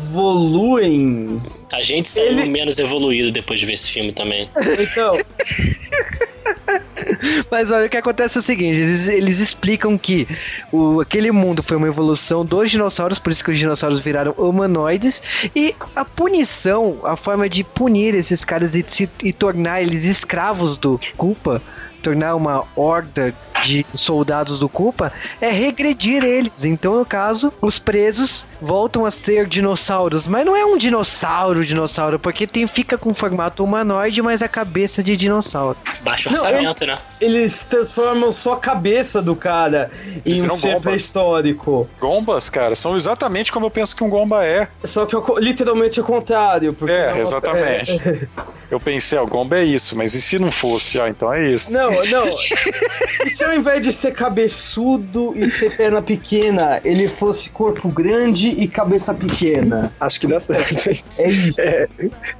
desevoluem. 0.02 1.40
A 1.72 1.80
gente 1.82 2.08
saiu 2.08 2.38
Ele- 2.38 2.50
menos 2.50 2.78
evoluído 2.78 3.30
depois 3.32 3.58
de 3.58 3.64
ver 3.66 3.72
esse 3.74 3.90
filme 3.90 4.12
também. 4.12 4.48
Então, 4.78 5.18
Mas 7.50 7.70
olha, 7.70 7.86
o 7.86 7.90
que 7.90 7.96
acontece 7.96 8.38
é 8.38 8.40
o 8.40 8.42
seguinte: 8.42 8.76
eles, 8.76 9.08
eles 9.08 9.38
explicam 9.38 9.96
que 9.98 10.26
o, 10.72 11.00
aquele 11.00 11.30
mundo 11.30 11.62
foi 11.62 11.76
uma 11.76 11.86
evolução 11.86 12.44
dos 12.44 12.70
dinossauros, 12.70 13.18
por 13.18 13.30
isso 13.30 13.44
que 13.44 13.50
os 13.50 13.58
dinossauros 13.58 14.00
viraram 14.00 14.32
humanoides. 14.32 15.22
E 15.54 15.74
a 15.94 16.04
punição, 16.04 16.98
a 17.04 17.16
forma 17.16 17.48
de 17.48 17.64
punir 17.64 18.14
esses 18.14 18.44
caras 18.44 18.74
e, 18.74 18.84
e 19.22 19.32
tornar 19.32 19.82
eles 19.82 20.04
escravos 20.04 20.76
do 20.76 21.00
culpa, 21.16 21.62
tornar 22.02 22.34
uma 22.34 22.64
horda 22.76 23.34
de 23.64 23.86
soldados 23.94 24.58
do 24.58 24.68
culpa, 24.68 25.12
é 25.40 25.50
regredir 25.50 26.24
eles. 26.24 26.52
Então, 26.64 26.96
no 26.98 27.04
caso, 27.06 27.52
os 27.60 27.78
presos 27.78 28.46
voltam 28.60 29.04
a 29.06 29.10
ser 29.10 29.46
dinossauros. 29.46 30.26
Mas 30.26 30.44
não 30.44 30.56
é 30.56 30.64
um 30.64 30.76
dinossauro, 30.76 31.64
dinossauro, 31.64 32.18
porque 32.18 32.46
tem, 32.46 32.66
fica 32.66 32.96
com 32.98 33.12
formato 33.14 33.62
humanoide, 33.64 34.20
mas 34.22 34.42
a 34.42 34.48
cabeça 34.48 35.02
de 35.02 35.16
dinossauro. 35.16 35.76
Baixo 36.02 36.28
Não, 36.30 36.36
orçamento, 36.42 36.84
né? 36.86 36.98
eles 37.20 37.64
transformam 37.68 38.32
só 38.32 38.54
a 38.54 38.58
cabeça 38.58 39.22
do 39.22 39.36
cara 39.36 39.90
em 40.04 40.22
Eles 40.24 40.38
um 40.40 40.42
viram 40.42 40.56
ser 40.56 40.68
bombas. 40.68 40.82
pré-histórico. 40.84 41.88
Gombas, 42.00 42.48
cara, 42.50 42.74
são 42.74 42.96
exatamente 42.96 43.52
como 43.52 43.66
eu 43.66 43.70
penso 43.70 43.94
que 43.94 44.02
um 44.02 44.10
gomba 44.10 44.44
é. 44.44 44.68
Só 44.84 45.06
que 45.06 45.14
é 45.14 45.18
o 45.18 45.22
co- 45.22 45.38
literalmente 45.38 46.00
o 46.00 46.04
contrário. 46.04 46.72
Porque 46.72 46.92
É, 46.92 47.12
uma- 47.12 47.20
exatamente. 47.20 47.92
é- 47.92 48.26
Eu 48.70 48.80
pensei, 48.80 49.18
ó, 49.18 49.24
o 49.24 49.26
gomba 49.26 49.58
é 49.58 49.64
isso, 49.64 49.94
mas 49.94 50.14
e 50.14 50.22
se 50.22 50.38
não 50.38 50.50
fosse? 50.50 50.98
Ah, 50.98 51.06
então 51.08 51.30
é 51.32 51.44
isso. 51.50 51.70
Não, 51.70 51.90
não. 51.90 52.24
Se 53.32 53.44
ao 53.52 53.58
invés 53.58 53.84
de 53.84 53.92
ser 53.92 54.12
cabeçudo 54.12 55.32
e 55.36 55.48
ter 55.50 55.76
perna 55.76 56.00
pequena, 56.02 56.80
ele 56.84 57.06
fosse 57.08 57.50
corpo 57.50 57.88
grande 57.88 58.48
e 58.48 58.66
cabeça 58.66 59.12
pequena? 59.12 59.92
Acho 60.00 60.20
que 60.20 60.26
dá 60.26 60.40
certo. 60.40 61.04
É 61.18 61.28
isso. 61.28 61.60
É, 61.60 61.88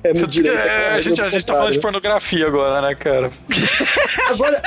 é 0.04 0.14
Você- 0.14 0.22
no 0.22 0.26
direito. 0.26 0.56
é, 0.58 0.94
a, 0.94 1.00
gente, 1.00 1.20
a 1.20 1.28
gente 1.28 1.44
tá 1.46 1.54
falando 1.54 1.72
de 1.72 1.80
pornografia 1.80 2.46
agora, 2.46 2.80
né, 2.80 2.94
cara? 2.94 3.30
Agora, 4.30 4.62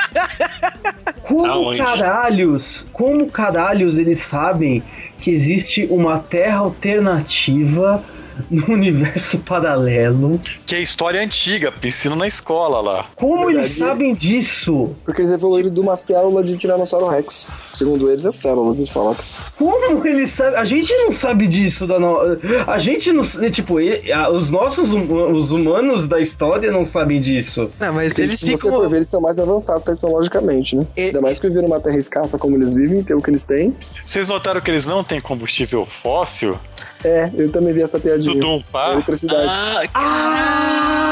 como 1.23 1.45
Aonde? 1.45 1.77
caralhos, 1.79 2.86
como 2.93 3.29
caralhos 3.29 3.97
eles 3.97 4.21
sabem 4.21 4.84
que 5.19 5.31
existe 5.31 5.88
uma 5.89 6.19
terra 6.19 6.60
alternativa 6.60 8.03
no 8.50 8.74
universo 8.74 9.38
paralelo? 9.39 10.39
Que 10.65 10.76
é 10.76 10.82
história 10.82 11.21
antiga, 11.21 11.71
piscina 11.71 12.15
na 12.15 12.28
escola 12.28 12.82
lá. 12.82 13.08
Como 13.15 13.50
eles 13.50 13.69
Verdade. 13.71 13.91
sabem 13.91 14.13
disso? 14.13 14.95
Porque 15.04 15.21
eles 15.21 15.32
evoluíram 15.32 15.69
de 15.69 15.80
uma 15.80 15.95
célula 15.95 16.43
de 16.43 16.56
Tiranossauro 16.58 17.08
Rex. 17.08 17.48
Segundo 17.74 18.10
eles, 18.10 18.26
é 18.26 18.32
célula, 18.32 18.76
eles 18.76 18.89
falam. 18.89 19.15
Como 19.58 20.06
eles 20.08 20.32
sabem? 20.32 20.60
A 20.60 20.65
gente 20.65 20.93
não 20.95 21.12
sabe 21.13 21.48
disso 21.48 21.88
da 21.88 22.00
no... 22.00 22.15
A 22.67 22.78
gente 22.80 23.12
não, 23.12 23.24
tipo, 23.50 23.76
os 24.34 24.50
nossos 24.50 24.89
hum- 24.91 25.32
os 25.32 25.52
humanos 25.52 26.08
da 26.08 26.19
história 26.19 26.71
não 26.71 26.84
sabem 26.86 27.21
disso. 27.21 27.69
Não, 27.80 27.93
mas 27.93 28.10
Porque 28.10 28.21
eles 28.21 28.32
se 28.39 28.45
você 28.45 28.56
ficam. 28.58 28.74
for 28.74 28.89
ver, 28.89 28.98
eles 28.98 29.08
são 29.08 29.21
mais 29.21 29.39
avançados 29.39 29.84
tecnologicamente, 29.84 30.76
né? 30.76 30.86
E- 30.98 31.02
Ainda 31.06 31.21
mais 31.21 31.39
que 31.39 31.48
viveram 31.48 31.67
uma 31.67 31.80
terra 31.80 31.98
escassa 31.98 32.38
como 32.38 32.56
eles 32.56 32.74
vivem, 32.74 33.02
ter 33.04 33.13
o 33.13 33.21
que 33.21 33.30
eles 33.30 33.45
têm. 33.45 33.76
Vocês 34.06 34.28
notaram 34.28 34.60
que 34.62 34.69
eles 34.71 34.86
não 34.86 35.04
têm 35.04 35.21
combustível 35.21 35.86
fóssil? 35.86 36.58
É, 37.06 37.30
eu 37.38 37.52
também 37.52 37.72
vi 37.72 37.84
essa 37.84 38.00
piadinha. 38.00 38.34
Tudum, 38.34 38.63
pá. 38.72 38.94
Eletricidade. 38.94 39.52
Ah, 39.94 41.06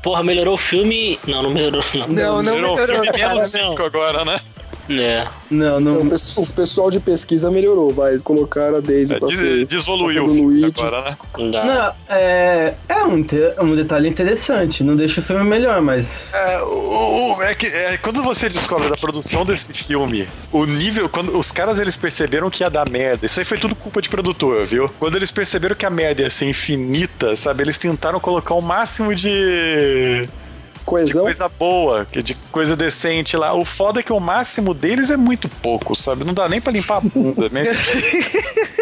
Porra, 0.00 0.22
melhorou 0.22 0.54
o 0.54 0.56
filme. 0.56 1.18
Não, 1.26 1.42
não 1.42 1.50
melhorou, 1.50 1.82
não. 1.96 2.06
Não, 2.06 2.40
não 2.40 2.52
Virou 2.52 2.76
melhorou, 2.76 2.86
filme 2.86 3.18
cara, 3.18 3.34
menos. 3.34 3.50
5 3.50 3.82
agora, 3.82 4.24
né? 4.24 4.38
É. 4.88 5.26
Não, 5.50 5.80
não. 5.80 5.98
O 6.02 6.08
pe- 6.08 6.16
o 6.36 6.46
pessoal 6.46 6.90
de 6.90 7.00
pesquisa 7.00 7.50
melhorou, 7.50 7.90
vai. 7.92 8.18
Colocaram 8.18 8.76
a 8.76 8.80
Daisy 8.80 9.14
É, 9.14 9.18
pra 9.18 9.28
des- 9.28 9.38
ser. 9.38 9.66
desvoluiu 9.66 10.24
pra 10.24 10.32
ser 10.34 10.40
Luigi. 10.40 10.72
agora, 10.80 11.02
né? 11.10 11.16
Não 11.38 11.50
dá. 11.50 11.64
Não, 11.64 12.14
é, 12.16 12.74
é 12.88 13.04
um, 13.04 13.24
um 13.64 13.76
detalhe 13.76 14.08
interessante. 14.08 14.82
Não 14.84 14.94
deixa 14.96 15.20
o 15.20 15.24
filme 15.24 15.44
melhor, 15.44 15.80
mas. 15.80 16.32
É, 16.34 16.62
o- 16.62 17.36
o- 17.36 17.42
é 17.42 17.54
que 17.54 17.66
é, 17.66 17.96
quando 17.98 18.22
você 18.22 18.48
descobre 18.48 18.88
da 18.88 18.96
produção 18.96 19.44
desse 19.44 19.72
filme, 19.72 20.26
o 20.52 20.64
nível, 20.64 21.08
quando 21.08 21.36
os 21.38 21.50
caras 21.52 21.78
eles 21.78 21.96
perceberam 21.96 22.48
que 22.50 22.62
ia 22.62 22.70
dar 22.70 22.88
merda, 22.88 23.26
isso 23.26 23.38
aí 23.38 23.44
foi 23.44 23.58
tudo 23.58 23.74
culpa 23.74 24.00
de 24.02 24.08
produtor, 24.08 24.64
viu? 24.66 24.90
Quando 24.98 25.16
eles 25.16 25.30
perceberam 25.30 25.74
que 25.76 25.86
a 25.86 25.90
merda 25.90 26.22
ia 26.22 26.30
ser 26.30 26.46
infinita, 26.48 27.34
sabe, 27.36 27.62
eles 27.62 27.78
tentaram 27.78 28.18
colocar 28.20 28.54
o 28.54 28.60
máximo 28.62 29.14
de, 29.14 30.28
de 30.86 30.90
Coesão. 30.90 31.24
coisa 31.24 31.48
boa, 31.48 32.06
que- 32.10 32.22
de 32.22 32.34
coisa 32.52 32.76
decente 32.76 33.36
lá. 33.36 33.52
O 33.54 33.64
foda 33.64 34.00
é 34.00 34.02
que 34.02 34.12
o 34.12 34.20
máximo 34.20 34.72
deles 34.72 35.10
é 35.10 35.16
muito 35.16 35.48
pouco, 35.48 35.94
sabe? 35.96 36.24
Não 36.24 36.32
dá 36.32 36.48
nem 36.48 36.60
pra 36.60 36.72
limpar 36.72 36.98
a 36.98 37.00
bunda, 37.00 37.48
né? 37.48 37.62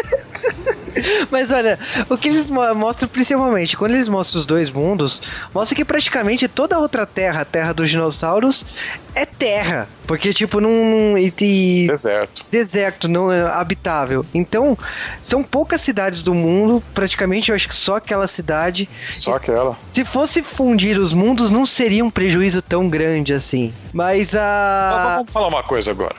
Mas 1.31 1.51
olha, 1.51 1.77
o 2.09 2.17
que 2.17 2.29
eles 2.29 2.47
mo- 2.47 2.73
mostram 2.75 3.07
principalmente, 3.07 3.75
quando 3.77 3.93
eles 3.93 4.07
mostram 4.07 4.39
os 4.39 4.45
dois 4.45 4.69
mundos, 4.69 5.21
mostra 5.53 5.75
que 5.75 5.85
praticamente 5.85 6.47
toda 6.47 6.75
a 6.75 6.79
outra 6.79 7.05
terra, 7.05 7.41
a 7.41 7.45
terra 7.45 7.73
dos 7.73 7.89
dinossauros, 7.89 8.65
é 9.13 9.25
terra. 9.25 9.87
Porque, 10.07 10.33
tipo, 10.33 10.59
não. 10.61 11.17
E, 11.17 11.33
e 11.41 11.87
Deserto. 11.87 12.45
deserto, 12.51 13.07
não 13.07 13.31
é 13.31 13.41
habitável. 13.41 14.23
Então, 14.33 14.77
são 15.21 15.41
poucas 15.41 15.81
cidades 15.81 16.21
do 16.21 16.33
mundo, 16.33 16.83
praticamente 16.93 17.49
eu 17.49 17.55
acho 17.55 17.67
que 17.67 17.75
só 17.75 17.95
aquela 17.97 18.27
cidade. 18.27 18.87
Só 19.11 19.35
aquela. 19.35 19.75
Se 19.93 20.05
fosse 20.05 20.43
fundir 20.43 20.97
os 20.97 21.11
mundos, 21.13 21.49
não 21.49 21.65
seria 21.65 22.03
um 22.05 22.09
prejuízo 22.09 22.61
tão 22.61 22.87
grande 22.89 23.33
assim. 23.33 23.73
Mas 23.93 24.15
Mas 24.15 24.35
a. 24.35 25.13
Vamos 25.17 25.33
falar 25.33 25.47
uma 25.47 25.63
coisa 25.63 25.91
agora. 25.91 26.15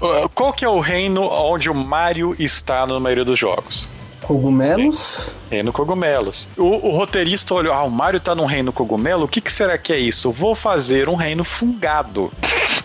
Uh, 0.00 0.28
Qual 0.30 0.52
que 0.52 0.64
é 0.64 0.68
o 0.68 0.78
reino 0.80 1.22
onde 1.22 1.68
o 1.68 1.74
Mario 1.74 2.34
está 2.38 2.86
na 2.86 2.98
maioria 2.98 3.24
dos 3.24 3.38
jogos? 3.38 3.88
Cogumelos? 4.28 5.34
Reino 5.50 5.72
Cogumelos. 5.72 6.48
O, 6.54 6.88
o 6.88 6.90
roteirista 6.90 7.54
olhou, 7.54 7.72
ah, 7.72 7.82
o 7.82 7.90
Mario 7.90 8.20
tá 8.20 8.34
num 8.34 8.44
reino 8.44 8.70
cogumelo, 8.70 9.24
o 9.24 9.28
que, 9.28 9.40
que 9.40 9.50
será 9.50 9.78
que 9.78 9.90
é 9.90 9.98
isso? 9.98 10.30
Vou 10.30 10.54
fazer 10.54 11.08
um 11.08 11.14
reino 11.14 11.44
fungado. 11.44 12.30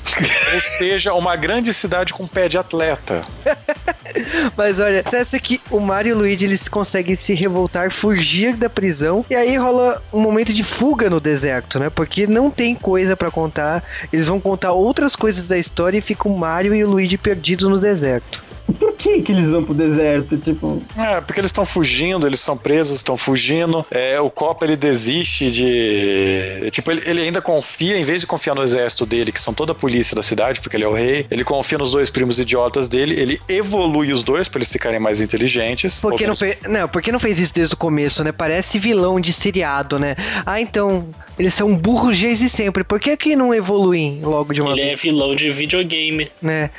Ou 0.56 0.62
seja, 0.62 1.14
uma 1.14 1.36
grande 1.36 1.74
cidade 1.74 2.14
com 2.14 2.26
pé 2.26 2.48
de 2.48 2.58
atleta. 2.58 3.26
Mas 4.56 4.80
olha, 4.80 5.02
acontece 5.02 5.38
que 5.38 5.60
o 5.70 5.82
Mario 5.82 6.12
e 6.12 6.14
o 6.14 6.18
Luigi 6.20 6.46
eles 6.46 6.70
conseguem 6.70 7.16
se 7.16 7.34
revoltar, 7.34 7.92
fugir 7.92 8.56
da 8.56 8.70
prisão. 8.70 9.26
E 9.30 9.36
aí 9.36 9.58
rola 9.58 10.02
um 10.14 10.22
momento 10.22 10.54
de 10.54 10.64
fuga 10.64 11.10
no 11.10 11.20
deserto, 11.20 11.78
né? 11.78 11.90
Porque 11.90 12.26
não 12.26 12.50
tem 12.50 12.74
coisa 12.74 13.18
pra 13.18 13.30
contar. 13.30 13.84
Eles 14.14 14.28
vão 14.28 14.40
contar 14.40 14.72
outras 14.72 15.14
coisas 15.14 15.46
da 15.46 15.58
história 15.58 15.98
e 15.98 16.02
fica 16.02 16.30
o 16.30 16.38
Mario 16.38 16.74
e 16.74 16.86
o 16.86 16.90
Luigi 16.90 17.18
perdidos 17.18 17.68
no 17.68 17.80
deserto. 17.80 18.53
Por 18.80 18.94
que 18.94 19.22
que 19.22 19.32
eles 19.32 19.52
vão 19.52 19.64
pro 19.64 19.74
deserto? 19.74 20.38
Tipo, 20.38 20.82
É, 20.98 21.20
porque 21.22 21.40
eles 21.40 21.50
estão 21.50 21.66
fugindo, 21.66 22.26
eles 22.26 22.40
são 22.40 22.58
presos, 22.58 22.98
estão 22.98 23.18
fugindo. 23.18 23.86
É, 23.92 24.20
o 24.22 24.30
Copa 24.30 24.66
ele 24.66 24.76
desiste 24.78 25.52
de. 25.52 26.70
Tipo, 26.72 26.92
ele, 26.92 27.02
ele 27.06 27.22
ainda 27.22 27.42
confia, 27.42 27.98
em 27.98 28.04
vez 28.04 28.22
de 28.22 28.28
confiar 28.28 28.56
no 28.56 28.64
exército 28.64 29.06
dele, 29.06 29.32
que 29.32 29.40
são 29.42 29.54
toda 29.54 29.74
a 29.74 29.76
polícia 29.76 30.16
da 30.16 30.24
cidade, 30.24 30.62
porque 30.62 30.78
ele 30.78 30.86
é 30.86 30.88
o 30.88 30.94
rei, 30.94 31.26
ele 31.30 31.44
confia 31.44 31.78
nos 31.78 31.92
dois 31.92 32.10
primos 32.10 32.40
idiotas 32.40 32.88
dele, 32.88 33.20
ele 33.20 33.42
evolui 33.50 34.12
os 34.14 34.24
dois 34.24 34.48
pra 34.48 34.60
eles 34.60 34.72
ficarem 34.72 35.00
mais 35.00 35.20
inteligentes. 35.20 36.00
Por 36.00 36.16
que 36.18 36.26
não 36.26 36.36
fez, 36.36 36.58
não, 36.68 36.88
por 36.88 37.02
que 37.02 37.12
não 37.12 37.20
fez 37.20 37.40
isso 37.40 37.54
desde 37.54 37.74
o 37.74 37.78
começo, 37.78 38.24
né? 38.24 38.32
Parece 38.32 38.80
vilão 38.80 39.20
de 39.20 39.34
seriado, 39.34 40.00
né? 40.00 40.16
Ah, 40.46 40.62
então, 40.62 41.08
eles 41.38 41.54
são 41.54 41.76
burros 41.76 42.18
desde 42.18 42.50
sempre. 42.50 42.84
Por 42.84 43.00
que 43.00 43.16
que 43.18 43.36
não 43.36 43.54
evoluem 43.54 44.22
logo 44.24 44.54
de 44.54 44.62
uma 44.62 44.72
Ele 44.72 44.82
vez? 44.84 44.94
é 44.94 44.96
vilão 44.96 45.36
de 45.36 45.50
videogame. 45.50 46.30
né? 46.42 46.70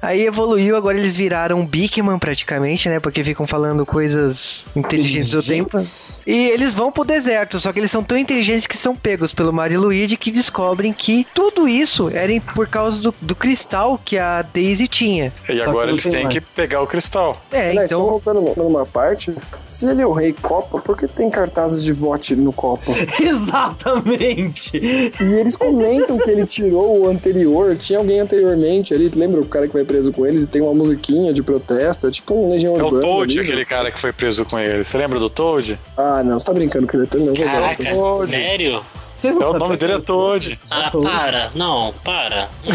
Aí 0.00 0.22
evoluiu, 0.26 0.74
agora 0.76 0.98
eles 0.98 1.14
viraram 1.16 1.33
Bigman 1.66 2.18
praticamente, 2.18 2.88
né? 2.88 3.00
Porque 3.00 3.22
ficam 3.24 3.46
falando 3.46 3.84
coisas 3.84 4.64
inteligentes 4.74 5.30
do 5.30 5.42
tempo. 5.42 5.78
E 6.26 6.48
eles 6.48 6.72
vão 6.72 6.90
pro 6.90 7.04
deserto, 7.04 7.58
só 7.58 7.72
que 7.72 7.78
eles 7.78 7.90
são 7.90 8.02
tão 8.02 8.16
inteligentes 8.16 8.66
que 8.66 8.76
são 8.76 8.94
pegos 8.94 9.32
pelo 9.32 9.52
Mario 9.52 9.74
e 9.74 9.78
Luigi 9.78 10.16
que 10.16 10.30
descobrem 10.30 10.92
que 10.92 11.26
tudo 11.34 11.68
isso 11.68 12.08
era 12.12 12.32
por 12.54 12.66
causa 12.66 13.00
do, 13.00 13.14
do 13.20 13.34
cristal 13.34 14.00
que 14.02 14.18
a 14.18 14.42
Daisy 14.42 14.88
tinha. 14.88 15.32
E 15.48 15.56
Só 15.56 15.64
agora 15.64 15.90
eles 15.90 16.04
têm 16.04 16.24
mais. 16.24 16.34
que 16.34 16.40
pegar 16.40 16.82
o 16.82 16.86
cristal. 16.86 17.40
É, 17.52 17.70
Aliás, 17.70 17.90
então. 17.90 18.04
voltando 18.04 18.52
numa 18.56 18.84
parte, 18.84 19.34
se 19.68 19.88
ele 19.88 20.02
é 20.02 20.06
o 20.06 20.12
rei 20.12 20.32
Copa, 20.32 20.78
por 20.78 20.96
que 20.96 21.06
tem 21.06 21.30
cartazes 21.30 21.82
de 21.84 21.92
vote 21.92 22.34
no 22.34 22.52
Copa? 22.52 22.92
exatamente. 23.20 24.76
E 24.76 25.34
eles 25.34 25.56
comentam 25.56 26.18
que 26.18 26.30
ele 26.30 26.44
tirou 26.44 27.00
o 27.00 27.08
anterior, 27.08 27.76
tinha 27.76 27.98
alguém 27.98 28.20
anteriormente 28.20 28.92
ali, 28.92 29.08
lembra 29.14 29.40
o 29.40 29.46
cara 29.46 29.66
que 29.66 29.72
vai 29.72 29.84
preso 29.84 30.12
com 30.12 30.26
eles 30.26 30.42
e 30.42 30.46
tem 30.46 30.62
uma 30.62 30.74
musiquinha 30.74 31.23
de 31.32 31.42
protesto, 31.42 32.06
é 32.06 32.10
tipo 32.10 32.34
um 32.34 32.50
Legião 32.50 32.76
É 32.76 32.82
o 32.82 32.86
Urbana. 32.86 33.02
Toad, 33.02 33.32
ali, 33.32 33.40
aquele 33.40 33.60
né? 33.60 33.64
cara 33.64 33.90
que 33.90 33.98
foi 33.98 34.12
preso 34.12 34.44
com 34.44 34.58
ele. 34.58 34.84
Você 34.84 34.98
lembra 34.98 35.18
do 35.18 35.30
Toad? 35.30 35.78
Ah, 35.96 36.22
não, 36.22 36.38
você 36.38 36.46
tá 36.46 36.52
brincando 36.52 36.86
que 36.86 36.96
ele 36.96 37.08
não, 37.24 37.34
Caraca, 37.34 37.94
sério? 38.26 38.84
Vocês 39.14 39.36
É, 39.36 39.40
não 39.40 39.48
o 39.48 39.52
sabem 39.52 39.66
nome 39.68 39.76
dele 39.78 39.92
é 39.94 39.98
Toad. 40.00 40.58
Ah, 40.70 40.90
Toad. 40.90 41.06
para. 41.08 41.50
Não, 41.54 41.94
para. 42.04 42.48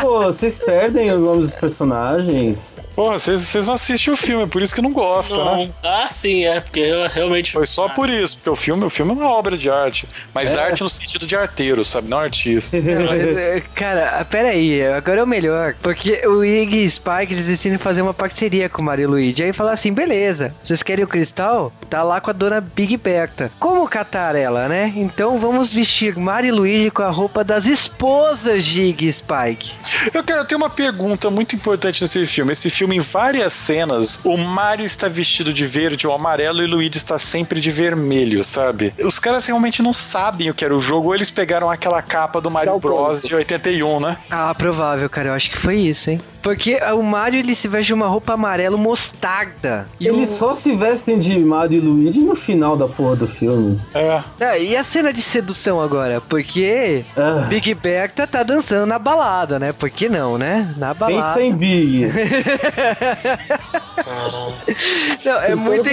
Pô, 0.00 0.20
vocês 0.24 0.58
perdem 0.58 1.12
os 1.12 1.22
nomes 1.22 1.50
dos 1.50 1.54
personagens. 1.56 2.80
Porra, 2.94 3.18
vocês 3.18 3.40
vocês 3.42 3.66
não 3.66 3.74
assistem 3.74 4.12
o 4.12 4.16
filme, 4.16 4.44
é 4.44 4.46
por 4.46 4.62
isso 4.62 4.74
que 4.74 4.82
não 4.82 4.92
gostam, 4.92 5.44
né? 5.44 5.70
Não. 5.82 5.90
Ah, 5.90 6.08
sim, 6.10 6.44
é, 6.44 6.60
porque 6.60 6.80
eu 6.80 7.08
realmente. 7.08 7.52
Foi 7.52 7.66
só 7.66 7.88
por 7.88 8.08
isso, 8.08 8.36
porque 8.36 8.50
o 8.50 8.56
filme, 8.56 8.84
o 8.84 8.90
filme 8.90 9.12
é 9.12 9.14
uma 9.14 9.30
obra 9.30 9.56
de 9.56 9.70
arte. 9.70 10.08
Mas 10.32 10.56
É. 10.56 10.60
arte 10.60 10.82
no 10.82 10.88
sentido 10.88 11.26
de 11.26 11.36
arteiro, 11.36 11.84
sabe? 11.84 12.08
Não 12.08 12.18
artista. 12.18 12.76
Não, 12.80 13.12
é, 13.12 13.62
Cara, 13.74 14.24
pera 14.24 14.48
aí, 14.48 14.84
agora 14.86 15.20
é 15.20 15.22
o 15.22 15.26
melhor. 15.26 15.74
Porque 15.82 16.26
o 16.26 16.44
Iggy 16.44 16.84
e 16.84 16.90
Spike 16.90 17.32
eles 17.32 17.46
decidem 17.46 17.78
fazer 17.78 18.02
uma 18.02 18.14
parceria 18.14 18.68
com 18.68 18.82
o 18.82 18.84
Mario 18.84 19.04
e 19.04 19.06
Luigi. 19.06 19.42
Aí 19.42 19.52
fala 19.52 19.72
assim: 19.72 19.92
beleza, 19.92 20.54
vocês 20.62 20.82
querem 20.82 21.04
o 21.04 21.08
cristal? 21.08 21.72
Tá 21.90 22.02
lá 22.02 22.20
com 22.20 22.30
a 22.30 22.32
dona 22.32 22.60
Big 22.60 22.96
Como 23.58 23.86
catar 23.88 24.34
ela, 24.36 24.68
né? 24.68 24.92
Então 24.96 25.38
vamos 25.38 25.72
vestir 25.72 26.16
Mario 26.16 26.48
e 26.48 26.52
Luigi 26.52 26.90
com 26.90 27.02
a 27.02 27.10
roupa 27.10 27.42
das 27.44 27.66
esposas 27.66 28.64
de 28.64 28.82
Iggy 28.82 29.08
e 29.08 29.12
Spike. 29.12 29.72
Eu 30.12 30.22
quero 30.22 30.44
ter 30.44 30.54
uma 30.54 30.70
pergunta 30.70 31.30
muito 31.30 31.54
importante 31.56 32.02
nesse 32.02 32.24
filme. 32.26 32.52
Esse 32.52 32.70
filme, 32.70 32.96
em 32.96 33.00
várias 33.00 33.52
cenas, 33.52 34.20
o 34.24 34.36
Mario 34.36 34.84
está 34.86 35.08
vestido 35.08 35.52
de 35.52 35.64
verde 35.66 36.06
ou 36.06 36.14
amarelo 36.14 36.62
e 36.62 36.64
o 36.64 36.68
Luigi 36.68 36.98
está 36.98 37.18
sempre 37.18 37.60
de 37.60 37.70
vermelho, 37.70 38.44
sabe? 38.44 38.92
Os 39.02 39.18
caras 39.18 39.46
realmente 39.46 39.82
não 39.82 39.92
sabem 39.92 40.50
o 40.50 40.54
que 40.54 40.64
era 40.64 40.76
o 40.76 40.80
jogo, 40.80 41.08
ou 41.08 41.14
eles 41.14 41.30
pegaram 41.30 41.70
aquela 41.70 42.00
capa 42.02 42.40
do 42.40 42.50
Mario 42.50 42.78
Bros 42.78 43.22
de 43.22 43.34
81, 43.34 44.00
né? 44.00 44.16
Ah, 44.30 44.54
provável, 44.54 45.08
cara. 45.10 45.30
Eu 45.30 45.34
acho 45.34 45.50
que 45.50 45.58
foi 45.58 45.76
isso, 45.76 46.10
hein? 46.10 46.18
Porque 46.42 46.76
o 46.94 47.02
Mario 47.02 47.38
ele 47.40 47.54
se 47.54 47.66
veste 47.66 47.86
de 47.86 47.94
uma 47.94 48.06
roupa 48.06 48.34
amarelo 48.34 48.76
mostarda. 48.76 49.88
E 49.98 50.06
Eles 50.06 50.28
o- 50.30 50.36
só 50.36 50.54
se 50.54 50.74
vestem 50.76 51.16
de 51.16 51.38
Mario 51.38 51.78
e 51.78 51.80
Luigi 51.80 52.20
no 52.20 52.34
final 52.34 52.76
da 52.76 52.86
porra 52.86 53.16
do 53.16 53.23
filme. 53.26 53.80
É. 53.94 54.22
Ah, 54.40 54.58
e 54.58 54.76
a 54.76 54.82
cena 54.84 55.12
de 55.12 55.22
sedução 55.22 55.80
agora? 55.80 56.20
Porque 56.20 57.04
Ah, 57.16 57.46
Big 57.48 57.74
Berta 57.74 58.26
tá 58.26 58.42
dançando 58.42 58.86
na 58.86 58.98
balada, 58.98 59.58
né? 59.58 59.72
Por 59.72 59.90
que 59.90 60.08
não, 60.08 60.38
né? 60.38 60.72
Na 60.76 60.94
balada. 60.94 61.22
pensa 61.22 61.42
em 61.42 61.54
Big. 61.54 62.08
Não, 65.24 65.40
é 65.40 65.54
muito, 65.54 65.88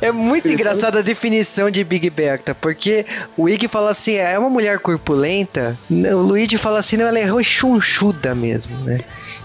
é 0.00 0.10
muito 0.10 0.48
engraçada 0.48 1.00
a 1.00 1.02
definição 1.02 1.70
de 1.70 1.84
Big 1.84 2.08
Berta, 2.10 2.54
porque 2.54 3.04
o 3.36 3.48
Iggy 3.48 3.68
fala 3.68 3.90
assim, 3.90 4.14
é 4.14 4.38
uma 4.38 4.48
mulher 4.48 4.78
corpulenta, 4.78 5.76
o 5.90 6.16
Luigi 6.16 6.56
fala 6.56 6.78
assim, 6.78 6.96
não, 6.96 7.06
ela 7.06 7.18
é 7.18 7.24
rechonchuda 7.24 8.34
mesmo, 8.34 8.76
né? 8.84 8.98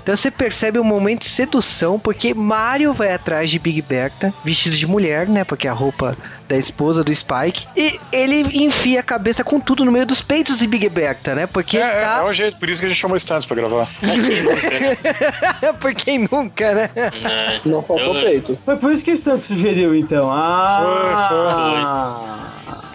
Então 0.08 0.16
você 0.16 0.32
percebe 0.32 0.80
um 0.80 0.86
momento 0.86 1.24
de 1.24 1.28
sedução, 1.28 2.00
porque 2.00 2.34
Mario 2.34 2.94
vai 2.94 3.12
atrás 3.14 3.52
de 3.52 3.60
Big 3.60 3.82
Berta, 3.82 4.34
vestido 4.42 4.74
de 4.74 4.88
mulher, 4.88 5.28
né? 5.28 5.44
Porque 5.44 5.68
é 5.68 5.70
a 5.70 5.74
roupa 5.74 6.16
da 6.48 6.56
esposa 6.56 7.04
do 7.04 7.14
Spike. 7.14 7.68
E 7.76 8.00
ele 8.10 8.64
enfia 8.64 9.02
a 9.02 9.04
cabeça 9.04 9.44
com 9.44 9.60
tudo 9.60 9.84
no 9.84 9.92
meio 9.92 10.06
dos 10.06 10.22
peitos 10.22 10.60
de 10.60 10.66
Big 10.66 10.88
Berta, 10.88 11.36
né? 11.36 11.46
Porque 11.46 11.78
É, 11.78 11.82
é, 11.82 12.02
tá. 12.06 12.20
é 12.20 12.24
o 12.24 12.32
jeito, 12.32 12.56
por 12.56 12.70
isso 12.70 12.80
que 12.80 12.86
a 12.86 12.90
gente 12.90 12.98
chamou 12.98 13.20
Stunts 13.20 13.46
pra 13.46 13.58
gravar. 13.58 13.86
Por 15.82 15.94
quem 15.94 16.26
nunca, 16.32 16.74
né? 16.74 16.90
É. 16.96 17.60
Não 17.66 17.82
faltou 17.82 18.16
Eu- 18.16 18.24
peitos. 18.24 18.62
Foi 18.64 18.78
por 18.78 18.94
isso 18.94 19.04
que 19.04 19.12
o 19.12 19.18
Santos 19.18 19.44
sugeriu, 19.44 19.94
então. 19.94 20.32
Ah! 20.32 22.22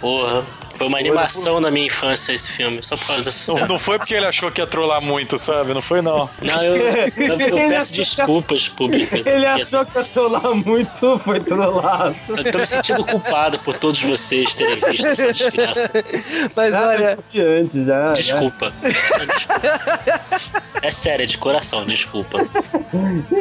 Porra. 0.00 0.44
Foi 0.76 0.86
uma 0.86 0.98
animação 0.98 1.60
na 1.60 1.70
minha 1.70 1.86
infância 1.86 2.32
esse 2.32 2.50
filme, 2.50 2.82
só 2.82 2.96
por 2.96 3.06
causa 3.06 3.24
dessa 3.24 3.50
Não, 3.52 3.58
cena. 3.58 3.68
não 3.68 3.78
foi 3.78 3.98
porque 3.98 4.14
ele 4.14 4.26
achou 4.26 4.50
que 4.50 4.60
ia 4.60 4.66
trollar 4.66 5.00
muito, 5.02 5.38
sabe? 5.38 5.72
Não 5.74 5.82
foi, 5.82 6.00
não. 6.02 6.28
Não, 6.40 6.62
eu, 6.62 6.76
eu, 6.76 7.40
eu 7.40 7.56
peço 7.68 7.92
desculpas 7.94 8.68
públicas. 8.68 9.26
Ele 9.26 9.46
achou 9.46 9.84
que 9.86 9.98
ia 9.98 10.04
trollar 10.04 10.54
muito, 10.54 11.20
foi 11.24 11.40
trollado. 11.40 12.16
Eu 12.28 12.50
tô 12.50 12.58
me 12.58 12.66
sentindo 12.66 13.04
culpado 13.04 13.58
por 13.60 13.74
todos 13.74 14.02
vocês 14.02 14.54
terem 14.54 14.76
visto 14.90 15.06
essa 15.06 15.32
desgraça. 15.32 15.90
Mas 16.56 16.70
Já 16.72 16.88
olha, 16.88 17.18
foi 17.30 17.40
antes, 17.40 17.74
já. 17.84 18.06
já. 18.08 18.12
Desculpa. 18.12 18.72
Desculpa. 18.82 19.80
É 20.82 20.90
sério, 20.90 21.22
é 21.22 21.26
de 21.26 21.38
coração, 21.38 21.84
desculpa. 21.86 22.38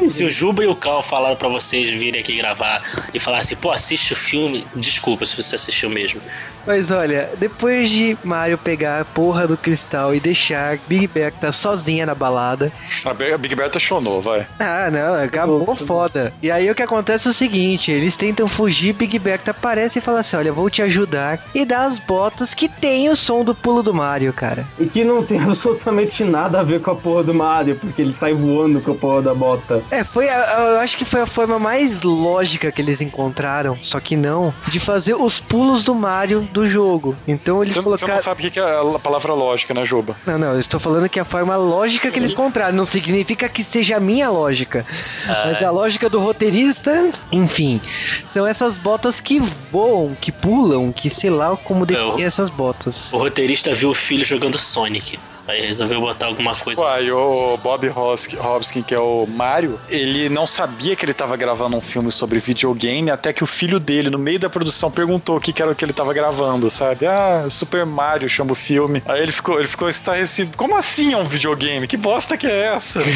Se 0.07 0.23
o 0.23 0.29
Juba 0.29 0.63
e 0.63 0.67
o 0.67 0.75
Cal 0.75 1.01
falaram 1.01 1.35
pra 1.35 1.47
vocês 1.47 1.89
virem 1.89 2.21
aqui 2.21 2.37
gravar 2.37 2.81
e 3.13 3.19
falar 3.19 3.39
assim, 3.39 3.55
pô, 3.55 3.71
assiste 3.71 4.13
o 4.13 4.15
filme, 4.15 4.65
desculpa 4.75 5.25
se 5.25 5.35
você 5.35 5.55
assistiu 5.55 5.89
mesmo. 5.89 6.21
Mas 6.65 6.91
olha, 6.91 7.20
depois 7.37 7.89
de 7.89 8.17
Mario 8.23 8.57
pegar 8.57 9.01
a 9.01 9.05
porra 9.05 9.47
do 9.47 9.57
cristal 9.57 10.13
e 10.13 10.19
deixar 10.19 10.77
Big 10.87 11.07
Berta 11.07 11.51
sozinha 11.51 12.05
na 12.05 12.15
balada. 12.15 12.71
A 13.05 13.13
Big 13.37 13.55
Berta 13.55 13.79
chonou, 13.79 14.21
vai. 14.21 14.47
Ah, 14.59 14.89
não, 14.91 15.15
acabou 15.15 15.65
Nossa, 15.65 15.85
foda. 15.85 16.33
E 16.41 16.49
aí 16.51 16.69
o 16.69 16.75
que 16.75 16.83
acontece 16.83 17.27
é 17.27 17.31
o 17.31 17.33
seguinte: 17.33 17.91
eles 17.91 18.15
tentam 18.15 18.47
fugir, 18.47 18.93
Big 18.93 19.17
Berta 19.19 19.51
aparece 19.51 19.99
e 19.99 20.01
fala 20.01 20.19
assim: 20.19 20.37
Olha, 20.37 20.53
vou 20.53 20.69
te 20.69 20.81
ajudar. 20.81 21.39
E 21.53 21.65
dá 21.65 21.85
as 21.85 21.99
botas 21.99 22.53
que 22.53 22.67
tem 22.69 23.09
o 23.09 23.15
som 23.15 23.43
do 23.43 23.53
pulo 23.55 23.81
do 23.83 23.93
Mario, 23.93 24.33
cara. 24.33 24.65
E 24.79 24.85
que 24.85 25.03
não 25.03 25.23
tem 25.23 25.39
absolutamente 25.43 26.23
nada 26.23 26.59
a 26.59 26.63
ver 26.63 26.81
com 26.81 26.91
a 26.91 26.95
porra 26.95 27.23
do 27.23 27.33
Mario, 27.33 27.75
porque 27.75 28.01
ele 28.01 28.13
sai 28.13 28.33
voando 28.33 28.81
com 28.81 28.91
a 28.91 28.95
porra 28.95 29.21
da 29.21 29.33
bota. 29.33 29.83
É, 29.91 30.03
foi 30.03 30.29
a, 30.29 30.35
a- 30.57 30.61
eu 30.73 30.79
acho 30.79 30.97
que 30.97 31.05
foi 31.05 31.21
a 31.21 31.25
forma 31.25 31.57
mais 31.59 32.01
lógica 32.03 32.71
que 32.71 32.81
eles 32.81 33.01
encontraram, 33.01 33.77
só 33.81 33.99
que 33.99 34.15
não, 34.15 34.53
de 34.67 34.79
fazer 34.79 35.15
os 35.15 35.39
pulos 35.39 35.83
do 35.83 35.93
Mario 35.95 36.41
do 36.51 36.65
jogo. 36.67 37.10
Então 37.27 37.61
eles 37.61 37.73
Você, 37.73 37.81
você 37.81 37.83
colocaram. 37.83 38.13
não 38.15 38.21
sabe 38.21 38.47
o 38.47 38.51
que 38.51 38.59
é 38.59 38.63
a 38.63 38.99
palavra 38.99 39.33
lógica, 39.33 39.73
né, 39.73 39.85
Juba? 39.85 40.15
Não, 40.25 40.37
não, 40.37 40.53
eu 40.53 40.59
estou 40.59 40.79
falando 40.79 41.07
que 41.09 41.19
é 41.19 41.21
a 41.21 41.25
forma 41.25 41.55
lógica 41.55 42.09
que 42.11 42.19
eles 42.19 42.31
encontraram. 42.33 42.75
Não 42.75 42.85
significa 42.85 43.47
que 43.49 43.63
seja 43.63 43.97
a 43.97 43.99
minha 43.99 44.29
lógica. 44.29 44.85
Ah, 45.27 45.43
Mas 45.47 45.61
é 45.61 45.65
a 45.65 45.71
lógica 45.71 46.09
do 46.09 46.19
roteirista, 46.19 47.11
enfim. 47.31 47.81
São 48.33 48.45
essas 48.45 48.77
botas 48.77 49.19
que 49.19 49.39
voam, 49.71 50.15
que 50.19 50.31
pulam, 50.31 50.91
que 50.91 51.09
sei 51.09 51.29
lá 51.29 51.55
como 51.57 51.85
definir 51.85 52.23
essas 52.23 52.49
botas. 52.49 53.11
O 53.13 53.17
roteirista 53.17 53.73
viu 53.73 53.89
o 53.89 53.93
filho 53.93 54.25
jogando 54.25 54.57
Sonic. 54.57 55.19
Aí 55.51 55.65
resolveu 55.65 55.99
botar 55.99 56.27
alguma 56.27 56.55
coisa. 56.55 56.81
Uai, 56.81 57.11
o 57.11 57.57
Bob 57.57 57.85
Hobskin, 57.89 58.81
que 58.81 58.95
é 58.95 58.99
o 58.99 59.27
Mario, 59.27 59.77
ele 59.89 60.29
não 60.29 60.47
sabia 60.47 60.95
que 60.95 61.03
ele 61.03 61.13
tava 61.13 61.35
gravando 61.35 61.75
um 61.75 61.81
filme 61.81 62.09
sobre 62.09 62.39
videogame, 62.39 63.11
até 63.11 63.33
que 63.33 63.43
o 63.43 63.47
filho 63.47 63.77
dele, 63.77 64.09
no 64.09 64.17
meio 64.17 64.39
da 64.39 64.49
produção, 64.49 64.89
perguntou 64.89 65.35
o 65.35 65.41
que, 65.41 65.51
que 65.51 65.61
era 65.61 65.69
o 65.69 65.75
que 65.75 65.83
ele 65.83 65.91
tava 65.91 66.13
gravando, 66.13 66.69
sabe? 66.69 67.05
Ah, 67.05 67.47
Super 67.49 67.85
Mario 67.85 68.29
chama 68.29 68.53
o 68.53 68.55
filme. 68.55 69.03
Aí 69.05 69.21
ele 69.21 69.33
ficou, 69.33 69.59
ele 69.59 69.67
ficou 69.67 69.89
estarrecido. 69.89 70.55
Como 70.55 70.77
assim 70.77 71.11
é 71.11 71.17
um 71.17 71.25
videogame? 71.25 71.85
Que 71.85 71.97
bosta 71.97 72.37
que 72.37 72.47
é 72.47 72.67
essa? 72.73 73.01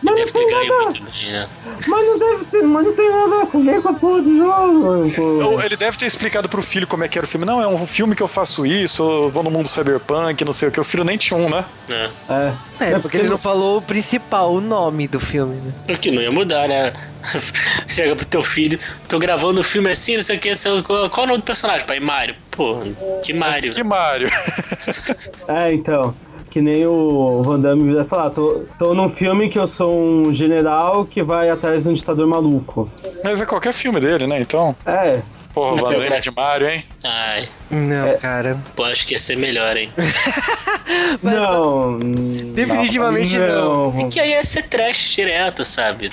Mas 0.00 0.14
Deve 0.14 0.26
não 0.26 0.32
tem 0.32 0.50
nada, 0.50 1.00
bem, 1.00 1.32
né? 1.32 1.48
mas 1.88 2.06
não 2.06 2.18
deve 2.18 2.44
ter, 2.44 2.62
mas 2.62 2.84
não 2.84 2.94
tem 2.94 3.10
nada 3.10 3.48
a 3.52 3.58
ver 3.58 3.82
com 3.82 3.88
a 3.88 3.94
porra 3.94 4.22
do 4.22 4.36
jogo. 4.36 5.44
Ou 5.44 5.62
ele 5.62 5.76
deve 5.76 5.96
ter 5.96 6.06
explicado 6.06 6.48
pro 6.48 6.62
filho 6.62 6.86
como 6.86 7.02
é 7.02 7.08
que 7.08 7.18
era 7.18 7.24
o 7.24 7.28
filme. 7.28 7.44
Não, 7.44 7.60
é 7.60 7.66
um 7.66 7.86
filme 7.86 8.14
que 8.14 8.22
eu 8.22 8.28
faço 8.28 8.64
isso, 8.64 9.02
eu 9.02 9.30
vou 9.30 9.42
no 9.42 9.50
mundo 9.50 9.68
cyberpunk, 9.68 10.44
não 10.44 10.51
sei 10.52 10.68
o 10.68 10.72
que. 10.72 10.80
O 10.80 10.84
filho 10.84 11.04
nem 11.04 11.16
tinha 11.16 11.38
um, 11.38 11.48
né? 11.48 11.64
É. 11.90 12.10
É. 12.28 12.92
É, 12.92 12.98
porque 12.98 13.16
ele 13.16 13.28
não 13.28 13.38
falou 13.38 13.78
o 13.78 13.82
principal, 13.82 14.52
o 14.52 14.60
nome 14.60 15.06
do 15.06 15.20
filme, 15.20 15.56
né? 15.56 15.72
O 15.90 15.98
que 15.98 16.10
não 16.10 16.20
ia 16.20 16.30
mudar, 16.30 16.68
né? 16.68 16.92
Chega 17.86 18.16
pro 18.16 18.24
teu 18.24 18.42
filho, 18.42 18.78
tô 19.08 19.18
gravando 19.18 19.60
o 19.60 19.64
filme 19.64 19.90
assim, 19.90 20.16
não 20.16 20.22
sei 20.22 20.36
o 20.36 20.40
que, 20.40 20.54
sei 20.56 20.82
qual, 20.82 21.08
qual 21.08 21.24
o 21.24 21.28
nome 21.28 21.40
do 21.40 21.44
personagem? 21.44 21.86
Pai, 21.86 22.00
Mario. 22.00 22.34
Pô, 22.50 22.78
que 23.22 23.32
Mario. 23.32 23.72
Que 23.72 23.84
Mario? 23.84 24.28
É, 25.48 25.72
então. 25.72 26.14
Que 26.50 26.60
nem 26.60 26.86
o 26.86 27.42
Van 27.42 27.58
Damme 27.58 27.94
vai 27.94 28.04
falar, 28.04 28.28
tô, 28.28 28.64
tô 28.78 28.92
num 28.92 29.08
filme 29.08 29.48
que 29.48 29.58
eu 29.58 29.66
sou 29.66 29.98
um 29.98 30.34
general 30.34 31.06
que 31.06 31.22
vai 31.22 31.48
atrás 31.48 31.84
de 31.84 31.90
um 31.90 31.94
ditador 31.94 32.26
maluco. 32.26 32.90
Mas 33.24 33.40
é 33.40 33.46
qualquer 33.46 33.72
filme 33.72 33.98
dele, 33.98 34.26
né? 34.26 34.38
Então. 34.40 34.76
É. 34.84 35.22
Porra, 35.52 35.76
Van 35.76 35.82
Damme 35.82 35.98
biografia. 35.98 36.20
de 36.30 36.36
Mario, 36.36 36.68
hein? 36.70 36.84
Ai, 37.04 37.48
Não, 37.70 38.16
cara. 38.18 38.56
pô, 38.74 38.84
acho 38.84 39.06
que 39.06 39.14
ia 39.14 39.18
ser 39.18 39.36
melhor, 39.36 39.76
hein? 39.76 39.90
Não. 41.22 41.98
Definitivamente 42.54 43.36
não. 43.38 43.94
É 43.98 44.08
que 44.08 44.20
aí 44.20 44.30
ia 44.30 44.44
ser 44.44 44.62
trash 44.64 45.10
direto, 45.10 45.64
sabe? 45.64 46.10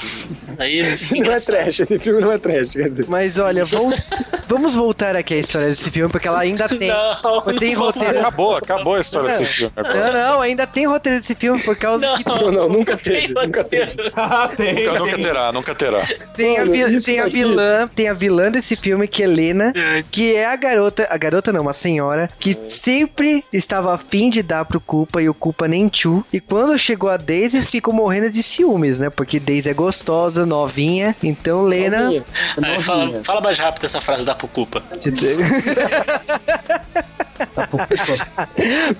Aí 0.57 0.81
Não 1.19 1.31
é 1.31 1.39
trash, 1.39 1.79
esse 1.79 1.99
filme 1.99 2.21
não 2.21 2.31
é 2.31 2.37
trash, 2.37 2.71
quer 2.71 2.89
dizer. 2.89 3.05
Mas 3.07 3.37
olha, 3.37 3.63
vamos, 3.65 4.09
vamos 4.47 4.73
voltar 4.75 5.15
aqui 5.15 5.35
à 5.35 5.37
história 5.37 5.69
desse 5.69 5.89
filme, 5.89 6.11
porque 6.11 6.27
ela 6.27 6.39
ainda 6.39 6.67
tem. 6.67 6.89
Não, 6.89 7.41
tem 7.57 7.75
não 7.75 7.81
roteiro. 7.83 8.19
Acabou, 8.19 8.55
acabou 8.57 8.95
a 8.95 8.99
história 8.99 9.37
desse 9.37 9.53
filme. 9.53 9.73
Não, 9.77 10.13
não, 10.13 10.41
ainda 10.41 10.67
tem 10.67 10.85
roteiro 10.87 11.19
desse 11.19 11.35
filme 11.35 11.61
por 11.61 11.75
causa 11.75 12.05
Não, 12.05 12.17
que 12.17 12.27
Não, 12.27 12.51
não, 12.51 12.69
nunca 12.69 12.97
tem 12.97 13.21
teve, 13.21 13.33
nunca 13.33 13.63
teve. 13.63 14.11
Ah, 14.15 14.49
tem. 14.55 14.85
Nunca, 14.85 14.99
nunca 14.99 15.17
terá, 15.17 15.51
nunca 15.51 15.75
terá. 15.75 16.01
tem 16.35 16.57
a, 16.57 16.65
tem 17.03 17.19
a 17.19 17.27
vilã, 17.27 17.89
tem 17.95 18.07
a 18.09 18.13
vilã 18.13 18.51
desse 18.51 18.75
filme 18.75 19.07
que 19.07 19.23
é 19.23 19.27
Helena, 19.29 19.73
que 20.11 20.35
é 20.35 20.45
a 20.45 20.55
garota, 20.55 21.07
a 21.09 21.17
garota 21.17 21.53
não, 21.53 21.61
uma 21.61 21.73
senhora 21.73 22.29
que 22.39 22.57
sempre 22.67 23.43
estava 23.53 23.93
afim 23.93 24.29
de 24.29 24.41
dar 24.41 24.65
pro 24.65 24.79
Culpa 24.79 25.21
e 25.21 25.29
o 25.29 25.33
Culpa 25.33 25.67
nem 25.67 25.87
tchu. 25.87 26.25
E 26.33 26.39
quando 26.39 26.77
chegou 26.77 27.09
a 27.09 27.17
Daisy, 27.17 27.61
ficou 27.61 27.93
morrendo 27.93 28.31
de 28.31 28.41
ciúmes, 28.41 28.99
né? 28.99 29.09
Porque 29.09 29.39
Daisy 29.39 29.69
é 29.69 29.73
gostosa, 29.73 30.45
novinha, 30.45 31.15
então 31.23 31.63
Lena 31.63 32.03
Novinha. 32.03 32.25
Aí, 32.61 32.81
fala, 32.81 33.23
fala 33.23 33.41
mais 33.41 33.59
rápido 33.59 33.85
essa 33.85 34.01
frase 34.01 34.25
da 34.25 34.35
Pucupa. 34.35 34.83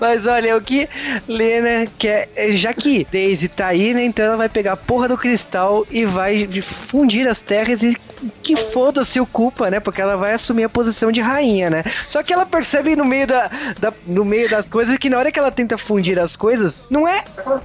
Mas 0.00 0.26
olha, 0.26 0.56
o 0.56 0.60
que 0.60 0.88
Lena 1.28 1.86
quer. 1.98 2.28
Já 2.52 2.72
que 2.72 3.06
Daisy 3.10 3.48
tá 3.48 3.68
aí, 3.68 3.94
né? 3.94 4.04
Então 4.04 4.24
ela 4.24 4.36
vai 4.36 4.48
pegar 4.48 4.72
a 4.72 4.76
porra 4.76 5.08
do 5.08 5.16
cristal 5.18 5.86
e 5.90 6.04
vai 6.04 6.48
fundir 6.62 7.26
as 7.28 7.40
terras 7.40 7.82
e 7.82 7.96
que 8.42 8.54
foda-se 8.56 9.18
o 9.20 9.26
culpa, 9.26 9.70
né? 9.70 9.80
Porque 9.80 10.00
ela 10.00 10.16
vai 10.16 10.34
assumir 10.34 10.64
a 10.64 10.68
posição 10.68 11.10
de 11.10 11.20
rainha, 11.20 11.70
né? 11.70 11.82
Só 12.04 12.22
que 12.22 12.32
ela 12.32 12.44
percebe 12.44 12.94
no 12.94 13.04
meio, 13.04 13.26
da, 13.26 13.50
da- 13.78 13.92
no 14.06 14.24
meio 14.24 14.48
das 14.48 14.68
coisas 14.68 14.96
que 14.98 15.08
na 15.08 15.18
hora 15.18 15.32
que 15.32 15.38
ela 15.38 15.50
tenta 15.50 15.78
fundir 15.78 16.18
as 16.18 16.36
coisas, 16.36 16.84
não 16.90 17.08
é 17.08 17.24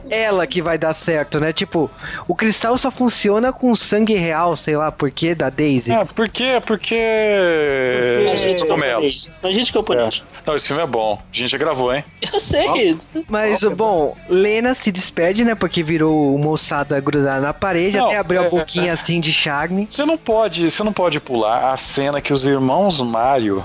ela 0.10 0.48
que 0.48 0.62
vai 0.62 0.78
dar 0.78 0.94
certo, 0.94 1.40
né? 1.40 1.52
Tipo, 1.52 1.92
o 2.28 2.34
cristal 2.36 2.78
só 2.78 2.90
funciona 2.90 3.52
com 3.52 3.76
sangue 3.76 4.16
real, 4.16 4.56
sei 4.56 4.78
lá 4.78 4.92
por 4.92 5.12
quê, 5.12 5.36
da 5.36 5.50
Daisy. 5.50 5.92
É, 5.92 6.06
por 6.06 6.30
quê? 6.30 6.62
Porque. 6.66 6.96
A 8.32 8.36
gente 8.36 8.64
oponente. 8.64 9.34
A 9.44 9.52
gente 9.52 9.72
que 9.72 9.78
é. 9.78 9.82
Não, 10.46 10.56
esse 10.66 10.68
filme 10.68 10.82
é 10.84 10.88
bom. 10.88 11.22
A 11.32 11.38
gente 11.38 11.50
já 11.50 11.58
gravou, 11.58 11.94
hein? 11.94 12.04
Eu 12.22 12.40
sei. 12.40 12.98
Mas, 13.30 13.62
bom, 13.64 14.18
Lena 14.28 14.74
se 14.74 14.92
despede, 14.92 15.46
né? 15.46 15.54
Porque 15.54 15.84
virou 15.84 16.36
uma 16.36 16.50
ossada 16.50 17.00
grudada 17.00 17.40
na 17.40 17.54
parede, 17.54 17.98
Não, 17.98 18.08
até 18.08 18.18
abriu 18.18 18.42
a 18.42 18.46
é- 18.46 18.50
boquinha 18.50 18.94
assim 18.94 19.22
de 19.22 19.32
charme. 19.32 19.86
Você 19.88 20.04
não 20.06 20.18
pode, 20.18 20.70
você 20.70 20.84
não 20.84 20.92
pode 20.92 21.20
pular 21.20 21.72
a 21.72 21.78
cena 21.78 22.20
que 22.20 22.34
os 22.34 22.48
irmãos 22.48 23.00
Mario 23.00 23.64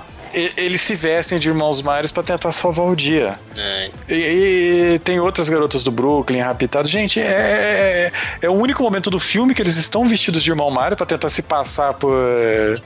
eles 0.57 0.81
se 0.81 0.95
vestem 0.95 1.41
de 1.41 1.49
irmãos 1.49 1.83
Marios 1.83 2.13
pra 2.13 2.23
tentar 2.23 2.53
salvar 2.53 2.87
o 2.87 2.95
dia. 2.95 3.37
É. 3.59 3.91
E, 4.11 4.95
e 4.95 4.99
tem 4.99 5.21
outras 5.21 5.49
garotas 5.49 5.85
do 5.85 5.91
Brooklyn 5.91 6.41
raptadas. 6.41 6.91
Gente, 6.91 7.21
é, 7.21 7.23
é, 7.23 8.13
é 8.43 8.51
o 8.51 8.53
único 8.53 8.83
momento 8.83 9.09
do 9.09 9.19
filme 9.19 9.55
que 9.55 9.63
eles 9.63 9.77
estão 9.77 10.07
vestidos 10.09 10.43
de 10.43 10.51
irmão 10.51 10.71
Mario 10.71 10.97
pra 10.97 11.07
tentar 11.07 11.29
se 11.29 11.43
passar 11.43 11.95
por. 11.95 12.13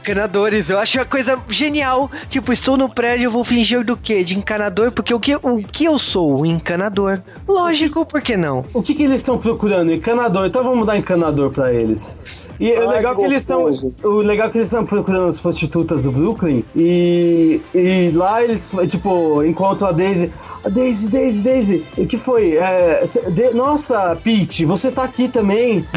Encanadores, 0.02 0.68
eu 0.68 0.78
acho 0.78 0.98
uma 0.98 1.06
coisa 1.06 1.38
genial. 1.48 2.10
Tipo, 2.28 2.52
estou 2.52 2.76
no 2.76 2.88
prédio, 2.88 3.26
eu 3.26 3.30
vou 3.30 3.42
fingir 3.42 3.84
do 3.84 3.96
quê? 3.96 4.22
De 4.22 4.36
encanador? 4.36 4.92
Porque 4.92 5.14
o 5.14 5.20
que, 5.20 5.34
o 5.34 5.62
que 5.62 5.84
eu 5.84 5.98
sou? 5.98 6.40
Um 6.40 6.46
encanador. 6.46 7.20
Lógico, 7.48 8.04
por 8.04 8.20
que 8.20 8.36
não? 8.36 8.64
O 8.74 8.82
que, 8.82 8.94
que 8.94 9.04
eles 9.04 9.16
estão 9.16 9.38
procurando? 9.38 9.92
Encanador. 9.92 10.46
Então 10.46 10.62
vamos 10.62 10.86
dar 10.86 10.98
encanador 10.98 11.50
pra 11.50 11.72
eles. 11.72 12.18
E 12.60 12.72
o 12.72 12.88
Ai, 12.88 12.96
legal 12.96 13.14
que 13.14 13.20
que 13.20 13.26
eles 13.26 13.38
estão. 13.40 13.70
O 14.02 14.18
legal 14.18 14.50
que 14.50 14.58
eles 14.58 14.68
estão 14.68 14.86
procurando 14.86 15.26
as 15.26 15.40
prostitutas 15.40 16.02
do 16.02 16.12
Brooklyn. 16.12 16.64
E, 16.76 17.60
e 17.74 18.10
lá 18.12 18.42
eles, 18.42 18.72
tipo, 18.88 19.42
encontram 19.42 19.88
a 19.88 19.92
Daisy. 19.92 20.30
Daisy, 20.70 21.08
Daisy, 21.08 21.42
Daisy. 21.42 21.84
O 21.96 22.06
que 22.06 22.16
foi? 22.16 22.56
É, 22.56 23.02
cê- 23.06 23.30
de- 23.30 23.50
nossa, 23.54 24.16
Pete, 24.22 24.64
você 24.64 24.90
tá 24.90 25.04
aqui 25.04 25.28
também. 25.28 25.86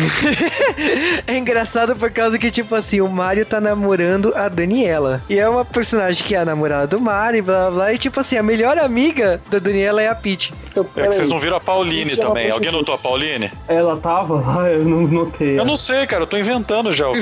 É 1.26 1.38
engraçado 1.38 1.96
por 1.96 2.10
causa 2.12 2.38
que, 2.40 2.50
tipo 2.52 2.74
assim, 2.76 3.02
o 3.02 3.08
Mario 3.10 3.46
tá 3.46 3.60
namorando 3.60 4.32
a 4.36 4.48
Daniela. 4.48 5.22
E 5.30 5.38
é 5.38 5.48
uma 5.50 5.66
personagem 5.66 6.26
que 6.26 6.34
é 6.36 6.40
a 6.40 6.46
namorada 6.46 6.88
do 6.88 7.00
Mario, 7.02 7.44
blá 7.44 7.64
blá 7.66 7.72
blá. 7.72 7.94
E, 7.94 7.98
tipo 7.98 8.20
assim, 8.20 8.38
a 8.38 8.44
melhor 8.44 8.78
amiga 8.78 9.42
da 9.50 9.60
Daniela 9.60 10.02
é 10.02 10.08
a 10.08 10.16
Peach. 10.16 10.54
Então, 10.72 10.86
É 10.96 11.02
que 11.08 11.16
vocês 11.16 11.28
não 11.30 11.40
viram 11.40 11.58
a 11.58 11.60
Pauline 11.60 12.12
ela 12.14 12.28
também. 12.28 12.50
Alguém 12.52 12.72
notou 12.72 12.96
a 12.96 12.98
Pauline? 12.98 13.52
Ela 13.68 13.98
tava 13.98 14.36
lá, 14.40 14.70
eu 14.70 14.86
não 14.86 15.02
notei. 15.08 15.60
Eu 15.60 15.66
não 15.66 15.76
sei, 15.76 16.06
cara. 16.08 16.24
Eu 16.24 16.28
tô 16.28 16.38
inventando 16.38 16.92
já 16.94 17.10
o. 17.10 17.14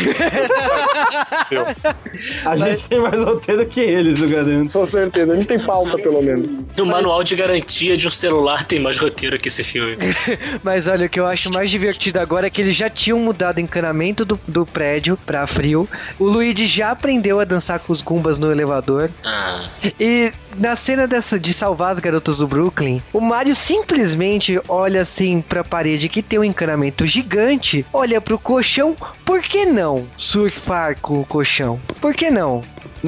A 2.45 2.55
gente 2.57 2.87
tem 2.87 2.99
mais 2.99 3.19
roteiro 3.19 3.65
que 3.65 3.79
eles, 3.79 4.21
eu 4.21 4.29
garanto. 4.29 4.71
Com 4.71 4.85
certeza, 4.85 5.31
a 5.33 5.35
gente 5.35 5.47
tem 5.47 5.59
pauta 5.59 5.97
pelo 5.97 6.21
menos. 6.21 6.75
No 6.75 6.85
manual 6.85 7.23
de 7.23 7.34
garantia 7.35 7.97
de 7.97 8.07
um 8.07 8.11
celular 8.11 8.63
tem 8.63 8.79
mais 8.79 8.97
roteiro 8.97 9.37
que 9.37 9.47
esse 9.47 9.63
filme. 9.63 9.97
Mas 10.63 10.87
olha, 10.87 11.05
o 11.05 11.09
que 11.09 11.19
eu 11.19 11.25
acho 11.25 11.51
mais 11.53 11.69
divertido 11.69 12.19
agora 12.19 12.47
é 12.47 12.49
que 12.49 12.61
eles 12.61 12.75
já 12.75 12.89
tinham 12.89 13.19
mudado 13.19 13.57
o 13.57 13.61
encanamento 13.61 14.25
do, 14.25 14.39
do 14.47 14.65
prédio 14.65 15.17
pra 15.25 15.45
frio. 15.47 15.87
O 16.19 16.25
Luigi 16.25 16.65
já 16.67 16.91
aprendeu 16.91 17.39
a 17.39 17.43
dançar 17.45 17.79
com 17.79 17.91
os 17.93 18.01
Gumbas 18.01 18.37
no 18.37 18.51
elevador. 18.51 19.09
Ah, 19.23 19.65
E 19.99 20.31
na 20.57 20.75
cena 20.75 21.07
dessa 21.07 21.39
de 21.39 21.53
salvar 21.53 21.93
as 21.93 21.99
garotas 21.99 22.37
do 22.37 22.47
Brooklyn, 22.47 23.01
o 23.11 23.19
Mario 23.19 23.55
simplesmente 23.55 24.59
olha 24.67 25.01
assim 25.01 25.41
pra 25.41 25.63
parede 25.63 26.09
que 26.09 26.21
tem 26.23 26.39
um 26.39 26.43
encanamento 26.43 27.05
gigante, 27.05 27.85
olha 27.91 28.21
pro 28.21 28.39
colchão, 28.39 28.95
por 29.25 29.41
que 29.41 29.65
não 29.65 30.07
surfar 30.17 30.99
com 30.99 31.19
o 31.19 31.25
colchão? 31.25 31.79
Por 31.99 32.13
que 32.13 32.31
não? 32.31 32.61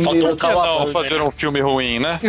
Faltou 0.04 0.32
um 0.32 0.36
carro 0.36 0.92
fazer 0.92 1.22
um 1.22 1.32
filme 1.32 1.60
ruim, 1.60 2.00
né? 2.00 2.20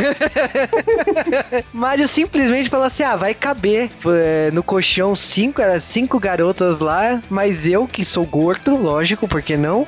Mario 1.72 2.08
simplesmente 2.08 2.68
fala 2.68 2.86
assim: 2.86 3.02
ah, 3.02 3.16
vai 3.16 3.34
caber 3.34 3.90
é, 4.06 4.50
no 4.52 4.62
colchão 4.62 5.14
cinco, 5.14 5.60
era 5.60 5.80
cinco 5.80 6.18
garotas 6.18 6.78
lá, 6.78 7.20
mas 7.30 7.66
eu 7.66 7.86
que 7.86 8.04
sou 8.04 8.24
gordo, 8.24 8.76
lógico, 8.76 9.28
por 9.28 9.42
que 9.42 9.56
não? 9.56 9.86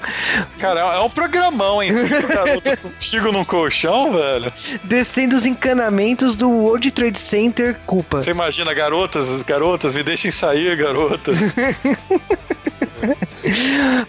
Cara, 0.58 0.80
é 0.80 1.00
um 1.00 1.10
programão, 1.10 1.82
hein? 1.82 1.92
Cinco 1.92 2.28
garotos 2.28 2.78
contigo 2.78 3.32
num 3.32 3.44
colchão, 3.44 4.12
velho. 4.12 4.52
Descendo 4.84 5.36
os 5.36 5.46
encanamentos 5.46 6.36
do 6.36 6.50
World 6.50 6.90
Trade 6.90 7.18
Center, 7.18 7.76
culpa. 7.86 8.20
Você 8.20 8.30
imagina, 8.30 8.72
garotas, 8.74 9.42
garotas, 9.42 9.94
me 9.94 10.02
deixem 10.02 10.30
sair, 10.30 10.76
garotas. 10.76 11.38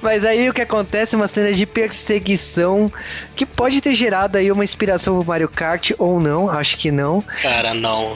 Mas 0.02 0.26
aí 0.26 0.50
o 0.50 0.54
que 0.54 0.62
acontece 0.62 1.16
é 1.16 1.18
uma 1.18 1.28
cena 1.28 1.54
de 1.54 1.66
perseguição 1.66 2.92
que 3.36 3.46
pode 3.62 3.80
ter 3.80 3.94
gerado 3.94 4.38
aí 4.40 4.52
uma 4.52 4.64
inspiração 4.64 5.18
pro 5.20 5.28
Mario 5.28 5.48
Kart 5.48 5.92
ou 6.00 6.20
não, 6.20 6.50
acho 6.50 6.78
que 6.78 6.90
não. 6.90 7.22
Cara, 7.42 7.74
não. 7.76 8.16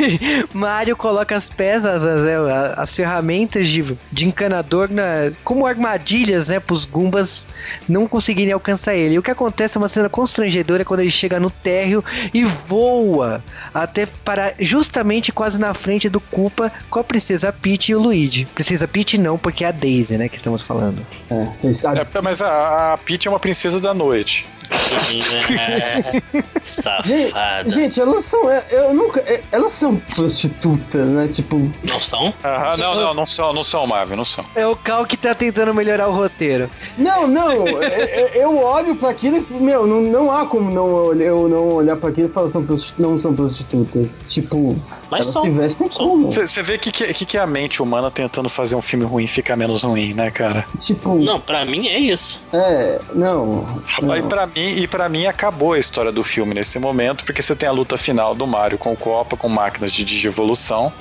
Mario 0.52 0.94
coloca 0.96 1.34
as 1.36 1.48
peças, 1.48 1.86
as, 1.86 2.02
as- 2.02 2.78
as 2.78 2.94
ferramentas 2.94 3.68
de, 3.68 3.96
de 4.10 4.26
encanador 4.26 4.90
na- 4.90 5.32
como 5.44 5.66
armadilhas, 5.66 6.48
né, 6.48 6.60
pros 6.60 6.84
Goombas 6.84 7.46
não 7.88 8.06
conseguirem 8.06 8.52
alcançar 8.52 8.94
ele. 8.94 9.14
E 9.14 9.18
o 9.18 9.22
que 9.22 9.30
acontece 9.30 9.76
é 9.76 9.80
uma 9.80 9.88
cena 9.88 10.08
constrangedora 10.08 10.84
quando 10.84 11.00
ele 11.00 11.10
chega 11.10 11.40
no 11.40 11.48
térreo 11.50 12.04
e 12.34 12.44
voa 12.44 13.42
até 13.72 14.04
para 14.06 14.52
justamente 14.60 15.32
quase 15.32 15.58
na 15.58 15.72
frente 15.74 16.08
do 16.08 16.20
Koopa 16.20 16.70
com 16.90 16.98
a 16.98 17.04
Princesa 17.04 17.52
Peach 17.52 17.90
e 17.90 17.94
o 17.94 18.00
Luigi. 18.00 18.44
Princesa 18.46 18.86
Peach 18.86 19.16
não, 19.18 19.38
porque 19.38 19.64
é 19.64 19.68
a 19.68 19.72
Daisy, 19.72 20.18
né, 20.18 20.28
que 20.28 20.36
estamos 20.36 20.60
falando. 20.60 21.04
É, 21.30 21.34
a- 21.34 21.92
É, 22.18 22.20
mas 22.20 22.42
a, 22.42 22.92
a 22.92 22.98
Peach 22.98 23.26
é 23.26 23.30
uma 23.30 23.40
princesa 23.40 23.80
da 23.80 23.94
noite. 23.94 24.46
É, 24.70 26.22
Gente, 26.62 26.68
Safada. 26.68 27.68
gente, 27.68 28.00
elas 28.00 28.24
são. 28.24 28.50
é, 28.50 28.64
Eu 28.70 28.94
nunca. 28.94 29.20
é, 29.20 29.40
Elas 29.50 29.72
são 29.72 29.96
prostitutas, 29.96 31.06
né? 31.08 31.28
Tipo. 31.28 31.58
Não 31.82 32.00
são? 32.00 32.32
Aham, 32.44 32.76
não, 32.76 32.94
não, 32.94 33.14
não 33.14 33.26
são, 33.26 33.52
não 33.52 33.62
são, 33.62 33.86
Marvel, 33.86 34.16
não 34.16 34.24
são. 34.24 34.44
É 34.54 34.66
o 34.66 34.76
Cal 34.76 35.04
que 35.04 35.16
tá 35.16 35.34
tentando 35.34 35.74
melhorar 35.74 36.08
o 36.08 36.12
roteiro. 36.12 36.70
Não, 36.96 37.26
não. 37.26 37.66
é- 37.82 38.32
Eu 38.34 38.58
olho 38.58 38.96
pra 38.96 39.10
aquilo 39.10 39.36
e. 39.38 39.52
Meu, 39.54 39.86
não, 39.86 40.00
não 40.02 40.30
há 40.32 40.46
como 40.46 40.70
não, 40.70 41.12
eu 41.20 41.48
não 41.48 41.68
olhar 41.74 41.96
pra 41.96 42.08
aquilo 42.10 42.28
e 42.28 42.32
falar 42.32 42.48
são 42.48 42.64
não 42.98 43.18
são 43.18 43.34
prostitutas. 43.34 44.18
Tipo. 44.26 44.76
Mas 45.10 45.22
elas 45.22 45.32
são. 45.32 45.42
se 45.42 45.50
vestem 45.50 45.88
como? 45.88 46.30
Você 46.30 46.62
vê 46.62 46.78
que, 46.78 46.90
que, 46.90 47.26
que 47.26 47.36
é 47.36 47.40
a 47.40 47.46
mente 47.46 47.82
humana 47.82 48.10
tentando 48.10 48.48
fazer 48.48 48.74
um 48.76 48.80
filme 48.82 49.04
ruim 49.04 49.26
ficar 49.26 49.56
menos 49.56 49.82
ruim, 49.82 50.14
né, 50.14 50.30
cara? 50.30 50.64
Tipo. 50.78 51.14
Não, 51.16 51.38
pra 51.40 51.64
mim 51.64 51.88
é 51.88 51.98
isso. 51.98 52.40
É. 52.52 53.00
Não. 53.14 53.66
não. 54.00 54.16
E 54.16 54.22
pra 54.22 54.46
mim, 54.54 54.82
e 54.82 54.86
para 54.86 55.08
mim 55.08 55.26
acabou 55.26 55.72
a 55.72 55.78
história 55.78 56.12
do 56.12 56.22
filme 56.22 56.54
nesse 56.54 56.78
momento, 56.78 57.24
porque 57.24 57.42
você 57.42 57.54
tem 57.54 57.68
a 57.68 57.72
luta 57.72 57.96
final 57.96 58.34
do 58.34 58.46
Mario 58.46 58.78
com 58.78 58.92
o 58.92 58.96
Copa, 58.96 59.36
com 59.36 59.48
máquinas 59.48 59.90
de 59.90 60.04
digievolução. 60.04 60.92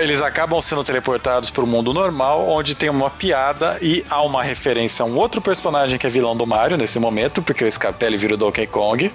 Eles 0.00 0.20
acabam 0.20 0.60
sendo 0.60 0.84
teleportados 0.84 1.50
para 1.50 1.64
o 1.64 1.66
mundo 1.66 1.92
normal, 1.92 2.48
onde 2.48 2.74
tem 2.74 2.88
uma 2.88 3.10
piada 3.10 3.78
e 3.80 4.04
há 4.08 4.22
uma 4.22 4.42
referência 4.42 5.02
a 5.02 5.06
um 5.06 5.16
outro 5.16 5.40
personagem 5.40 5.98
que 5.98 6.06
é 6.06 6.10
vilão 6.10 6.36
do 6.36 6.46
Mario 6.46 6.76
nesse 6.76 6.98
momento, 6.98 7.42
porque 7.42 7.64
o 7.64 7.70
Scapelli 7.70 8.16
vira 8.16 8.34
o 8.34 8.36
Donkey 8.36 8.66
Kong. 8.66 9.10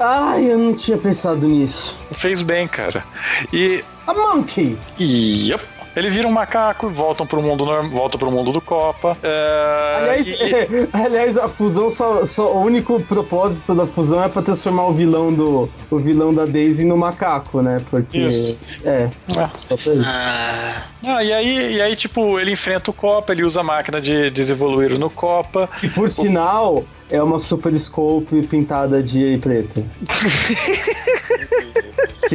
Ai, 0.00 0.50
eu 0.50 0.58
não 0.58 0.72
tinha 0.72 0.96
pensado 0.96 1.46
nisso. 1.46 1.98
Fez 2.12 2.40
bem, 2.42 2.66
cara. 2.66 3.04
E 3.52 3.84
A 4.06 4.14
Monkey! 4.14 4.78
Yep. 4.98 5.71
Ele 5.94 6.08
vira 6.08 6.26
um 6.26 6.32
macaco, 6.32 6.88
voltam 6.88 7.26
pro 7.26 7.42
mundo 7.42 7.66
volta 7.90 8.16
pro 8.16 8.30
mundo 8.30 8.50
do 8.52 8.60
Copa. 8.60 9.16
É, 9.22 9.96
Aliás, 10.00 10.26
e- 10.26 10.88
aliás, 10.92 11.38
a 11.38 11.48
fusão 11.48 11.90
só, 11.90 12.24
só. 12.24 12.52
O 12.54 12.62
único 12.62 12.98
propósito 13.02 13.74
da 13.74 13.86
fusão 13.86 14.22
é 14.22 14.28
pra 14.28 14.40
transformar 14.42 14.86
o 14.86 14.92
vilão 14.92 15.32
do. 15.32 15.68
O 15.90 15.98
vilão 15.98 16.32
da 16.34 16.44
Daisy 16.46 16.84
no 16.84 16.96
macaco, 16.96 17.60
né? 17.60 17.76
Porque. 17.90 18.18
Isso. 18.18 18.58
É. 18.84 19.10
Ah. 19.36 19.50
Só 19.58 19.76
pra 19.76 19.92
isso. 19.94 20.04
Ah, 20.06 20.82
Ah, 21.08 21.24
e 21.24 21.32
aí, 21.32 21.74
e 21.74 21.82
aí, 21.82 21.94
tipo, 21.96 22.38
ele 22.40 22.52
enfrenta 22.52 22.90
o 22.90 22.94
Copa, 22.94 23.32
ele 23.32 23.44
usa 23.44 23.60
a 23.60 23.64
máquina 23.64 24.00
de 24.00 24.30
desevoluir 24.30 24.98
no 24.98 25.10
Copa. 25.10 25.68
E 25.82 25.88
por 25.88 26.08
sinal, 26.08 26.84
é 27.10 27.22
uma 27.22 27.38
Super 27.38 27.76
Scope 27.78 28.46
pintada 28.46 29.02
de 29.02 29.36
preto. 29.42 29.84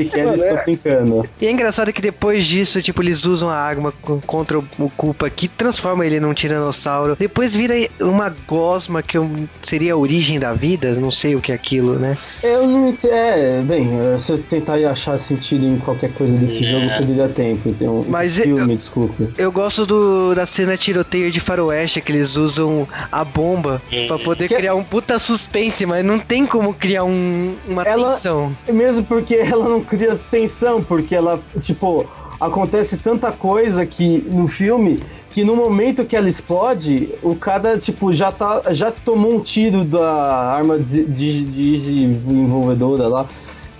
Sequer 0.04 0.34
estou 0.34 0.58
é- 0.58 0.64
brincando. 0.64 1.30
E 1.42 1.48
é 1.48 1.52
engraçado 1.52 1.92
que 1.92 2.02
depois 2.02 2.46
disso, 2.46 2.82
tipo, 2.82 3.02
eles 3.02 3.26
usam 3.26 3.50
a 3.50 3.56
arma 3.56 3.94
co- 4.02 4.22
contra 4.26 4.60
o 4.60 4.90
Koopa, 4.96 5.30
que 5.30 5.48
transforma 5.48 6.06
ele 6.06 6.20
num 6.20 6.34
tiranossauro. 6.34 7.16
Depois 7.20 7.56
vira 7.56 7.74
uma 8.00 8.34
gosma, 8.48 9.02
que 9.02 9.18
eu- 9.18 9.30
seria 9.62 9.94
a 9.94 9.98
origem 9.98 10.40
da 10.40 10.54
vida, 10.54 10.94
não 10.96 11.12
sei 11.12 11.36
o 11.36 11.42
que 11.42 11.52
é 11.52 11.56
aquilo, 11.56 11.94
né? 11.98 12.18
Eu 12.44 12.68
não 12.68 12.90
ent- 12.90 13.06
É, 13.06 13.62
bem, 13.62 13.90
se 14.20 14.32
eu 14.34 14.38
tentar 14.38 14.76
achar 14.90 15.18
sentido 15.18 15.66
em 15.66 15.78
qualquer 15.80 16.12
coisa 16.14 16.36
desse 16.36 16.64
É. 16.66 16.70
jogo, 16.72 16.88
perderia 16.88 17.30
tempo. 17.30 17.74
Tem 17.74 17.88
um 17.88 18.04
Mas 18.08 18.36
filme, 18.38 18.76
desculpe. 18.76 19.30
Eu 19.38 19.52
gosto 19.52 19.86
do, 19.86 20.36
da 20.36 20.46
cena 20.46 20.78
tiroteio 20.78 21.32
de 21.32 21.40
faroeste, 21.40 22.02
que 22.02 22.12
eles 22.12 22.36
usam 22.38 22.88
a 23.12 23.24
bomba 23.24 23.82
Hum. 23.92 24.08
pra 24.08 24.20
poder 24.20 24.48
Que- 24.48 24.56
criar 24.56 24.76
um 24.76 24.84
puta 24.84 25.18
suspense, 25.20 25.86
mas 25.86 26.04
não 26.06 26.20
tem 26.20 26.46
como 26.46 26.74
criar 26.74 27.04
um, 27.04 27.56
uma 27.68 27.84
Ela- 27.84 28.14
tensão. 28.14 28.56
Mesmo 28.72 29.04
porque 29.06 29.36
ela 29.58 29.68
não 29.70 29.82
cria 29.88 30.16
tensão, 30.16 30.84
porque 30.84 31.16
ela, 31.16 31.40
tipo, 31.60 32.06
acontece 32.40 32.98
tanta 32.98 33.32
coisa 33.32 33.86
que 33.86 34.20
no 34.32 34.48
filme 34.48 35.00
que 35.38 35.44
no 35.44 35.56
momento 35.56 36.04
que 36.04 36.16
ela 36.16 36.28
explode, 36.28 37.14
o 37.22 37.36
cara, 37.36 37.78
tipo, 37.78 38.12
já 38.12 38.32
tá. 38.32 38.64
já 38.72 38.90
tomou 38.90 39.36
um 39.36 39.40
tiro 39.40 39.84
da 39.84 40.52
arma 40.52 40.80
de, 40.80 41.06
de, 41.06 41.44
de 41.44 42.04
envolvedora 42.04 43.08
lá. 43.08 43.28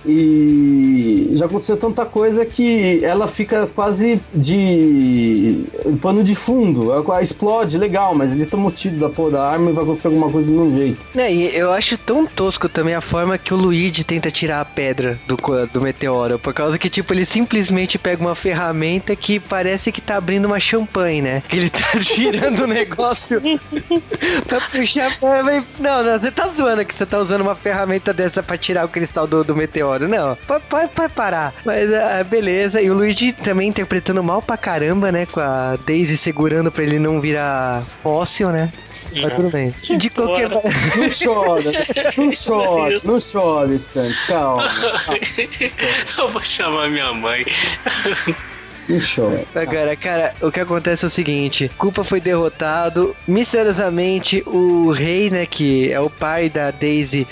E 0.06 1.30
já 1.34 1.46
aconteceu 1.46 1.76
tanta 1.76 2.04
coisa 2.04 2.44
que 2.44 3.04
ela 3.04 3.26
fica 3.28 3.66
quase 3.66 4.20
de 4.34 5.64
pano 6.00 6.22
de 6.22 6.34
fundo. 6.34 6.92
Ela 6.92 7.22
explode, 7.22 7.78
legal, 7.78 8.14
mas 8.14 8.34
ele 8.34 8.46
toma 8.46 8.68
o 8.68 8.72
tiro 8.72 8.96
da 8.96 9.08
porra 9.08 9.30
da 9.32 9.48
arma 9.50 9.70
e 9.70 9.72
vai 9.72 9.84
acontecer 9.84 10.08
alguma 10.08 10.30
coisa 10.30 10.46
do 10.46 10.52
mesmo 10.52 10.72
jeito. 10.72 11.06
É, 11.16 11.32
e 11.32 11.56
eu 11.56 11.72
acho 11.72 11.96
tão 11.98 12.26
tosco 12.26 12.68
também 12.68 12.94
a 12.94 13.00
forma 13.00 13.38
que 13.38 13.52
o 13.52 13.56
Luigi 13.56 14.04
tenta 14.04 14.30
tirar 14.30 14.60
a 14.60 14.64
pedra 14.64 15.18
do, 15.26 15.36
do 15.72 15.80
meteoro. 15.80 16.38
Por 16.38 16.52
causa 16.54 16.78
que, 16.78 16.88
tipo, 16.88 17.12
ele 17.12 17.24
simplesmente 17.24 17.98
pega 17.98 18.20
uma 18.22 18.34
ferramenta 18.34 19.14
que 19.16 19.38
parece 19.40 19.90
que 19.92 20.00
tá 20.00 20.16
abrindo 20.16 20.46
uma 20.46 20.60
champanhe, 20.60 21.22
né? 21.22 21.42
Que 21.48 21.56
ele 21.56 21.70
tá 21.70 21.86
girando 22.00 22.64
o 22.64 22.66
negócio 22.66 23.40
pra 24.46 24.60
puxar. 24.60 25.10
mas- 25.44 25.78
Não, 25.78 26.02
não, 26.02 26.18
você 26.18 26.30
tá 26.30 26.48
zoando 26.48 26.84
que 26.84 26.94
você 26.94 27.06
tá 27.06 27.18
usando 27.18 27.42
uma 27.42 27.54
ferramenta 27.54 28.12
dessa 28.12 28.42
pra 28.42 28.56
tirar 28.56 28.84
o 28.84 28.88
cristal 28.88 29.26
do, 29.26 29.42
do 29.44 29.54
meteoro. 29.56 29.87
Não, 30.08 30.36
pode, 30.46 30.88
pode, 30.94 31.12
parar. 31.12 31.54
Mas 31.64 31.92
ah, 31.92 32.24
beleza. 32.24 32.80
E 32.80 32.90
o 32.90 32.94
Luigi 32.94 33.32
também 33.32 33.68
interpretando 33.68 34.22
mal 34.22 34.42
pra 34.42 34.56
caramba, 34.56 35.10
né? 35.10 35.26
Com 35.26 35.40
a 35.40 35.76
Daisy 35.86 36.16
segurando 36.16 36.70
pra 36.70 36.82
ele 36.82 36.98
não 36.98 37.20
virar 37.20 37.82
fóssil, 38.02 38.50
né? 38.50 38.72
Mas 39.22 39.34
tudo 39.34 39.50
bem. 39.50 39.74
De 39.96 40.10
qualquer 40.10 40.48
Bora. 40.48 40.68
Não 40.96 41.08
chora, 41.08 41.72
não 42.16 42.30
chora, 42.46 42.96
não 43.04 43.18
chora, 43.20 43.74
Stantes, 43.74 44.22
calma. 44.24 44.68
eu 46.18 46.28
vou 46.28 46.42
chamar 46.42 46.90
minha 46.90 47.12
mãe. 47.12 47.44
Não 48.88 48.98
chora. 49.00 49.44
Agora, 49.54 49.94
cara, 49.96 50.34
o 50.40 50.50
que 50.50 50.60
acontece 50.60 51.04
é 51.04 51.08
o 51.08 51.10
seguinte: 51.10 51.70
Culpa 51.76 52.02
foi 52.02 52.20
derrotado. 52.20 53.14
Misteriosamente, 53.26 54.42
o 54.46 54.90
rei, 54.90 55.30
né, 55.30 55.44
que 55.46 55.90
é 55.92 56.00
o 56.00 56.08
pai 56.08 56.48
da 56.48 56.70
Daisy, 56.70 57.26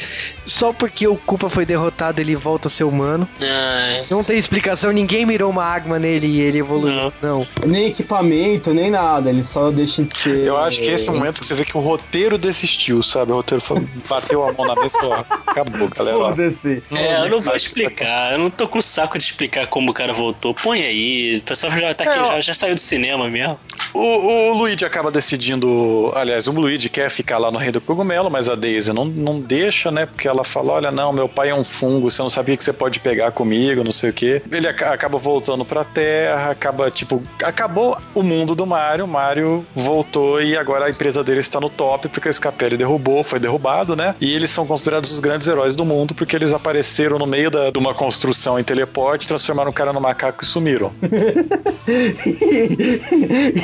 só 0.44 0.72
porque 0.72 1.06
o 1.06 1.16
Culpa 1.16 1.48
foi 1.48 1.64
derrotado, 1.64 2.20
ele 2.20 2.34
volta 2.36 2.68
a 2.68 2.70
ser 2.70 2.84
humano. 2.84 3.28
Ai, 3.40 4.04
Não 4.10 4.22
tem 4.24 4.38
explicação, 4.38 4.90
ninguém 4.92 5.24
mirou 5.24 5.50
uma 5.50 5.64
água 5.64 5.98
nele 5.98 6.26
e 6.26 6.40
ele 6.40 6.58
evoluiu. 6.58 7.12
Não. 7.22 7.46
Nem 7.66 7.86
equipamento, 7.88 8.74
nem 8.74 8.90
nada, 8.90 9.30
ele 9.30 9.42
só 9.42 9.70
deixa 9.70 10.02
de 10.02 10.16
ser. 10.16 10.40
Eu 10.44 10.56
acho 10.56 10.80
que 10.80 10.86
esse 10.88 11.08
é 11.08 11.12
o 11.12 11.14
momento 11.16 11.40
que 11.40 11.46
você 11.46 11.54
vê 11.54 11.64
que 11.64 11.76
o 11.76 11.80
roteiro 11.80 12.36
desistiu, 12.36 13.02
sabe? 13.02 13.32
O 13.32 13.36
roteiro 13.36 13.62
foi- 13.62 13.86
bateu 14.08 14.44
a 14.46 14.52
mão 14.52 14.66
na 14.66 14.74
mesa 14.74 14.96
e 14.98 15.00
falou: 15.00 15.16
"Ó, 15.30 15.34
acabou, 15.46 15.88
galera. 15.88 16.18
ó." 16.18 16.28
Foda-se. 16.30 16.82
É, 16.92 17.20
eu 17.20 17.28
não 17.30 17.40
vou 17.40 17.54
explicar. 17.56 18.32
Eu 18.32 18.38
não 18.38 18.50
tô 18.50 18.66
com 18.68 18.80
saco 18.82 19.16
de 19.16 19.24
explicar 19.24 19.66
como 19.68 19.90
o 19.90 19.94
cara 19.94 20.12
voltou. 20.12 20.54
Põe 20.54 20.82
aí. 20.82 21.40
O 21.46 21.48
pessoal 21.48 21.70
já 21.78 21.94
tá 21.94 22.02
aqui, 22.02 22.18
É, 22.18 22.24
já, 22.26 22.40
já 22.40 22.54
saiu 22.54 22.74
do 22.74 22.80
cinema 22.80 23.30
mesmo. 23.30 23.56
O, 23.96 24.50
o 24.50 24.58
Luigi 24.58 24.84
acaba 24.84 25.10
decidindo. 25.10 26.12
Aliás, 26.14 26.46
o 26.46 26.52
Luigi 26.52 26.88
quer 26.88 27.10
ficar 27.10 27.38
lá 27.38 27.50
no 27.50 27.58
Rei 27.58 27.70
do 27.72 27.80
Cogumelo, 27.80 28.30
mas 28.30 28.48
a 28.48 28.54
Daisy 28.54 28.92
não, 28.92 29.04
não 29.04 29.36
deixa, 29.36 29.90
né? 29.90 30.06
Porque 30.06 30.28
ela 30.28 30.44
fala: 30.44 30.72
Olha, 30.74 30.90
não, 30.90 31.12
meu 31.12 31.28
pai 31.28 31.48
é 31.50 31.54
um 31.54 31.64
fungo, 31.64 32.10
você 32.10 32.20
não 32.22 32.28
sabia 32.28 32.56
que 32.56 32.64
você 32.64 32.72
pode 32.72 33.00
pegar 33.00 33.30
comigo, 33.32 33.82
não 33.84 33.92
sei 33.92 34.10
o 34.10 34.12
quê. 34.12 34.42
Ele 34.50 34.68
aca- 34.68 34.92
acaba 34.92 35.18
voltando 35.18 35.64
pra 35.64 35.84
Terra, 35.84 36.50
acaba, 36.50 36.90
tipo, 36.90 37.22
acabou 37.42 37.96
o 38.14 38.22
mundo 38.22 38.54
do 38.54 38.66
Mario. 38.66 39.04
O 39.04 39.08
Mario 39.08 39.64
voltou 39.74 40.40
e 40.42 40.56
agora 40.56 40.86
a 40.86 40.90
empresa 40.90 41.22
dele 41.24 41.40
está 41.40 41.60
no 41.60 41.68
top, 41.70 42.08
porque 42.08 42.28
o 42.28 42.32
Scapelli 42.32 42.76
derrubou, 42.76 43.22
foi 43.24 43.38
derrubado, 43.38 43.96
né? 43.96 44.14
E 44.20 44.34
eles 44.34 44.50
são 44.50 44.66
considerados 44.66 45.10
os 45.12 45.20
grandes 45.20 45.48
heróis 45.48 45.74
do 45.76 45.84
mundo, 45.84 46.14
porque 46.14 46.36
eles 46.36 46.52
apareceram 46.52 47.18
no 47.18 47.26
meio 47.26 47.50
da- 47.50 47.70
de 47.70 47.78
uma 47.78 47.94
construção 47.94 48.58
em 48.58 48.64
teleporte, 48.64 49.26
transformaram 49.28 49.70
o 49.70 49.74
cara 49.74 49.92
no 49.92 50.00
macaco 50.00 50.42
e 50.44 50.46
sumiram. 50.46 50.92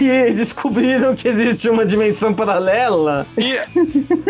e 0.01 0.09
descobriram 0.35 1.15
que 1.15 1.27
existe 1.29 1.69
uma 1.69 1.85
dimensão 1.85 2.33
paralela. 2.33 3.27
E 3.37 3.59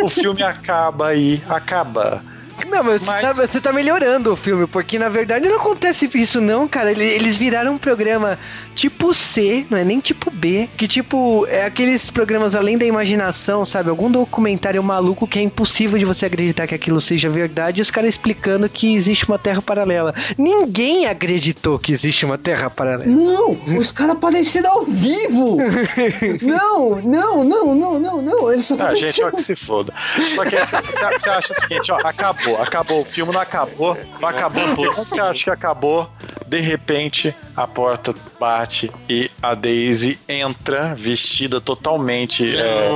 o 0.03 0.09
filme 0.09 0.43
acaba 0.43 1.09
aí, 1.09 1.43
acaba. 1.49 2.22
Não, 2.68 2.84
mas, 2.84 3.03
Você, 3.03 3.20
tá, 3.20 3.32
você 3.32 3.61
tá 3.61 3.72
melhorando 3.72 4.32
o 4.32 4.36
filme, 4.36 4.66
porque 4.66 4.99
na 4.99 5.09
verdade 5.09 5.49
não 5.49 5.57
acontece 5.57 6.09
isso 6.14 6.40
não, 6.40 6.68
cara. 6.68 6.90
Ele- 6.93 7.05
Eles 7.05 7.36
viraram 7.36 7.74
um 7.74 7.78
programa 7.78 8.38
tipo 8.75 9.12
C, 9.14 9.66
não 9.70 9.79
é 9.79 9.85
nem 9.85 10.01
tipo 10.01 10.31
B, 10.31 10.68
que 10.77 10.89
tipo, 10.89 11.47
é 11.49 11.64
aqueles 11.64 12.11
programas 12.11 12.55
além 12.55 12.77
da 12.79 12.85
imaginação, 12.85 13.64
sabe? 13.64 13.91
Algum 13.91 14.11
documentário 14.11 14.83
maluco 14.83 15.27
que 15.27 15.39
é 15.39 15.43
impossível 15.43 15.99
de 15.99 16.05
você 16.05 16.27
acreditar 16.27 16.66
que 16.66 16.75
aquilo 16.75 17.01
seja 17.01 17.29
verdade 17.29 17.81
e 17.81 17.83
os 17.83 17.91
caras 17.91 18.11
explicando 18.11 18.68
que 18.68 18.95
existe 18.95 19.27
uma 19.29 19.39
terra 19.39 19.62
paralela. 19.62 20.14
Ninguém 20.37 21.07
acreditou 21.07 21.79
que 21.79 21.93
existe 21.93 22.25
uma 22.25 22.39
terra 22.39 22.70
paralela. 22.70 23.07
Não, 23.07 23.51
os 23.79 23.93
caras 23.93 24.16
apareceram 24.16 24.70
ao 24.70 24.85
vivo! 24.85 25.59
não, 26.43 27.01
não, 27.03 27.45
não, 27.45 27.75
não, 27.75 28.01
não, 28.01 28.23
não. 28.23 28.53
Eles 28.53 28.66
só 28.66 28.77
Ah, 28.79 28.95
gente, 28.95 29.23
ó, 29.23 29.31
que 29.31 29.43
se 29.43 29.55
foda. 29.55 29.93
Só 30.35 30.45
que 30.45 30.57
você 30.57 31.18
você 31.18 31.31
acha 31.31 31.53
o 31.53 31.61
seguinte, 31.61 31.93
ó, 31.93 31.97
acabou, 32.03 32.61
acabou. 32.61 33.03
O 33.03 33.05
filme 33.05 33.33
não 33.33 33.41
acabou. 33.41 33.97
Não 34.20 34.29
acabou 34.29 34.62
quando 34.75 34.95
você 34.95 35.20
acha 35.20 35.45
que 35.45 35.51
acabou, 35.51 36.09
de 36.53 36.61
repente 36.61 37.34
a 37.57 37.66
porta 37.66 38.14
bate 38.38 38.90
e 39.09 39.30
a 39.42 39.55
Daisy 39.55 40.18
entra 40.28 40.94
vestida 40.94 41.62
totalmente 41.62 42.53
é, 42.55 42.90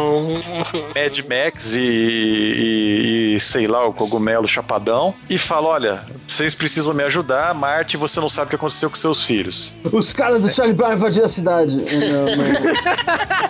Mad 0.95 1.19
Max 1.27 1.75
e, 1.75 1.81
e- 1.81 3.35
e, 3.37 3.41
sei 3.41 3.67
lá, 3.67 3.87
o 3.87 3.95
cogumelo 3.95 4.47
chapadão 4.47 5.15
e 5.31 5.39
fala: 5.39 5.69
Olha, 5.69 6.05
vocês 6.29 6.55
precisam 6.55 6.93
me 6.93 7.03
ajudar, 7.05 7.55
Marte, 7.55 7.97
você 7.97 8.21
não 8.21 8.29
sabe 8.29 8.47
o 8.47 8.51
que 8.51 8.57
aconteceu 8.57 8.91
com 8.91 8.97
seus 8.97 9.25
filhos. 9.25 9.73
Os 9.91 10.13
caras 10.13 10.43
do 10.43 10.49
Charlie 10.51 10.75
Brown 10.77 10.93
invadiram 10.93 11.25
a 11.25 11.29
cidade. 11.29 11.77
Não, 11.77 12.37
não. 12.37 12.47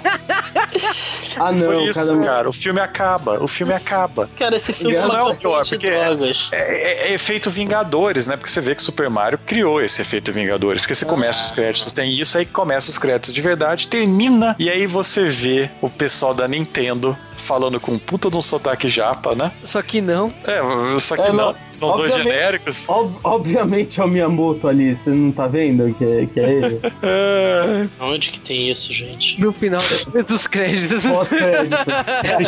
Ah, 1.39 1.53
não, 1.53 1.67
Foi 1.67 1.85
isso, 1.85 2.01
cara. 2.07 2.25
cara. 2.25 2.49
O 2.49 2.53
filme 2.53 2.81
acaba. 2.81 3.43
O 3.43 3.49
filme 3.49 3.73
acaba. 3.75 4.29
Cara, 4.39 4.57
esse 4.57 4.73
filme 4.73 4.97
não 4.97 5.15
é 5.17 5.23
o 5.23 5.35
pior, 5.35 5.65
porque 5.67 5.87
é, 5.87 6.17
é- 6.53 7.09
é 7.09 7.13
efeito 7.13 7.51
Vingadores, 7.51 8.27
né? 8.27 8.37
Porque 8.37 8.51
você 8.51 8.61
vê 8.61 8.75
que 8.75 8.83
Super 8.83 9.09
Mario 9.11 9.39
criou 9.47 9.81
esse 9.83 9.96
efeito 10.03 10.33
Vingadores. 10.33 10.83
Porque 10.83 10.95
você 10.95 11.05
começa 11.05 11.45
os 11.45 11.51
créditos, 11.51 11.93
tem 11.93 12.11
isso, 12.13 12.37
aí 12.37 12.47
começa 12.47 12.91
os 12.91 12.99
créditos 12.99 13.33
de 13.33 13.41
verdade, 13.41 13.89
termina, 13.89 14.55
e 14.59 14.71
aí 14.71 14.87
você 14.87 15.25
vê 15.25 15.71
o 15.81 15.89
pessoal 15.89 16.35
da 16.35 16.47
Nintendo 16.49 17.17
falando 17.47 17.81
com 17.81 17.93
um 17.93 17.99
puta 17.99 18.31
de 18.31 18.37
um 18.37 18.43
sotaque 18.43 18.89
japa, 18.89 19.35
né? 19.35 19.51
Só 19.65 19.81
que 19.83 20.01
não. 20.01 20.33
É, 20.45 20.61
só 20.99 21.15
que 21.17 21.23
É, 21.23 21.29
não. 21.29 21.35
não. 21.53 21.55
São 21.69 21.97
dois 21.97 22.13
Obviamente- 22.13 22.35
genéricos. 22.37 22.77
Ob- 22.89 23.17
obviamente 23.25 24.01
é 24.01 24.05
o 24.05 24.09
Miyamoto 24.09 24.69
ali, 24.69 24.95
você 24.95 25.11
não 25.11 25.31
tá 25.33 25.47
vendo 25.47 25.95
que 25.95 26.05
é, 26.05 26.27
que 26.27 26.41
é 26.41 26.51
ele? 26.53 26.81
É, 27.03 27.87
Onde 28.01 28.31
que 28.31 28.41
tem 28.41 28.71
isso, 28.71 28.93
gente? 28.93 29.41
No 29.41 29.53
final 29.53 29.81
dos 30.29 30.47
créditos. 30.47 31.03
Pós-crédito. 31.03 31.77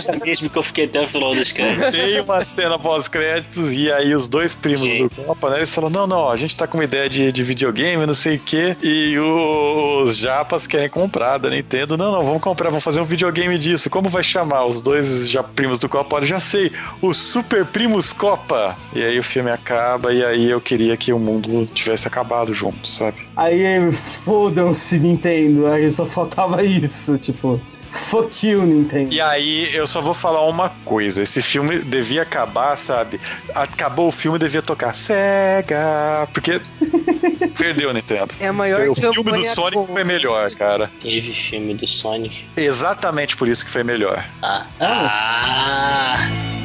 Sério 0.02 0.20
mesmo 0.24 0.50
que 0.50 0.58
eu 0.58 0.62
fiquei 0.62 0.84
até 0.86 1.00
o 1.00 1.06
final 1.06 1.34
dos 1.34 1.52
créditos. 1.52 1.90
Tem 1.92 2.20
uma 2.20 2.44
cena 2.44 2.78
pós-créditos 2.78 3.72
e 3.72 3.90
aí 3.92 4.14
os 4.14 4.28
dois 4.28 4.54
primos 4.54 4.92
do 4.98 5.10
Copa, 5.10 5.50
né? 5.50 5.56
Eles 5.58 5.74
falam: 5.74 5.90
não, 5.90 6.06
não, 6.06 6.28
a 6.30 6.36
gente 6.36 6.56
tá 6.56 6.66
com 6.66 6.78
uma 6.78 6.84
ideia 6.84 7.08
de, 7.08 7.30
de 7.32 7.42
videogame, 7.42 8.04
não 8.06 8.14
sei 8.14 8.36
o 8.36 8.40
quê. 8.40 8.76
E 8.82 9.16
os 9.18 10.16
japas 10.16 10.66
querem 10.66 10.88
comprar 10.88 11.38
da 11.38 11.50
Nintendo. 11.50 11.96
Não, 11.96 12.10
não, 12.12 12.24
vamos 12.24 12.42
comprar, 12.42 12.68
vamos 12.70 12.84
fazer 12.84 13.00
um 13.00 13.04
videogame 13.04 13.58
disso. 13.58 13.88
Como 13.90 14.08
vai 14.08 14.22
chamar? 14.22 14.64
Os 14.66 14.80
dois 14.88 15.28
já 15.28 15.42
primos 15.42 15.78
do 15.78 15.88
Copa? 15.88 16.16
Olha, 16.16 16.26
já 16.26 16.40
sei, 16.40 16.72
os 17.02 17.18
Super 17.18 17.64
Primos 17.66 18.12
Copa. 18.12 18.76
E 18.94 19.02
aí 19.02 19.18
o 19.18 19.22
filme 19.22 19.50
acaba 19.50 20.12
e 20.12 20.24
aí 20.24 20.50
eu 20.50 20.60
queria 20.60 20.96
que 20.96 21.12
o 21.12 21.18
mundo 21.18 21.68
tivesse 21.74 22.08
acabado 22.08 22.54
junto, 22.54 22.88
sabe? 22.88 23.18
Aí 23.36 23.92
fodam-se 23.92 24.98
Nintendo, 24.98 25.66
aí 25.66 25.90
só 25.90 26.06
faltava 26.06 26.62
isso, 26.64 27.18
tipo, 27.18 27.60
fuck 27.92 28.46
you 28.46 28.62
Nintendo. 28.62 29.12
E 29.12 29.20
aí 29.20 29.74
eu 29.74 29.86
só 29.86 30.00
vou 30.00 30.14
falar 30.14 30.44
uma 30.46 30.70
coisa: 30.84 31.22
esse 31.22 31.42
filme 31.42 31.78
devia 31.78 32.22
acabar, 32.22 32.76
sabe? 32.76 33.20
Acabou 33.54 34.08
o 34.08 34.12
filme, 34.12 34.38
devia 34.38 34.62
tocar 34.62 34.94
Sega, 34.94 36.28
porque 36.32 36.60
perdeu, 37.56 37.92
Nintendo. 37.92 38.34
É 38.40 38.48
a 38.48 38.52
maior 38.52 38.88
O 38.88 38.94
filme 38.94 39.32
do 39.32 39.44
Sonic 39.44 39.86
foi 39.86 40.04
melhor, 40.04 40.50
cara. 40.52 40.90
Teve 41.00 41.32
filme 41.32 41.74
do 41.74 41.86
Sonic. 41.86 42.44
Exatamente 42.56 43.36
por 43.36 43.48
isso 43.48 43.64
que 43.64 43.70
foi 43.70 43.82
melhor. 43.82 44.24
Ah. 44.42 44.66
Ah. 44.80 46.16
São 46.18 46.57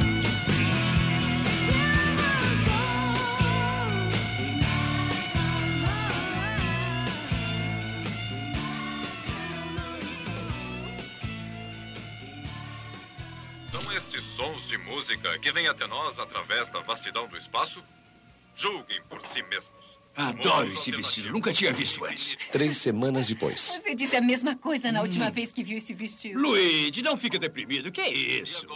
que 15.40 15.52
vêm 15.52 15.68
até 15.68 15.86
nós 15.86 16.18
através 16.18 16.68
da 16.68 16.80
vastidão 16.80 17.26
do 17.26 17.36
espaço? 17.36 17.82
Julguem 18.56 19.02
por 19.04 19.20
si 19.22 19.42
mesmos. 19.42 19.83
Adoro 20.16 20.72
esse 20.72 20.90
vestido. 20.90 21.32
Nunca 21.32 21.52
tinha 21.52 21.72
visto 21.72 22.04
antes. 22.04 22.36
Três 22.52 22.76
semanas 22.76 23.28
depois. 23.28 23.60
Você 23.60 23.94
disse 23.94 24.16
a 24.16 24.20
mesma 24.20 24.54
coisa 24.56 24.92
na 24.92 25.00
última 25.02 25.30
vez 25.30 25.50
que 25.52 25.62
viu 25.62 25.78
esse 25.78 25.92
vestido. 25.92 26.38
Luigi, 26.38 27.02
não 27.02 27.16
fica 27.16 27.38
deprimido. 27.38 27.90
Que 27.90 28.00
é 28.00 28.10
isso? 28.12 28.66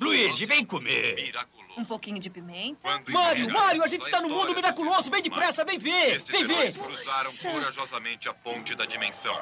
Luigi, 0.00 0.46
vem 0.46 0.64
comer. 0.64 1.32
Um 1.76 1.84
pouquinho 1.84 2.20
de 2.20 2.30
pimenta? 2.30 3.02
Mário, 3.08 3.50
Mário, 3.52 3.82
a 3.82 3.88
gente 3.88 4.02
está 4.02 4.20
no 4.20 4.28
mundo 4.28 4.54
miraculoso. 4.54 5.10
Vem 5.10 5.22
depressa, 5.22 5.64
vem 5.64 5.78
ver. 5.78 6.22
Vem 6.22 6.44
ver. 6.44 6.72
cruzaram 6.72 7.32
corajosamente 7.52 8.28
a 8.28 8.34
ponte 8.34 8.74
da 8.76 8.84
dimensão 8.86 9.36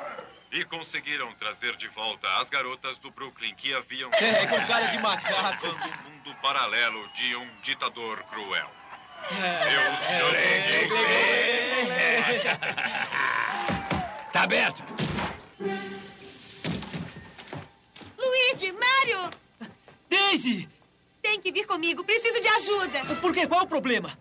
e 0.51 0.65
conseguiram 0.65 1.33
trazer 1.35 1.77
de 1.77 1.89
volta 1.89 2.29
as 2.39 2.49
garotas 2.51 2.99
do 2.99 3.11
Brooklyn 3.11 3.55
que 3.55 3.73
haviam 3.75 4.11
É, 4.15 4.47
com 4.47 4.67
cara 4.67 4.87
de 4.87 4.99
macaco. 4.99 5.67
o 5.67 6.11
mundo 6.11 6.35
paralelo 6.43 7.07
de 7.15 7.37
um 7.37 7.49
ditador 7.63 8.23
cruel. 8.25 8.71
É. 9.31 9.35
Eu 9.77 9.97
chamo 9.97 10.31
de... 10.33 10.83
Tá 14.33 14.43
aberto. 14.43 14.83
Luigi, 18.19 18.73
Mário! 18.73 19.31
Daisy! 20.09 20.69
Tem 21.21 21.41
que 21.41 21.53
vir 21.53 21.67
comigo, 21.67 22.03
preciso 22.05 22.41
de 22.41 22.49
ajuda. 22.49 23.05
Por 23.21 23.33
quê? 23.33 23.47
Qual 23.47 23.61
é 23.61 23.65
o 23.65 23.67
problema? 23.67 24.19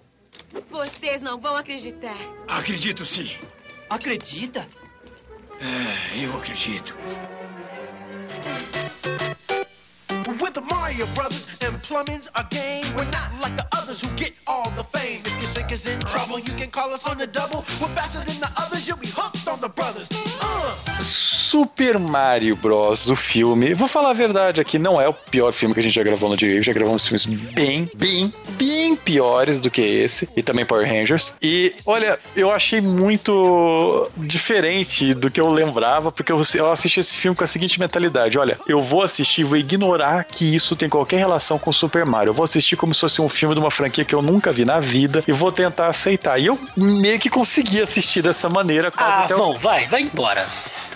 Vocês 0.70 1.22
não 1.22 1.40
vão 1.40 1.56
acreditar. 1.56 2.18
Acredito 2.48 3.06
sim. 3.06 3.36
Acredita? 3.90 4.66
É, 5.60 6.26
eu 6.26 6.38
acredito. 6.38 6.98
Mario 10.92 11.06
Brothers 11.16 11.48
and 11.62 11.82
plumbing's 11.84 12.28
a 12.36 12.46
game. 12.50 12.84
We're 12.98 13.10
not 13.12 13.34
like 13.40 13.56
the 13.56 13.66
others 13.72 14.02
who 14.02 14.10
get 14.18 14.34
all 14.46 14.70
the 14.72 14.84
fame. 14.84 15.22
If 15.24 15.32
your 15.40 15.48
sink 15.48 15.72
is 15.72 15.86
in 15.86 16.02
trouble, 16.02 16.38
you 16.38 16.54
can 16.54 16.70
call 16.70 16.94
us 16.94 17.08
on 17.08 17.18
the 17.18 17.28
double. 17.28 17.64
We're 17.82 17.96
faster 17.96 18.20
than 18.20 18.42
the 18.42 18.52
others, 18.58 18.90
you'll 18.90 18.98
be 18.98 19.08
hooked 19.08 19.48
on 19.48 19.62
the 19.62 19.70
brothers. 19.70 20.10
Super 21.52 22.00
Mario 22.00 22.56
Bros. 22.56 23.10
o 23.10 23.16
filme. 23.16 23.74
Vou 23.74 23.86
falar 23.86 24.12
a 24.12 24.14
verdade 24.14 24.62
aqui, 24.62 24.80
não 24.80 25.02
é 25.02 25.10
o 25.10 25.14
pior 25.14 25.52
filme 25.52 25.74
que 25.74 25.82
a 25.82 25.84
gente 25.84 25.94
já 25.94 26.02
gravou 26.02 26.30
no 26.30 26.38
Diego. 26.38 26.64
Já 26.64 26.72
gravamos 26.72 27.06
filmes 27.06 27.26
bem, 27.26 27.92
bem, 27.94 28.34
bem 28.52 28.96
piores 28.96 29.60
do 29.60 29.70
que 29.70 29.82
esse. 29.82 30.30
E 30.34 30.42
também 30.42 30.66
Power 30.66 30.88
Rangers. 30.88 31.34
E 31.42 31.76
olha, 31.86 32.18
eu 32.38 32.50
achei 32.54 32.80
muito 32.80 34.10
diferente 34.16 35.14
do 35.14 35.30
que 35.30 35.42
eu 35.42 35.50
lembrava, 35.50 36.10
porque 36.10 36.32
eu, 36.32 36.42
eu 36.56 36.72
assisti 36.72 37.02
esse 37.02 37.18
filme 37.18 37.36
com 37.36 37.44
a 37.44 37.48
seguinte 37.48 37.78
mentalidade: 37.82 38.40
olha, 38.40 38.58
eu 38.66 38.80
vou 38.80 39.04
assistir, 39.04 39.44
vou 39.44 39.58
ignorar 39.58 40.24
que 40.24 40.56
isso 40.56 40.74
tem 40.78 40.88
qualquer 40.88 41.18
relação 41.18 41.60
com 41.60 41.74
Super 41.74 42.06
Mario. 42.06 42.30
Eu 42.30 42.34
vou 42.34 42.46
assistir 42.46 42.78
como 42.78 42.94
se 42.94 43.02
fosse 43.02 43.22
um 43.22 43.28
filme 43.28 43.56
de 43.56 43.60
uma 43.60 43.72
franquia 43.72 44.06
que 44.06 44.16
eu 44.16 44.22
nunca 44.22 44.54
vi 44.54 44.64
na 44.64 44.80
vida 44.80 45.22
e 45.28 45.34
vou 45.34 45.52
tentar 45.52 45.90
aceitar. 45.90 46.40
E 46.40 46.46
eu 46.46 46.58
meio 46.78 47.20
que 47.20 47.30
consegui 47.30 47.82
assistir 47.82 48.22
dessa 48.22 48.48
maneira. 48.48 48.90
Ah, 48.96 49.26
até 49.26 49.36
bom, 49.36 49.58
vai, 49.58 49.86
vai 49.88 50.04
embora. 50.04 50.48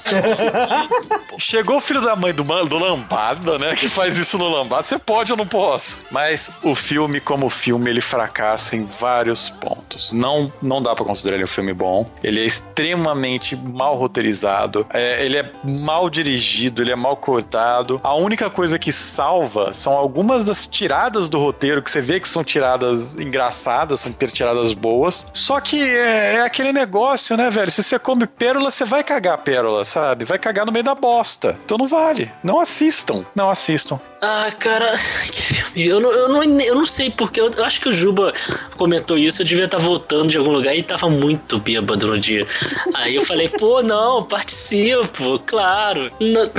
Chegou 1.39 1.77
o 1.77 1.81
filho 1.81 2.01
da 2.01 2.15
mãe 2.15 2.33
do, 2.33 2.43
do 2.43 2.77
Lambada, 2.77 3.57
né? 3.57 3.75
Que 3.75 3.89
faz 3.89 4.17
isso 4.17 4.37
no 4.37 4.47
Lambada. 4.47 4.83
Você 4.83 4.97
pode 4.97 5.31
ou 5.31 5.37
não 5.37 5.47
posso? 5.47 5.99
Mas 6.11 6.49
o 6.63 6.75
filme, 6.75 7.19
como 7.19 7.49
filme, 7.49 7.89
ele 7.89 8.01
fracassa 8.01 8.75
em 8.75 8.85
vários 8.85 9.49
pontos. 9.49 10.13
Não, 10.13 10.51
não 10.61 10.81
dá 10.81 10.95
pra 10.95 11.05
considerar 11.05 11.35
ele 11.35 11.45
um 11.45 11.47
filme 11.47 11.73
bom. 11.73 12.09
Ele 12.23 12.41
é 12.41 12.45
extremamente 12.45 13.55
mal 13.55 13.97
roteirizado. 13.97 14.85
É, 14.93 15.25
ele 15.25 15.37
é 15.37 15.51
mal 15.63 16.09
dirigido, 16.09 16.81
ele 16.81 16.91
é 16.91 16.95
mal 16.95 17.17
cortado. 17.17 17.99
A 18.03 18.15
única 18.15 18.49
coisa 18.49 18.77
que 18.79 18.91
salva 18.91 19.73
são 19.73 19.93
algumas 19.93 20.45
das 20.45 20.67
tiradas 20.67 21.29
do 21.29 21.39
roteiro 21.39 21.81
que 21.81 21.91
você 21.91 22.01
vê 22.01 22.19
que 22.19 22.27
são 22.27 22.43
tiradas 22.43 23.15
engraçadas, 23.15 24.01
são 24.01 24.13
tiradas 24.13 24.73
boas. 24.73 25.27
Só 25.33 25.59
que 25.59 25.81
é, 25.81 26.35
é 26.35 26.41
aquele 26.41 26.71
negócio, 26.71 27.35
né, 27.35 27.49
velho? 27.49 27.71
Se 27.71 27.83
você 27.83 27.97
come 27.99 28.25
pérola, 28.25 28.71
você 28.71 28.85
vai 28.85 29.03
cagar 29.03 29.37
pérola, 29.39 29.83
sabe? 29.95 30.25
Vai 30.25 30.37
cagar 30.37 30.65
no 30.65 30.73
meio 30.73 30.83
da 30.83 30.93
bosta. 30.93 31.57
Então 31.63 31.77
não 31.77 31.87
vale. 31.87 32.29
Não 32.43 32.59
assistam. 32.59 33.25
Não 33.33 33.49
assistam. 33.49 33.97
Ah, 34.21 34.51
cara, 34.59 34.93
que 35.31 35.41
filme. 35.41 35.87
Eu 35.87 36.01
não, 36.01 36.11
eu 36.11 36.27
não, 36.27 36.43
eu 36.43 36.75
não 36.75 36.85
sei 36.85 37.09
porque. 37.09 37.39
Eu, 37.39 37.49
eu 37.49 37.63
acho 37.63 37.79
que 37.79 37.87
o 37.87 37.93
Juba 37.93 38.33
comentou 38.75 39.17
isso. 39.17 39.41
Eu 39.41 39.45
devia 39.45 39.65
estar 39.65 39.77
voltando 39.77 40.27
de 40.27 40.37
algum 40.37 40.51
lugar 40.51 40.75
e 40.75 40.83
tava 40.83 41.09
muito 41.09 41.59
bêbado 41.59 42.07
no 42.07 42.19
dia. 42.19 42.45
Aí 42.93 43.15
eu 43.15 43.25
falei, 43.25 43.47
pô, 43.47 43.81
não, 43.81 44.23
participo, 44.23 45.39
claro. 45.45 46.11
Não, 46.19 46.49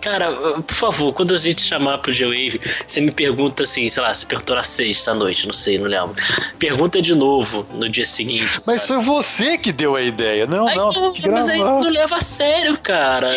cara, 0.00 0.32
por 0.62 0.74
favor, 0.74 1.12
quando 1.12 1.34
a 1.34 1.38
gente 1.38 1.60
chamar 1.60 1.98
pro 1.98 2.12
G-Wave, 2.12 2.60
você 2.86 3.00
me 3.00 3.10
pergunta 3.10 3.64
assim, 3.64 3.88
sei 3.88 4.02
lá, 4.02 4.14
você 4.14 4.24
perguntou 4.24 4.56
na 4.56 4.62
sexta 4.62 5.12
noite, 5.12 5.46
não 5.46 5.52
sei, 5.52 5.78
não 5.78 5.86
lembro. 5.86 6.14
Pergunta 6.58 7.02
de 7.02 7.14
novo 7.14 7.66
no 7.74 7.88
dia 7.88 8.06
seguinte. 8.06 8.60
Mas 8.66 8.82
sabe? 8.82 9.04
foi 9.04 9.14
você 9.14 9.58
que 9.58 9.72
deu 9.72 9.94
a 9.94 10.02
ideia. 10.02 10.46
Não, 10.46 10.66
Aí 10.66 10.76
não. 10.76 10.88
não, 10.90 11.12
mas 11.30 11.48
aí 11.48 11.58
não 11.58 11.90
leva 11.90 12.16
a 12.16 12.20
sério, 12.20 12.77
cara. 12.78 13.28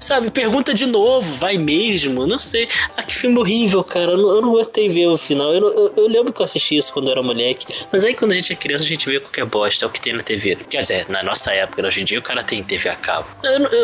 Sabe, 0.00 0.30
pergunta 0.30 0.72
de 0.74 0.86
novo, 0.86 1.34
vai 1.36 1.56
mesmo, 1.58 2.26
não 2.26 2.38
sei. 2.38 2.68
Ah, 2.96 3.02
que 3.02 3.14
filme 3.14 3.38
horrível, 3.38 3.82
cara. 3.84 4.12
Eu 4.12 4.16
não, 4.16 4.28
eu 4.36 4.42
não 4.42 4.50
gostei 4.50 4.88
de 4.88 4.94
ver 4.94 5.06
o 5.08 5.16
final. 5.18 5.52
Eu, 5.52 5.66
eu- 5.72 5.92
eu 5.96 6.08
lembro 6.08 6.32
que 6.32 6.40
eu 6.40 6.44
assisti 6.44 6.76
isso 6.76 6.92
quando 6.92 7.08
eu 7.08 7.12
era 7.12 7.22
moleque. 7.22 7.66
Mas 7.92 8.04
aí 8.04 8.14
quando 8.14 8.32
a 8.32 8.34
gente 8.34 8.52
é 8.52 8.56
criança, 8.56 8.84
a 8.84 8.86
gente 8.86 9.08
vê 9.08 9.20
qualquer 9.20 9.44
bosta, 9.44 9.84
é 9.84 9.88
o 9.88 9.90
que 9.90 10.00
tem 10.00 10.12
na 10.12 10.22
TV. 10.22 10.56
Quer 10.68 10.80
dizer, 10.80 11.06
na 11.08 11.22
nossa 11.22 11.52
época, 11.52 11.86
hoje 11.86 12.00
em 12.02 12.04
dia, 12.04 12.18
o 12.18 12.22
cara 12.22 12.42
tem 12.42 12.62
TV 12.62 12.88
a 12.88 12.96
cabo. 12.96 13.26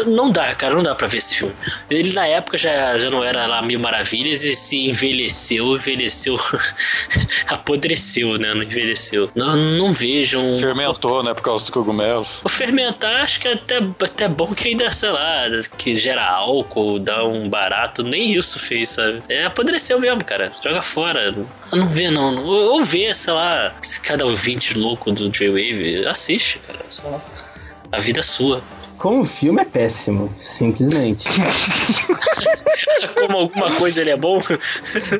Não 0.06 0.30
dá, 0.30 0.54
cara, 0.54 0.74
não 0.74 0.82
dá 0.82 0.94
pra 0.94 1.06
ver 1.08 1.18
esse 1.18 1.36
filme. 1.36 1.54
Ele 1.90 2.12
na 2.12 2.26
época 2.26 2.56
já, 2.58 2.96
já 2.98 3.10
não 3.10 3.22
era 3.24 3.46
lá 3.46 3.62
mil 3.62 3.78
maravilhas 3.80 4.42
e 4.44 4.54
se 4.54 4.88
envelheceu, 4.88 5.76
envelheceu. 5.76 6.38
apodreceu, 7.48 8.38
né? 8.38 8.54
Não 8.54 8.62
envelheceu. 8.62 9.30
Não, 9.34 9.56
não 9.56 9.92
vejam. 9.92 10.58
Fermentou, 10.58 11.22
né? 11.22 11.34
Por 11.34 11.42
causa 11.42 11.64
dos 11.64 11.70
cogumelos. 11.70 12.40
O 12.44 12.48
fermentar, 12.48 13.22
acho 13.22 13.40
que 13.40 13.48
é 13.48 13.52
até, 13.54 13.76
até 14.00 14.28
bom 14.28 14.41
que 14.54 14.68
ainda, 14.68 14.90
sei 14.92 15.10
lá, 15.10 15.44
que 15.76 15.96
gera 15.96 16.24
álcool, 16.24 16.98
dá 16.98 17.24
um 17.24 17.48
barato. 17.48 18.02
Nem 18.02 18.32
isso 18.32 18.58
fez, 18.58 18.90
sabe? 18.90 19.22
É, 19.28 19.44
apodreceu 19.44 19.98
mesmo, 19.98 20.24
cara. 20.24 20.52
Joga 20.62 20.82
fora. 20.82 21.34
Não 21.72 21.88
vê, 21.88 22.10
não. 22.10 22.44
Ou 22.44 22.84
vê, 22.84 23.14
sei 23.14 23.32
lá, 23.32 23.74
cada 24.02 24.26
ouvinte 24.26 24.78
louco 24.78 25.12
do 25.12 25.28
J-Wave, 25.28 26.06
assiste, 26.06 26.58
cara. 26.60 26.80
Sei 26.88 27.10
lá. 27.10 27.20
A 27.90 27.98
vida 27.98 28.20
é 28.20 28.22
sua. 28.22 28.62
Como 29.02 29.24
filme 29.24 29.60
é 29.60 29.64
péssimo, 29.64 30.30
simplesmente. 30.38 31.26
Como 33.20 33.36
alguma 33.38 33.70
coisa 33.72 34.00
ele 34.00 34.10
é 34.10 34.16
bom. 34.16 34.40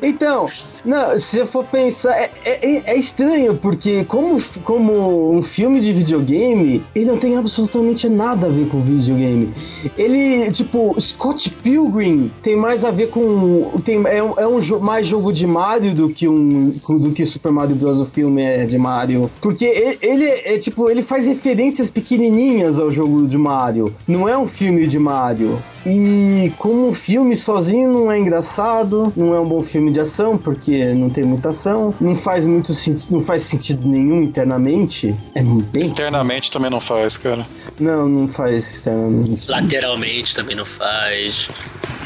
Então, 0.01 0.47
não, 0.85 1.17
se 1.19 1.39
eu 1.39 1.47
for 1.47 1.65
pensar, 1.65 2.13
é, 2.17 2.29
é- 2.45 2.83
é 2.91 2.97
estranho, 2.97 3.55
porque 3.55 4.03
como, 4.05 4.37
como 4.63 5.35
um 5.35 5.41
filme 5.41 5.79
de 5.79 5.91
videogame, 5.93 6.83
ele 6.95 7.05
não 7.05 7.17
tem 7.17 7.35
absolutamente 7.37 8.07
nada 8.09 8.47
a 8.47 8.49
ver 8.49 8.67
com 8.67 8.81
videogame. 8.81 9.53
Ele, 9.97 10.49
tipo, 10.51 10.95
Scott 10.99 11.49
Pilgrim 11.49 12.31
tem 12.41 12.55
mais 12.55 12.83
a 12.85 12.91
ver 12.91 13.09
com. 13.09 13.71
Tem, 13.83 14.01
é 14.07 14.23
um, 14.23 14.33
é 14.39 14.47
um 14.47 14.59
jo- 14.59 14.79
mais 14.79 15.05
jogo 15.07 15.31
de 15.31 15.45
Mario 15.45 15.93
do 15.93 16.09
que 16.09 16.27
um 16.27 16.69
do 16.99 17.11
que 17.11 17.25
Super 17.25 17.51
Mario 17.51 17.75
Bros. 17.75 17.99
O 17.99 18.05
filme 18.05 18.41
é 18.41 18.65
de 18.65 18.77
Mario. 18.77 19.29
Porque 19.41 19.65
ele, 19.65 19.97
ele 20.01 20.25
é 20.25 20.57
tipo, 20.57 20.89
ele 20.89 21.01
faz 21.01 21.27
referências 21.27 21.89
pequenininhas 21.89 22.79
ao 22.79 22.89
jogo 22.91 23.27
de 23.27 23.37
Mario. 23.37 23.72
Não 24.07 24.27
é 24.29 24.37
um 24.37 24.45
filme 24.47 24.85
de 24.85 24.99
Mario. 24.99 25.61
E 25.85 26.51
como 26.57 26.87
um 26.89 26.93
filme 26.93 27.35
sozinho 27.35 27.91
não 27.91 28.11
é 28.11 28.17
engraçado, 28.17 29.11
não 29.17 29.33
é 29.33 29.39
um 29.39 29.45
bom 29.45 29.61
filme 29.61 29.91
de 29.91 29.99
ação, 29.99 30.37
porque 30.37 30.93
não 30.93 31.09
tem 31.09 31.23
muita 31.23 31.49
ação, 31.49 31.93
não 31.99 32.15
faz 32.15 32.45
muito 32.45 32.71
sentido, 32.73 33.11
não 33.11 33.19
faz 33.19 33.43
sentido 33.43 33.87
nenhum 33.87 34.21
internamente. 34.21 35.13
É 35.35 35.41
bem. 35.41 35.81
Externamente 35.81 36.51
também 36.51 36.69
não 36.69 36.79
faz, 36.79 37.17
cara. 37.17 37.45
Não, 37.79 38.07
não 38.07 38.27
faz 38.27 38.71
externamente. 38.71 39.49
Lateralmente 39.49 40.35
também 40.35 40.55
não 40.55 40.65
faz. 40.65 41.49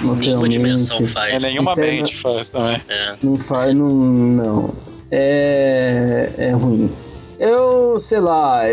Nenhuma 0.02 0.48
dimensão 0.50 1.06
faz. 1.06 1.34
É 1.34 1.40
nenhuma 1.40 1.72
Interna- 1.74 1.92
mente 1.92 2.18
faz 2.18 2.50
também. 2.50 2.82
É. 2.88 3.16
Não 3.22 3.36
faz, 3.36 3.74
não. 3.76 3.90
Não. 3.90 4.74
É. 5.12 6.30
É 6.38 6.52
ruim. 6.52 6.90
Eu, 7.40 8.00
sei 8.00 8.20
lá, 8.20 8.64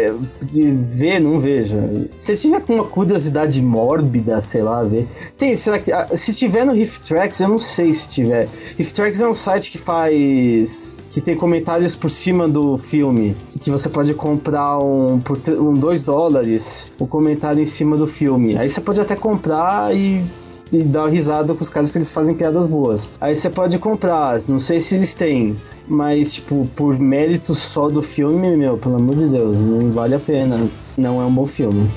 de 0.43 0.71
ver, 0.71 1.21
não 1.21 1.41
vejo. 1.41 1.77
Se 2.17 2.35
tiver 2.35 2.61
com 2.61 2.75
uma 2.75 2.85
curiosidade 2.85 3.61
mórbida, 3.61 4.41
sei 4.41 4.63
lá, 4.63 4.83
ver. 4.83 5.07
Tem, 5.37 5.55
será 5.55 5.79
que. 5.79 5.93
ah, 5.93 6.09
Se 6.17 6.33
tiver 6.35 6.65
no 6.65 6.73
Riff 6.73 7.01
Tracks, 7.01 7.41
eu 7.41 7.49
não 7.49 7.59
sei 7.59 7.93
se 7.93 8.09
tiver. 8.09 8.49
Riff 8.79 8.95
Tracks 8.95 9.21
é 9.21 9.29
um 9.29 9.35
site 9.35 9.71
que 9.71 9.79
faz. 9.79 11.03
que 11.11 11.21
tem 11.21 11.37
comentários 11.37 11.95
por 11.95 12.11
cima 12.11 12.49
do 12.49 12.77
filme. 12.77 13.37
Que 13.61 13.71
você 13.71 13.89
pode 13.89 14.15
comprar 14.15 14.79
um 14.79 15.21
por 15.21 15.37
2 15.37 15.59
um, 15.59 15.75
dois 15.75 16.05
dólares 16.05 16.87
o 16.99 17.07
comentário 17.07 17.63
em 17.63 17.67
cima 17.67 17.97
do 17.97 18.07
filme. 18.07 18.57
Aí 18.57 18.69
você 18.69 18.81
pode 18.81 19.01
até 19.01 19.15
comprar 19.15 19.95
e 19.95 20.25
e 20.73 20.83
dar 20.83 21.07
risada 21.09 21.55
com 21.55 21.63
os 21.63 21.71
caras 21.71 21.89
porque 21.89 21.99
eles 21.99 22.11
fazem 22.11 22.35
piadas 22.35 22.67
boas. 22.67 23.13
Aí 23.21 23.37
você 23.37 23.49
pode 23.49 23.79
comprar, 23.79 24.39
não 24.49 24.59
sei 24.59 24.81
se 24.81 24.97
eles 24.97 25.15
têm, 25.15 25.57
mas 25.87 26.35
tipo, 26.35 26.69
por 26.75 26.99
mérito 26.99 27.55
só 27.55 27.89
do 27.89 28.03
filme, 28.03 28.57
meu, 28.57 28.77
pelo 28.79 28.97
amor 28.97 29.17
de 29.17 29.27
Deus, 29.27 29.59
não 29.61 29.93
vale 29.93 30.15
a 30.15 30.21
pena. 30.21 30.69
Não 30.97 31.21
é 31.21 31.25
um 31.25 31.35
bom 31.35 31.47
filme. 31.47 31.91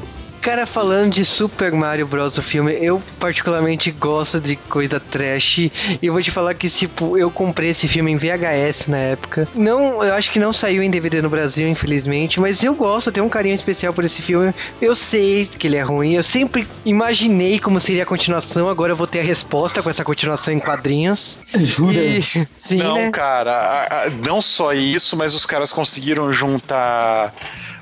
Cara, 0.47 0.65
falando 0.65 1.11
de 1.11 1.25
Super 1.25 1.73
Mario 1.73 2.07
Bros. 2.07 2.37
o 2.37 2.41
filme, 2.41 2.71
eu 2.79 3.03
particularmente 3.19 3.91
gosto 3.91 4.39
de 4.39 4.55
coisa 4.55 4.97
trash. 4.97 5.57
E 5.57 5.71
eu 6.01 6.13
vou 6.13 6.21
te 6.21 6.31
falar 6.31 6.53
que, 6.53 6.69
tipo, 6.69 7.17
eu 7.17 7.29
comprei 7.29 7.71
esse 7.71 7.85
filme 7.85 8.13
em 8.13 8.15
VHS 8.15 8.87
na 8.87 8.97
época. 8.97 9.45
Não, 9.53 10.01
eu 10.01 10.13
acho 10.13 10.31
que 10.31 10.39
não 10.39 10.53
saiu 10.53 10.81
em 10.81 10.89
DVD 10.89 11.21
no 11.21 11.29
Brasil, 11.29 11.67
infelizmente. 11.67 12.39
Mas 12.39 12.63
eu 12.63 12.73
gosto, 12.73 13.07
eu 13.07 13.11
tenho 13.13 13.25
um 13.25 13.29
carinho 13.29 13.55
especial 13.55 13.93
por 13.93 14.05
esse 14.05 14.21
filme. 14.21 14.53
Eu 14.81 14.95
sei 14.95 15.47
que 15.47 15.67
ele 15.67 15.75
é 15.75 15.81
ruim. 15.81 16.13
Eu 16.13 16.23
sempre 16.23 16.65
imaginei 16.85 17.59
como 17.59 17.77
seria 17.81 18.03
a 18.03 18.05
continuação. 18.05 18.69
Agora 18.69 18.93
eu 18.93 18.95
vou 18.95 19.05
ter 19.05 19.19
a 19.19 19.23
resposta 19.23 19.83
com 19.83 19.89
essa 19.89 20.05
continuação 20.05 20.53
em 20.53 20.59
quadrinhos. 20.61 21.39
Jura? 21.55 21.97
E, 21.99 22.21
sim, 22.55 22.77
não, 22.77 22.95
né? 22.95 23.11
cara, 23.11 23.51
a- 23.51 24.03
a- 24.05 24.09
não 24.09 24.41
só 24.41 24.71
isso, 24.71 25.17
mas 25.17 25.35
os 25.35 25.45
caras 25.45 25.73
conseguiram 25.73 26.31
juntar 26.31 27.33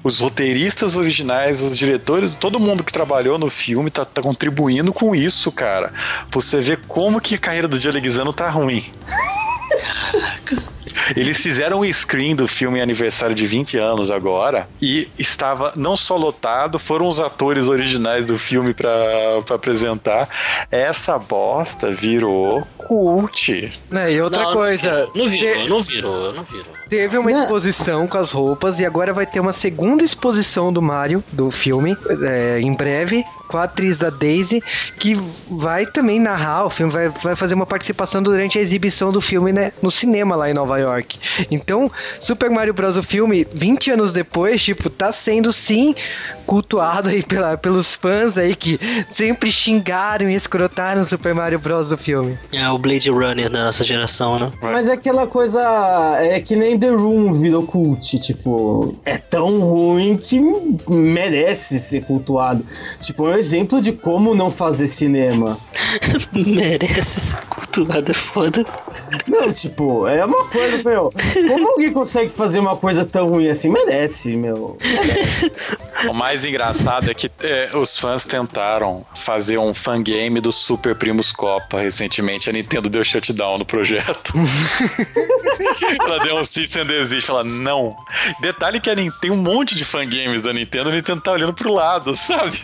os 0.05 0.19
roteiristas 0.19 0.95
originais, 0.95 1.61
os 1.61 1.75
diretores, 1.75 2.35
todo 2.35 2.59
mundo 2.59 2.83
que 2.83 2.93
trabalhou 2.93 3.39
no 3.39 3.49
filme 3.49 3.89
tá, 3.89 4.05
tá 4.05 4.21
contribuindo 4.21 4.93
com 4.93 5.15
isso, 5.15 5.51
cara. 5.51 5.91
Pra 6.29 6.39
você 6.39 6.61
ver 6.61 6.81
como 6.87 7.19
que 7.19 7.33
a 7.33 7.39
carreira 7.39 7.67
do 7.67 7.81
Joe 7.81 7.91
Leguizano 7.91 8.31
tá 8.31 8.47
ruim. 8.47 8.85
Eles 11.15 11.41
fizeram 11.41 11.81
um 11.81 11.93
screen 11.93 12.35
do 12.35 12.47
filme 12.47 12.81
aniversário 12.81 13.35
de 13.35 13.45
20 13.45 13.77
anos 13.77 14.09
agora 14.11 14.67
e 14.81 15.07
estava 15.19 15.73
não 15.75 15.95
só 15.95 16.15
lotado, 16.15 16.79
foram 16.79 17.07
os 17.07 17.19
atores 17.19 17.67
originais 17.67 18.25
do 18.25 18.37
filme 18.37 18.73
pra 18.73 18.95
pra 19.45 19.55
apresentar. 19.55 20.27
Essa 20.71 21.17
bosta 21.17 21.91
virou 21.91 22.65
cult. 22.77 23.71
Né, 23.89 24.13
E 24.13 24.21
outra 24.21 24.43
Não, 24.43 24.53
coisa. 24.53 25.09
Não 25.15 25.27
virou, 25.27 25.53
te- 25.63 25.69
não 25.69 25.81
virou, 25.81 26.33
não 26.33 26.43
virou. 26.43 26.65
Teve 26.89 27.17
uma 27.17 27.31
exposição 27.31 28.07
com 28.07 28.17
as 28.17 28.31
roupas 28.31 28.79
e 28.79 28.85
agora 28.85 29.11
vai 29.13 29.25
ter 29.25 29.39
uma 29.39 29.53
segunda 29.53 30.03
exposição 30.03 30.71
do 30.71 30.81
Mario, 30.81 31.23
do 31.31 31.49
filme, 31.51 31.97
é, 32.23 32.59
em 32.61 32.73
breve, 32.73 33.23
com 33.47 33.57
a 33.57 33.63
atriz 33.63 33.97
da 33.97 34.09
Daisy, 34.09 34.61
que 34.99 35.15
vai 35.49 35.85
também 35.85 36.19
narrar 36.19 36.65
o 36.65 36.69
filme, 36.69 36.91
vai, 36.91 37.09
vai 37.09 37.35
fazer 37.35 37.53
uma 37.53 37.65
participação 37.65 38.21
durante 38.21 38.57
a 38.57 38.61
exibição 38.61 39.11
do 39.11 39.21
filme 39.21 39.51
né, 39.51 39.71
no 39.81 39.91
cinema 39.91 40.35
lá 40.35 40.49
em 40.49 40.53
Nova 40.53 40.77
York. 40.77 41.19
Então, 41.49 41.91
Super 42.19 42.49
Mario 42.49 42.73
Bros. 42.73 42.97
o 42.97 43.03
filme, 43.03 43.47
20 43.53 43.91
anos 43.91 44.13
depois, 44.13 44.63
tipo, 44.63 44.89
tá 44.89 45.11
sendo 45.11 45.51
sim 45.51 45.95
cultuado 46.45 47.09
aí 47.09 47.23
pela, 47.23 47.57
pelos 47.57 47.95
fãs 47.95 48.37
aí 48.37 48.55
que 48.55 48.79
sempre 49.09 49.51
xingaram 49.51 50.29
e 50.29 50.35
escrotaram 50.35 51.03
Super 51.03 51.33
Mario 51.33 51.59
Bros. 51.59 51.89
do 51.89 51.97
filme. 51.97 52.37
É 52.53 52.69
o 52.69 52.77
Blade 52.77 53.09
Runner 53.09 53.49
da 53.49 53.63
nossa 53.63 53.83
geração, 53.83 54.39
né? 54.39 54.51
Mas 54.61 54.87
é 54.87 54.93
aquela 54.93 55.27
coisa. 55.27 55.61
É 56.19 56.39
que 56.39 56.55
nem 56.55 56.79
The 56.79 56.89
Room 56.89 57.33
virou 57.33 57.65
cult. 57.65 58.19
Tipo, 58.19 58.95
é 59.05 59.17
tão 59.17 59.59
ruim 59.59 60.17
que 60.17 60.39
merece 60.87 61.79
ser 61.79 62.03
cultuado. 62.03 62.65
Tipo, 62.99 63.27
um 63.35 63.37
exemplo 63.37 63.81
de 63.81 63.91
como 63.91 64.33
não 64.33 64.49
fazer 64.49 64.87
cinema. 64.87 65.59
Merece 66.31 67.19
ser 67.19 67.37
cultuado, 67.47 68.11
é 68.11 68.13
foda. 68.13 68.65
Não, 69.27 69.51
tipo, 69.51 70.07
é 70.07 70.23
uma 70.23 70.45
coisa, 70.45 70.81
meu. 70.83 71.11
Como 71.49 71.71
alguém 71.71 71.91
consegue 71.91 72.29
fazer 72.31 72.59
uma 72.59 72.75
coisa 72.77 73.05
tão 73.05 73.29
ruim 73.29 73.49
assim? 73.49 73.69
Merece, 73.69 74.35
meu. 74.37 74.77
O 76.07 76.13
mais 76.13 76.45
engraçado 76.45 77.11
é 77.11 77.13
que 77.13 77.29
é, 77.41 77.71
os 77.75 77.97
fãs 77.99 78.25
tentaram 78.25 79.05
fazer 79.15 79.57
um 79.57 79.73
fangame 79.73 80.39
do 80.39 80.51
Super 80.51 80.95
Primos 80.95 81.31
Copa 81.31 81.79
recentemente. 81.81 82.49
A 82.49 82.53
Nintendo 82.53 82.89
deu 82.89 83.03
shutdown 83.03 83.57
no 83.57 83.65
projeto. 83.65 84.33
Ela 85.99 86.19
deu 86.19 86.37
um 86.37 86.45
cease 86.45 86.79
and 86.79 86.85
desist. 86.85 87.29
Ela, 87.29 87.43
não. 87.43 87.89
Detalhe 88.39 88.79
que 88.79 88.89
a 88.89 88.95
Nin- 88.95 89.11
tem 89.21 89.31
um 89.31 89.35
monte 89.37 89.75
de 89.75 89.83
fangames 89.83 90.41
da 90.41 90.53
Nintendo. 90.53 90.89
A 90.89 90.93
Nintendo 90.93 91.21
tá 91.21 91.31
olhando 91.31 91.53
pro 91.53 91.73
lado, 91.73 92.15
sabe? 92.15 92.59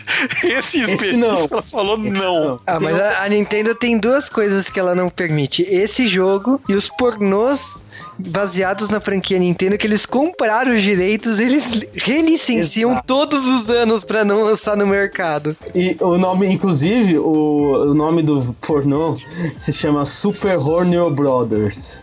Esse 0.62 0.80
específico, 0.80 1.18
não. 1.18 1.48
ela 1.50 1.62
falou 1.62 1.96
não. 1.98 2.56
Ah, 2.66 2.78
mas 2.78 2.98
a, 2.98 3.24
a 3.24 3.28
Nintendo 3.28 3.74
tem 3.74 3.98
duas 3.98 4.28
coisas 4.28 4.70
que 4.70 4.78
ela 4.78 4.94
não 4.94 5.08
permite: 5.08 5.62
esse 5.62 6.06
jogo 6.06 6.60
e 6.68 6.74
os 6.74 6.88
pornôs 6.88 7.84
baseados 8.26 8.90
na 8.90 9.00
franquia 9.00 9.38
Nintendo 9.38 9.78
que 9.78 9.86
eles 9.86 10.06
compraram 10.06 10.74
os 10.74 10.82
direitos, 10.82 11.38
eles 11.38 11.64
relicenciam 11.94 12.92
Exato. 12.92 13.06
todos 13.06 13.46
os 13.46 13.68
anos 13.68 14.04
pra 14.04 14.24
não 14.24 14.44
lançar 14.44 14.76
no 14.76 14.86
mercado. 14.86 15.56
E 15.74 15.96
o 16.00 16.16
nome, 16.16 16.46
inclusive, 16.46 17.18
o, 17.18 17.90
o 17.90 17.94
nome 17.94 18.22
do 18.22 18.54
pornô 18.60 19.18
se 19.58 19.72
chama 19.72 20.04
Super 20.04 20.58
Hornio 20.58 21.10
Brothers. 21.10 22.02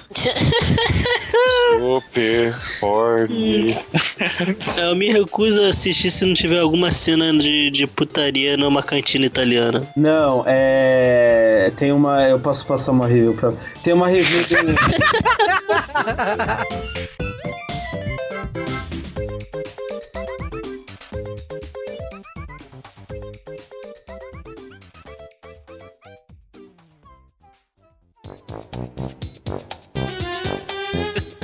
Super 1.80 2.56
Horny. 2.82 3.78
Eu 4.78 4.96
me 4.96 5.12
recuso 5.12 5.62
a 5.62 5.68
assistir 5.70 6.10
se 6.10 6.26
não 6.26 6.34
tiver 6.34 6.60
alguma 6.60 6.92
cena 6.92 7.32
de, 7.38 7.70
de 7.70 7.86
putaria 7.88 8.58
numa 8.58 8.82
cantina 8.82 9.26
italiana. 9.26 9.82
Não, 9.96 10.44
é. 10.46 11.72
Tem 11.78 11.92
uma. 11.92 12.28
Eu 12.28 12.40
posso 12.40 12.66
passar 12.66 12.92
uma 12.92 13.08
review 13.08 13.34
pra. 13.34 13.54
Tem 13.84 13.94
uma 13.94 14.08
review 14.08 14.42
do. 14.44 14.76
Ha 15.80 15.86
ha 15.94 16.36
ha 16.36 16.66
ha! 17.20 17.29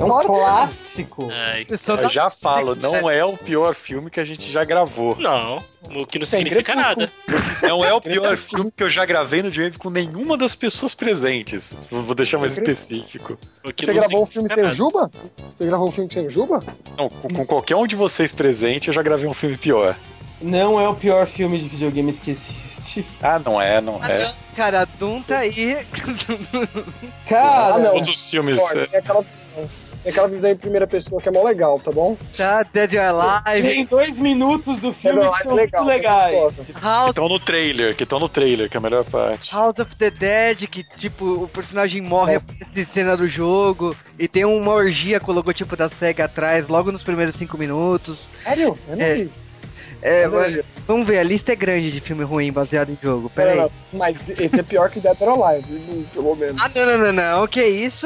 É 0.06 0.14
um 0.14 0.22
clássico. 0.22 1.30
Ai. 1.32 1.68
Eu 1.70 2.10
já 2.10 2.30
falo, 2.30 2.76
não 2.76 3.10
é 3.10 3.24
o 3.26 3.36
pior 3.38 3.74
filme 3.74 4.10
que 4.10 4.20
a 4.20 4.26
gente 4.26 4.52
já 4.52 4.64
gravou. 4.64 5.16
Não, 5.18 5.62
o 5.96 6.06
que 6.06 6.20
não 6.20 6.26
significa 6.26 6.76
nada. 6.76 7.12
Não 7.62 7.84
é 7.84 7.94
o 7.94 8.02
pior 8.02 8.38
filme 8.38 8.72
que 8.76 8.84
eu 8.84 8.90
já 8.90 9.06
gravei 9.06 9.42
no 9.42 9.50
Wave 9.50 9.78
com 9.78 9.90
nenhuma 9.90 10.38
das 10.38 10.56
pessoas 10.56 10.94
presentes. 10.94 11.74
Vou 11.90 12.16
deixar 12.16 12.38
mais 12.38 12.58
específico. 12.58 13.38
Você 13.78 13.94
gravou 13.94 14.24
um 14.24 14.26
filme 14.26 14.54
sem 14.54 14.70
Juba? 14.70 15.10
Você 15.56 15.66
gravou 15.66 15.88
um 15.88 15.92
filme 15.92 16.12
sem 16.12 16.30
Juba? 16.30 16.64
Não, 16.98 17.10
com, 17.10 17.30
com 17.30 17.46
qualquer 17.46 17.76
um 17.76 17.88
de 17.88 17.96
vocês 17.96 18.32
presente, 18.32 18.88
eu 18.90 18.94
já 18.94 19.02
gravei 19.02 19.28
um 19.28 19.34
filme 19.34 19.58
pior. 19.58 19.96
Não 20.42 20.80
é 20.80 20.88
o 20.88 20.94
pior 20.94 21.26
filme 21.26 21.58
de 21.58 21.68
videogames 21.68 22.20
que 22.20 22.32
existe. 22.32 23.06
Ah, 23.22 23.40
não 23.40 23.60
é, 23.62 23.80
não 23.82 24.04
é. 24.04 24.32
Cara, 24.56 24.82
a 24.82 24.86
Doom 24.86 25.22
tá 25.22 25.40
aí. 25.40 25.86
Cara, 27.26 27.76
Ah, 27.76 27.80
não. 27.80 27.94
Todos 27.94 28.10
os 28.10 28.30
filmes. 28.32 28.60
É, 28.92 28.98
aquela 28.98 29.22
visão. 29.22 29.70
Tem 30.06 30.12
aquela 30.12 30.28
visão 30.28 30.52
em 30.52 30.56
primeira 30.56 30.86
pessoa 30.86 31.20
que 31.20 31.28
é 31.28 31.32
mó 31.32 31.42
legal, 31.44 31.80
tá 31.80 31.92
bom? 31.92 32.16
Tá, 32.38 32.62
Dead 32.72 32.94
or 32.94 33.00
Alive. 33.24 33.68
Tem 33.68 33.86
dois 33.86 34.20
minutos 34.20 34.78
do 34.78 34.94
filme 34.94 35.20
Dead 35.20 35.32
que 35.32 35.38
são 35.42 35.52
é 35.54 35.56
muito 35.56 35.84
legal, 35.84 35.90
é 35.90 35.94
legais. 35.96 36.56
que 36.58 37.10
estão 37.10 37.28
no 37.28 37.40
trailer, 37.40 37.96
que 37.96 38.04
estão 38.04 38.20
no 38.20 38.30
trailer, 38.30 38.70
que 38.70 38.78
é 38.78 38.80
a 38.80 38.82
melhor 38.82 39.04
parte. 39.06 39.52
House 39.52 39.80
of 39.80 39.96
the 39.96 40.12
Dead, 40.12 40.68
que 40.68 40.84
tipo, 40.96 41.26
o 41.46 41.48
personagem 41.48 42.04
morre 42.04 42.36
Nossa. 42.36 42.66
aparece 42.66 42.94
cena 42.94 43.18
do 43.18 43.28
jogo. 43.28 43.96
E 44.20 44.28
tem 44.28 44.46
uma 44.46 44.72
orgia 44.74 45.20
com 45.20 45.32
o 45.32 45.34
logotipo 45.34 45.76
da 45.76 45.90
SEGA 45.90 46.26
atrás, 46.26 46.68
logo 46.68 46.92
nos 46.92 47.02
primeiros 47.02 47.34
cinco 47.34 47.58
minutos. 47.58 48.30
Sério? 48.44 48.78
Eu 48.88 48.96
não 48.96 49.04
É. 49.04 49.16
vi. 49.16 49.32
É, 50.04 50.28
mas, 50.28 50.60
vamos 50.86 51.08
ver, 51.08 51.18
a 51.18 51.24
lista 51.24 51.52
é 51.54 51.56
grande 51.56 51.90
de 51.90 52.00
filme 52.00 52.24
ruim 52.24 52.52
baseado 52.52 52.92
em 52.92 52.98
jogo. 53.02 53.28
Pera 53.32 53.54
aí. 53.54 53.58
Não, 53.58 53.72
Mas 53.92 54.30
esse 54.30 54.60
é 54.60 54.62
pior 54.62 54.88
que 54.92 55.00
Dead 55.00 55.18
or 55.20 55.30
Alive, 55.44 55.82
pelo 56.14 56.36
menos. 56.36 56.62
Ah, 56.62 56.70
não, 56.76 56.86
não, 56.86 57.12
não, 57.12 57.40
não, 57.40 57.48
que 57.48 57.66
isso? 57.66 58.06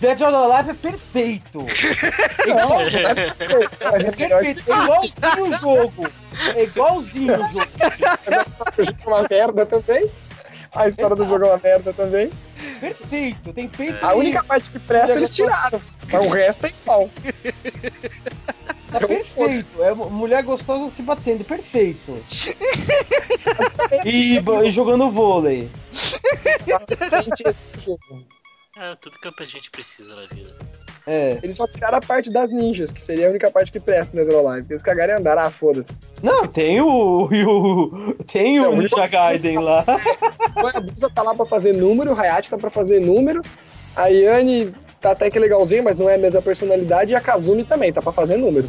Dead 0.00 0.20
or 0.22 0.34
Alive 0.34 0.70
é 0.70 0.74
perfeito. 0.74 1.58
Não, 2.48 2.80
é 2.80 3.14
perfeito. 3.14 4.72
É 4.72 4.82
igualzinho 4.82 5.42
o 5.42 5.52
jogo. 5.54 6.08
É 6.56 6.62
igualzinho 6.62 7.34
o 7.34 7.42
jogo. 7.42 7.68
o 8.78 8.82
jogo 8.82 8.98
é 9.04 9.08
uma 9.08 9.26
merda 9.28 9.66
também. 9.66 10.10
A 10.74 10.88
história 10.88 11.16
do 11.16 11.22
Exato. 11.22 11.38
jogo 11.38 11.44
é 11.44 11.48
uma 11.48 11.60
merda 11.62 11.92
também. 11.92 12.30
Perfeito. 12.80 13.52
Tem 13.52 13.68
peito 13.68 14.04
A 14.04 14.14
única 14.14 14.42
parte 14.42 14.70
que 14.70 14.78
presta 14.78 15.14
eles 15.14 15.30
tiraram. 15.30 15.82
Mas 16.10 16.26
o 16.26 16.28
resto 16.28 16.66
é 16.66 16.70
igual. 16.70 17.10
Tá 18.90 19.06
perfeito. 19.06 19.82
É 19.82 19.94
mulher 19.94 20.42
gostosa 20.42 20.88
se 20.88 21.02
batendo. 21.02 21.44
Perfeito. 21.44 22.24
E, 24.04 24.38
e 24.38 24.70
jogando 24.70 25.10
vôlei. 25.10 25.70
Gente, 25.92 27.42
esse 27.46 27.66
jogo. 27.76 28.00
É 28.82 28.94
tudo 28.94 29.18
que 29.18 29.28
a 29.28 29.46
gente 29.46 29.70
precisa 29.70 30.16
na 30.16 30.22
vida. 30.22 30.56
É. 31.06 31.38
Eles 31.42 31.56
só 31.56 31.66
tiraram 31.66 31.98
a 31.98 32.00
parte 32.00 32.30
das 32.32 32.50
ninjas, 32.50 32.90
que 32.90 33.02
seria 33.02 33.26
a 33.26 33.30
única 33.30 33.50
parte 33.50 33.70
que 33.70 33.78
presta 33.78 34.16
no 34.16 34.48
Alive. 34.48 34.68
Eles 34.70 34.82
cagaram 34.82 35.14
e 35.14 35.16
andaram, 35.16 35.42
ah, 35.42 35.50
foda-se. 35.50 35.98
Não, 36.22 36.46
tem 36.46 36.80
o. 36.80 37.24
o 37.24 38.24
tem 38.24 38.58
o 38.58 38.74
Ninja 38.74 39.06
Gaiden 39.06 39.58
lá. 39.58 39.84
O 40.56 40.66
Hayabusa 40.66 41.08
tá 41.08 41.22
lá 41.22 41.34
pra 41.34 41.46
fazer 41.46 41.72
número, 41.72 42.12
o 42.12 42.18
Hayate 42.18 42.50
tá 42.50 42.58
pra 42.58 42.68
fazer 42.68 43.00
número, 43.00 43.40
a 43.94 44.08
Yane 44.08 44.74
tá 45.00 45.12
até 45.12 45.30
que 45.30 45.38
legalzinho, 45.38 45.84
mas 45.84 45.96
não 45.96 46.10
é 46.10 46.16
a 46.16 46.18
mesma 46.18 46.42
personalidade, 46.42 47.12
e 47.12 47.16
a 47.16 47.20
Kazumi 47.20 47.64
também 47.64 47.92
tá 47.92 48.02
pra 48.02 48.12
fazer 48.12 48.36
número. 48.36 48.68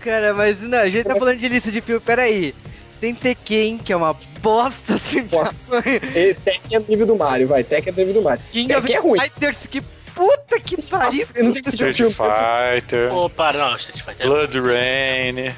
Cara, 0.00 0.32
mas 0.32 0.60
não, 0.60 0.78
a 0.78 0.88
gente 0.88 1.06
tá 1.06 1.14
falando 1.14 1.38
de 1.38 1.48
lista 1.48 1.70
de 1.70 1.80
filme, 1.80 2.00
peraí. 2.00 2.54
Tem 3.02 3.12
Tekken, 3.16 3.78
que 3.78 3.92
é 3.92 3.96
uma 3.96 4.16
bosta 4.40 4.94
assim. 4.94 5.28
Nossa, 5.32 5.80
e 5.90 6.34
Tekken 6.34 6.76
é 6.76 6.80
nível 6.88 7.04
do 7.04 7.16
Mario, 7.16 7.48
vai, 7.48 7.64
Tekken 7.64 7.92
é 7.92 7.96
nível 7.96 8.14
do 8.14 8.22
Mario. 8.22 8.40
King 8.52 8.72
of 8.76 8.82
Tekken 8.82 8.96
é 8.96 9.00
ruim. 9.00 9.20
Fighters, 9.20 9.66
que 9.68 9.80
puta 10.14 10.60
que 10.60 10.80
pariu. 10.82 11.06
Nossa, 11.06 11.32
eu 11.34 11.44
não 11.46 11.52
tenho 11.52 11.68
Street 11.68 11.96
filme. 11.96 12.14
Fighter, 12.14 13.12
Opa, 13.12 13.52
não, 13.54 13.74
Street 13.74 14.04
Fighter. 14.04 14.24
é 14.24 14.28
Blood 14.28 14.60
Rain. 14.60 15.52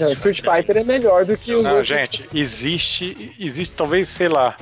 Não, 0.00 0.10
Street 0.10 0.40
Fighter 0.40 0.76
é 0.78 0.82
melhor 0.82 1.24
do 1.24 1.36
que 1.36 1.54
os 1.54 1.64
Não, 1.64 1.74
dois. 1.74 1.86
gente, 1.86 2.28
existe, 2.34 3.32
existe 3.38 3.76
talvez, 3.76 4.08
sei 4.08 4.26
lá, 4.26 4.56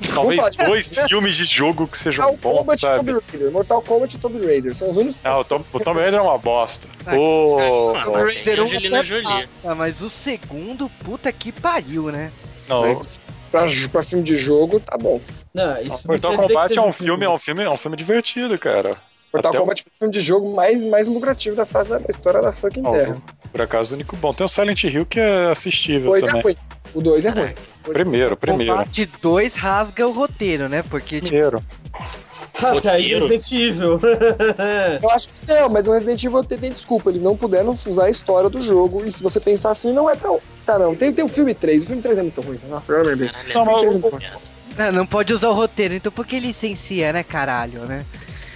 talvez 0.14 0.54
dois 0.56 1.06
filmes 1.08 1.36
de 1.36 1.44
jogo 1.44 1.86
que 1.86 1.96
sejam 1.96 2.26
Mortal 2.26 2.52
bons, 2.52 2.58
Kombat 2.58 2.80
sabe? 2.80 2.96
Tomb 3.12 3.22
Raider. 3.32 3.50
Mortal 3.50 3.82
Kombat 3.82 4.16
e 4.16 4.18
Tomb 4.18 4.46
Raider. 4.46 4.74
São 4.74 4.90
os 4.90 4.96
únicos. 4.96 5.22
Não, 5.22 5.40
o 5.40 5.44
Tom, 5.44 5.64
o 5.72 5.80
Tomb 5.80 6.00
Raider 6.00 6.20
é 6.20 6.22
uma 6.22 6.38
bosta. 6.38 6.88
Ah, 7.06 7.16
O, 7.16 7.94
Ah, 7.96 8.02
Tomb 8.04 8.16
mas 8.16 8.24
Raider 8.36 8.44
tem 8.44 8.60
1 8.60 8.62
Angelina 8.62 8.96
até 8.98 9.04
Jolie. 9.04 9.26
passa, 9.28 9.74
mas 9.74 10.00
o 10.02 10.10
segundo, 10.10 10.88
puta 11.04 11.32
que 11.32 11.50
pariu, 11.52 12.10
né? 12.10 12.30
não, 12.68 12.82
Mas 12.82 13.20
pra, 13.50 13.64
pra 13.90 14.02
filme 14.02 14.24
de 14.24 14.36
jogo, 14.36 14.80
tá 14.80 14.96
bom. 14.98 15.20
Não, 15.54 15.80
isso 15.80 16.06
Mortal 16.06 16.32
não 16.32 16.46
Kombat 16.46 16.78
é 16.78 16.82
um 16.82 16.92
filme, 16.92 17.24
é 17.24 17.30
um 17.30 17.38
filme, 17.38 17.62
é 17.62 17.70
um 17.70 17.76
filme 17.76 17.96
divertido, 17.96 18.58
cara. 18.58 18.96
Mortal 19.32 19.50
Até 19.50 19.58
Kombat 19.58 19.82
foi 19.82 19.90
o 19.94 19.98
filme 19.98 20.12
de 20.12 20.20
jogo 20.20 20.54
mais, 20.54 20.84
mais 20.84 21.08
lucrativo 21.08 21.56
da 21.56 21.66
fase 21.66 21.88
da 21.90 22.00
história 22.08 22.40
da 22.40 22.52
fucking 22.52 22.82
Ó, 22.84 22.90
Terra. 22.92 23.16
Por 23.52 23.62
acaso, 23.62 23.92
o 23.92 23.96
único 23.96 24.16
bom. 24.16 24.32
Tem 24.32 24.44
o 24.44 24.48
Silent 24.48 24.84
Hill 24.84 25.04
que 25.06 25.18
é 25.20 25.50
assistível 25.50 26.10
2 26.10 26.24
é 26.24 26.26
também. 26.28 26.56
O 26.96 27.02
2 27.02 27.26
é 27.26 27.28
ruim. 27.28 27.54
Primeiro, 27.84 28.34
primeiro. 28.38 28.72
Combate 28.72 29.04
2 29.20 29.54
rasga 29.54 30.06
o 30.08 30.12
roteiro, 30.12 30.66
né? 30.66 30.82
Porque, 30.82 31.16
tipo, 31.16 31.26
Primeiro. 31.28 31.62
Até. 32.54 32.96
Resident 32.96 33.52
Evil. 33.52 34.00
Eu 35.02 35.10
acho 35.10 35.28
que 35.28 35.46
não, 35.46 35.68
mas 35.68 35.86
o 35.86 35.92
Resident 35.92 36.24
Evil 36.24 36.42
tem, 36.42 36.56
tem 36.56 36.72
desculpa. 36.72 37.10
Eles 37.10 37.20
não 37.20 37.36
puderam 37.36 37.74
usar 37.86 38.06
a 38.06 38.10
história 38.10 38.48
do 38.48 38.62
jogo. 38.62 39.04
E 39.04 39.12
se 39.12 39.22
você 39.22 39.38
pensar 39.38 39.72
assim, 39.72 39.92
não 39.92 40.08
é 40.08 40.16
tão. 40.16 40.40
Tá, 40.64 40.78
não. 40.78 40.94
Tem, 40.94 41.12
tem 41.12 41.22
o 41.22 41.28
filme 41.28 41.52
3. 41.52 41.82
O 41.82 41.86
filme 41.86 42.00
3 42.00 42.16
é 42.16 42.22
muito 42.22 42.40
ruim. 42.40 42.58
Nossa, 42.66 42.92
agora 42.94 43.08
eu 43.08 43.10
lembrei. 43.10 43.30
Não, 43.54 43.60
é 43.62 43.88
o- 43.88 43.92
merda. 43.92 44.38
ah, 44.78 44.90
não 44.90 45.04
pode 45.06 45.34
usar 45.34 45.50
o 45.50 45.54
roteiro, 45.54 45.92
então 45.92 46.10
por 46.10 46.26
que 46.26 46.40
licencia, 46.40 47.12
né, 47.12 47.22
caralho, 47.22 47.80
né? 47.80 48.06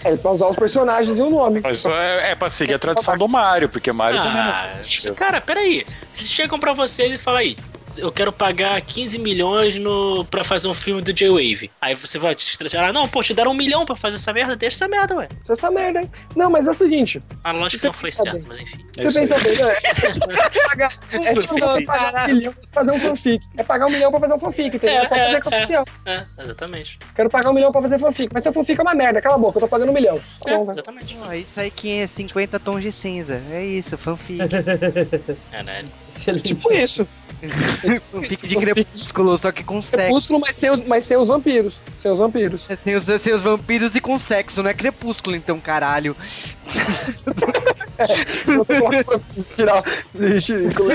É, 0.03 0.17
pra 0.17 0.31
usar 0.31 0.47
os 0.47 0.57
personagens 0.57 1.19
e 1.19 1.21
o 1.21 1.29
nome. 1.29 1.61
Mas 1.63 1.77
isso 1.81 1.91
é, 1.91 2.31
é 2.31 2.35
pra 2.35 2.49
seguir 2.49 2.73
a 2.73 2.79
tradição 2.79 3.19
do 3.19 3.29
Mario, 3.29 3.69
porque 3.69 3.93
Mario 3.93 4.17
também 4.19 4.33
não 4.43 4.51
Ah, 4.51 4.81
é 5.05 5.11
cara, 5.11 5.43
peraí. 5.43 5.85
Se 6.11 6.25
chegam 6.25 6.59
pra 6.59 6.73
vocês 6.73 7.13
e 7.13 7.19
falam 7.19 7.41
aí, 7.41 7.55
eu 7.99 8.13
quero 8.13 8.33
pagar 8.33 8.81
15 8.81 9.19
milhões 9.19 9.79
no, 9.79 10.25
pra 10.25 10.45
fazer 10.45 10.69
um 10.69 10.75
filme 10.75 11.03
do 11.03 11.13
J-Wave. 11.13 11.71
Aí 11.81 11.95
você 11.95 12.19
vai 12.19 12.35
te 12.35 12.51
ah, 12.77 12.93
não, 12.93 13.09
pô, 13.09 13.23
te 13.23 13.35
deram 13.35 13.53
um 13.53 13.55
milhão 13.55 13.85
pra 13.85 13.97
fazer 13.97 14.17
essa 14.17 14.33
merda, 14.33 14.57
deixa 14.57 14.77
essa 14.77 14.89
merda, 14.89 15.17
ué. 15.17 15.29
Isso 15.43 15.53
é 15.53 15.55
essa 15.55 15.71
merda, 15.71 16.03
hein? 16.03 16.11
Não, 16.37 16.51
mas 16.51 16.67
é 16.67 16.71
o 16.71 16.75
seguinte. 16.75 17.23
A 17.45 17.53
lógica 17.53 17.79
Você 17.81 17.87
não 17.87 17.95
foi 17.95 18.11
certa, 18.11 18.45
mas 18.47 18.59
enfim. 18.59 18.85
É 18.97 19.03
Você 19.03 19.23
isso 19.23 19.35
pensa 19.35 19.39
bem, 19.39 19.57
né? 19.57 19.77
É 19.85 20.11
tipo 20.11 20.69
pagar, 20.69 20.99
é 21.13 21.35
tipo 21.35 21.59
você 21.59 21.85
pagar 21.85 22.29
um 22.31 22.35
milhão 22.35 22.53
pra 22.53 22.69
fazer 22.73 22.93
um 22.93 22.99
fanfic. 22.99 23.45
É 23.57 23.63
pagar 23.63 23.87
um 23.87 23.91
milhão 23.91 24.11
pra 24.11 24.21
fazer 24.21 24.35
um 24.35 24.39
fanfic, 24.39 24.77
entendeu? 24.77 24.97
É, 25.03 25.09
só 25.09 25.17
fazer 25.17 25.43
comercial. 25.43 25.85
É, 26.07 26.25
exatamente. 26.39 26.99
Quero 27.15 27.31
pagar 27.31 27.51
um 27.51 27.55
milhão 27.55 27.73
pra 27.73 27.83
fazer 27.83 27.99
fanfic. 27.99 28.31
Mas 28.33 28.43
seu 28.43 28.53
fanfic 28.53 28.79
é 28.79 28.83
uma 28.83 28.95
merda, 28.95 29.21
cala 29.21 29.37
a 29.37 29.39
boca, 29.39 29.59
eu 29.59 29.63
tô 29.63 29.69
pagando 29.69 29.91
um 29.91 29.95
milhão. 29.95 30.21
Tá 30.45 30.53
É, 30.53 30.57
bom, 30.57 30.71
exatamente. 30.71 31.15
Pô, 31.15 31.25
aí 31.25 31.47
sai 31.55 31.71
550 31.71 32.59
tons 32.61 32.83
de 32.83 32.93
cinza. 32.93 33.41
É 33.51 33.65
isso, 33.65 33.97
fanfic. 33.97 34.41
É, 35.53 35.63
né? 35.63 35.85
Excelente. 36.15 36.55
Tipo 36.55 36.73
isso. 36.73 37.07
fanfic 38.13 38.47
de 38.47 38.57
crepúsculo, 38.57 39.39
só 39.39 39.51
que 39.53 39.65
com 39.65 39.81
sexo. 39.81 39.97
Crepúsculo, 40.07 40.41
mas 40.41 40.57
sem, 40.57 40.71
os, 40.71 40.85
mas 40.85 41.05
sem 41.05 41.17
os 41.17 41.29
vampiros. 41.29 41.81
Sem 41.99 42.11
os 42.11 42.19
vampiros. 42.19 42.67
É, 42.69 42.77
Sem 42.77 42.95
os, 42.95 43.05
sem 43.05 43.35
os 43.35 43.43
vampiros 43.43 43.95
e 43.95 44.01
com 44.01 44.19
sexo, 44.19 44.63
não 44.63 44.71
é 44.71 44.75
crepúsculo, 44.75 45.37
então, 45.37 45.59
caralho. 45.59 46.17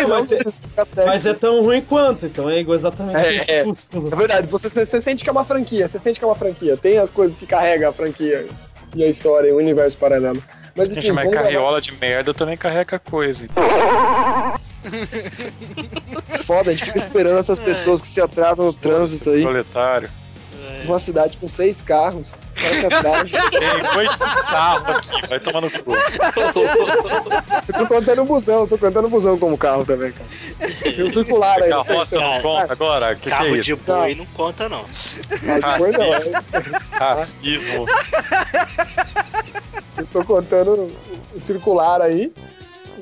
Mas, 0.07 0.31
é, 0.31 1.05
mas 1.05 1.25
é 1.25 1.33
tão 1.33 1.63
ruim 1.63 1.81
quanto, 1.81 2.25
então 2.25 2.49
é 2.49 2.59
igual 2.59 2.75
exatamente 2.75 3.17
É, 3.17 3.35
é. 3.37 3.43
Crepúsculo. 3.43 4.09
É 4.11 4.15
verdade, 4.15 4.47
você, 4.49 4.69
você, 4.69 4.85
você 4.85 5.01
sente 5.01 5.23
que 5.23 5.29
é 5.29 5.33
uma 5.33 5.43
franquia, 5.43 5.87
você 5.87 5.99
sente 5.99 6.19
que 6.19 6.25
é 6.25 6.27
uma 6.27 6.35
franquia. 6.35 6.77
Tem 6.77 6.97
as 6.97 7.11
coisas 7.11 7.37
que 7.37 7.45
carrega 7.45 7.89
a 7.89 7.93
franquia 7.93 8.47
e 8.95 9.03
a 9.03 9.07
história 9.09 9.53
o 9.53 9.57
universo 9.57 9.97
paralelo. 9.97 10.41
Mas 10.75 10.91
enfim, 10.91 11.01
Gente, 11.01 11.11
mas 11.13 11.23
vamos 11.25 11.33
gravar. 11.33 11.47
carriola 11.47 11.81
de 11.81 11.91
merda 11.93 12.33
também 12.33 12.57
carrega 12.57 12.97
coisa. 12.99 13.47
Foda, 16.45 16.69
a 16.71 16.73
gente 16.73 16.85
fica 16.85 16.97
esperando 16.97 17.37
essas 17.37 17.59
pessoas 17.59 18.01
que 18.01 18.07
se 18.07 18.21
atrasam 18.21 18.65
no 18.65 18.73
trânsito 18.73 19.29
aí. 19.29 19.41
Proletário. 19.41 20.09
Numa 20.85 20.99
cidade 20.99 21.37
com 21.37 21.47
seis 21.47 21.81
carros. 21.81 22.35
Parece 22.55 22.85
atrás. 22.85 23.31
Tem 23.51 23.93
coisa 23.93 24.11
de 24.11 24.17
carro 24.17 24.91
aqui, 24.91 25.27
vai 25.27 25.39
tomar 25.39 25.61
no 25.61 25.71
cu. 25.71 25.93
Eu 27.67 27.73
tô 27.73 27.87
contando 27.87 28.21
o 28.21 28.25
busão, 28.25 28.67
tô 28.67 28.77
contando 28.77 29.05
o 29.05 29.09
busão 29.09 29.37
como 29.37 29.57
carro 29.57 29.85
também, 29.85 30.11
cara. 30.11 30.29
Tem 30.81 31.03
um 31.03 31.09
circular 31.09 31.61
aí. 31.61 31.69
Carroça 31.69 32.19
não 32.19 32.41
conta 32.41 32.73
agora? 32.73 33.15
Que, 33.15 33.21
que 33.21 33.29
Carro 33.29 33.55
é 33.55 33.59
de 33.59 33.75
boi 33.75 34.15
não 34.15 34.25
conta, 34.27 34.69
não. 34.69 34.85
Não, 35.41 35.55
é. 35.55 36.97
Racismo. 36.97 37.85
Eu 39.97 40.05
tô 40.07 40.23
contando 40.23 40.91
o 41.33 41.41
circular 41.41 42.01
aí 42.01 42.31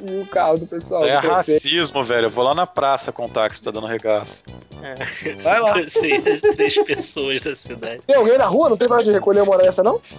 e 0.03 0.19
o 0.19 0.25
carro 0.25 0.57
do 0.57 0.67
pessoal. 0.67 1.03
Isso 1.03 1.11
é 1.11 1.21
do 1.21 1.29
racismo, 1.29 2.03
velho. 2.03 2.25
Eu 2.25 2.29
vou 2.29 2.43
lá 2.43 2.53
na 2.53 2.67
praça 2.67 3.11
contar 3.11 3.49
que 3.49 3.57
você 3.57 3.63
tá 3.63 3.71
dando 3.71 3.87
regaço. 3.87 4.43
Vai 5.41 5.59
lá. 5.59 5.73
Você, 5.83 6.13
as 6.13 6.41
três 6.55 6.77
pessoas 6.83 7.41
da 7.41 7.55
cidade. 7.55 8.01
Tem 8.05 8.15
alguém 8.15 8.37
na 8.37 8.45
rua? 8.45 8.69
Não 8.69 8.77
tem 8.77 8.87
nada 8.87 9.03
de 9.03 9.11
recolher 9.11 9.41
uma 9.41 9.57
dessa, 9.57 9.81
não? 9.81 9.99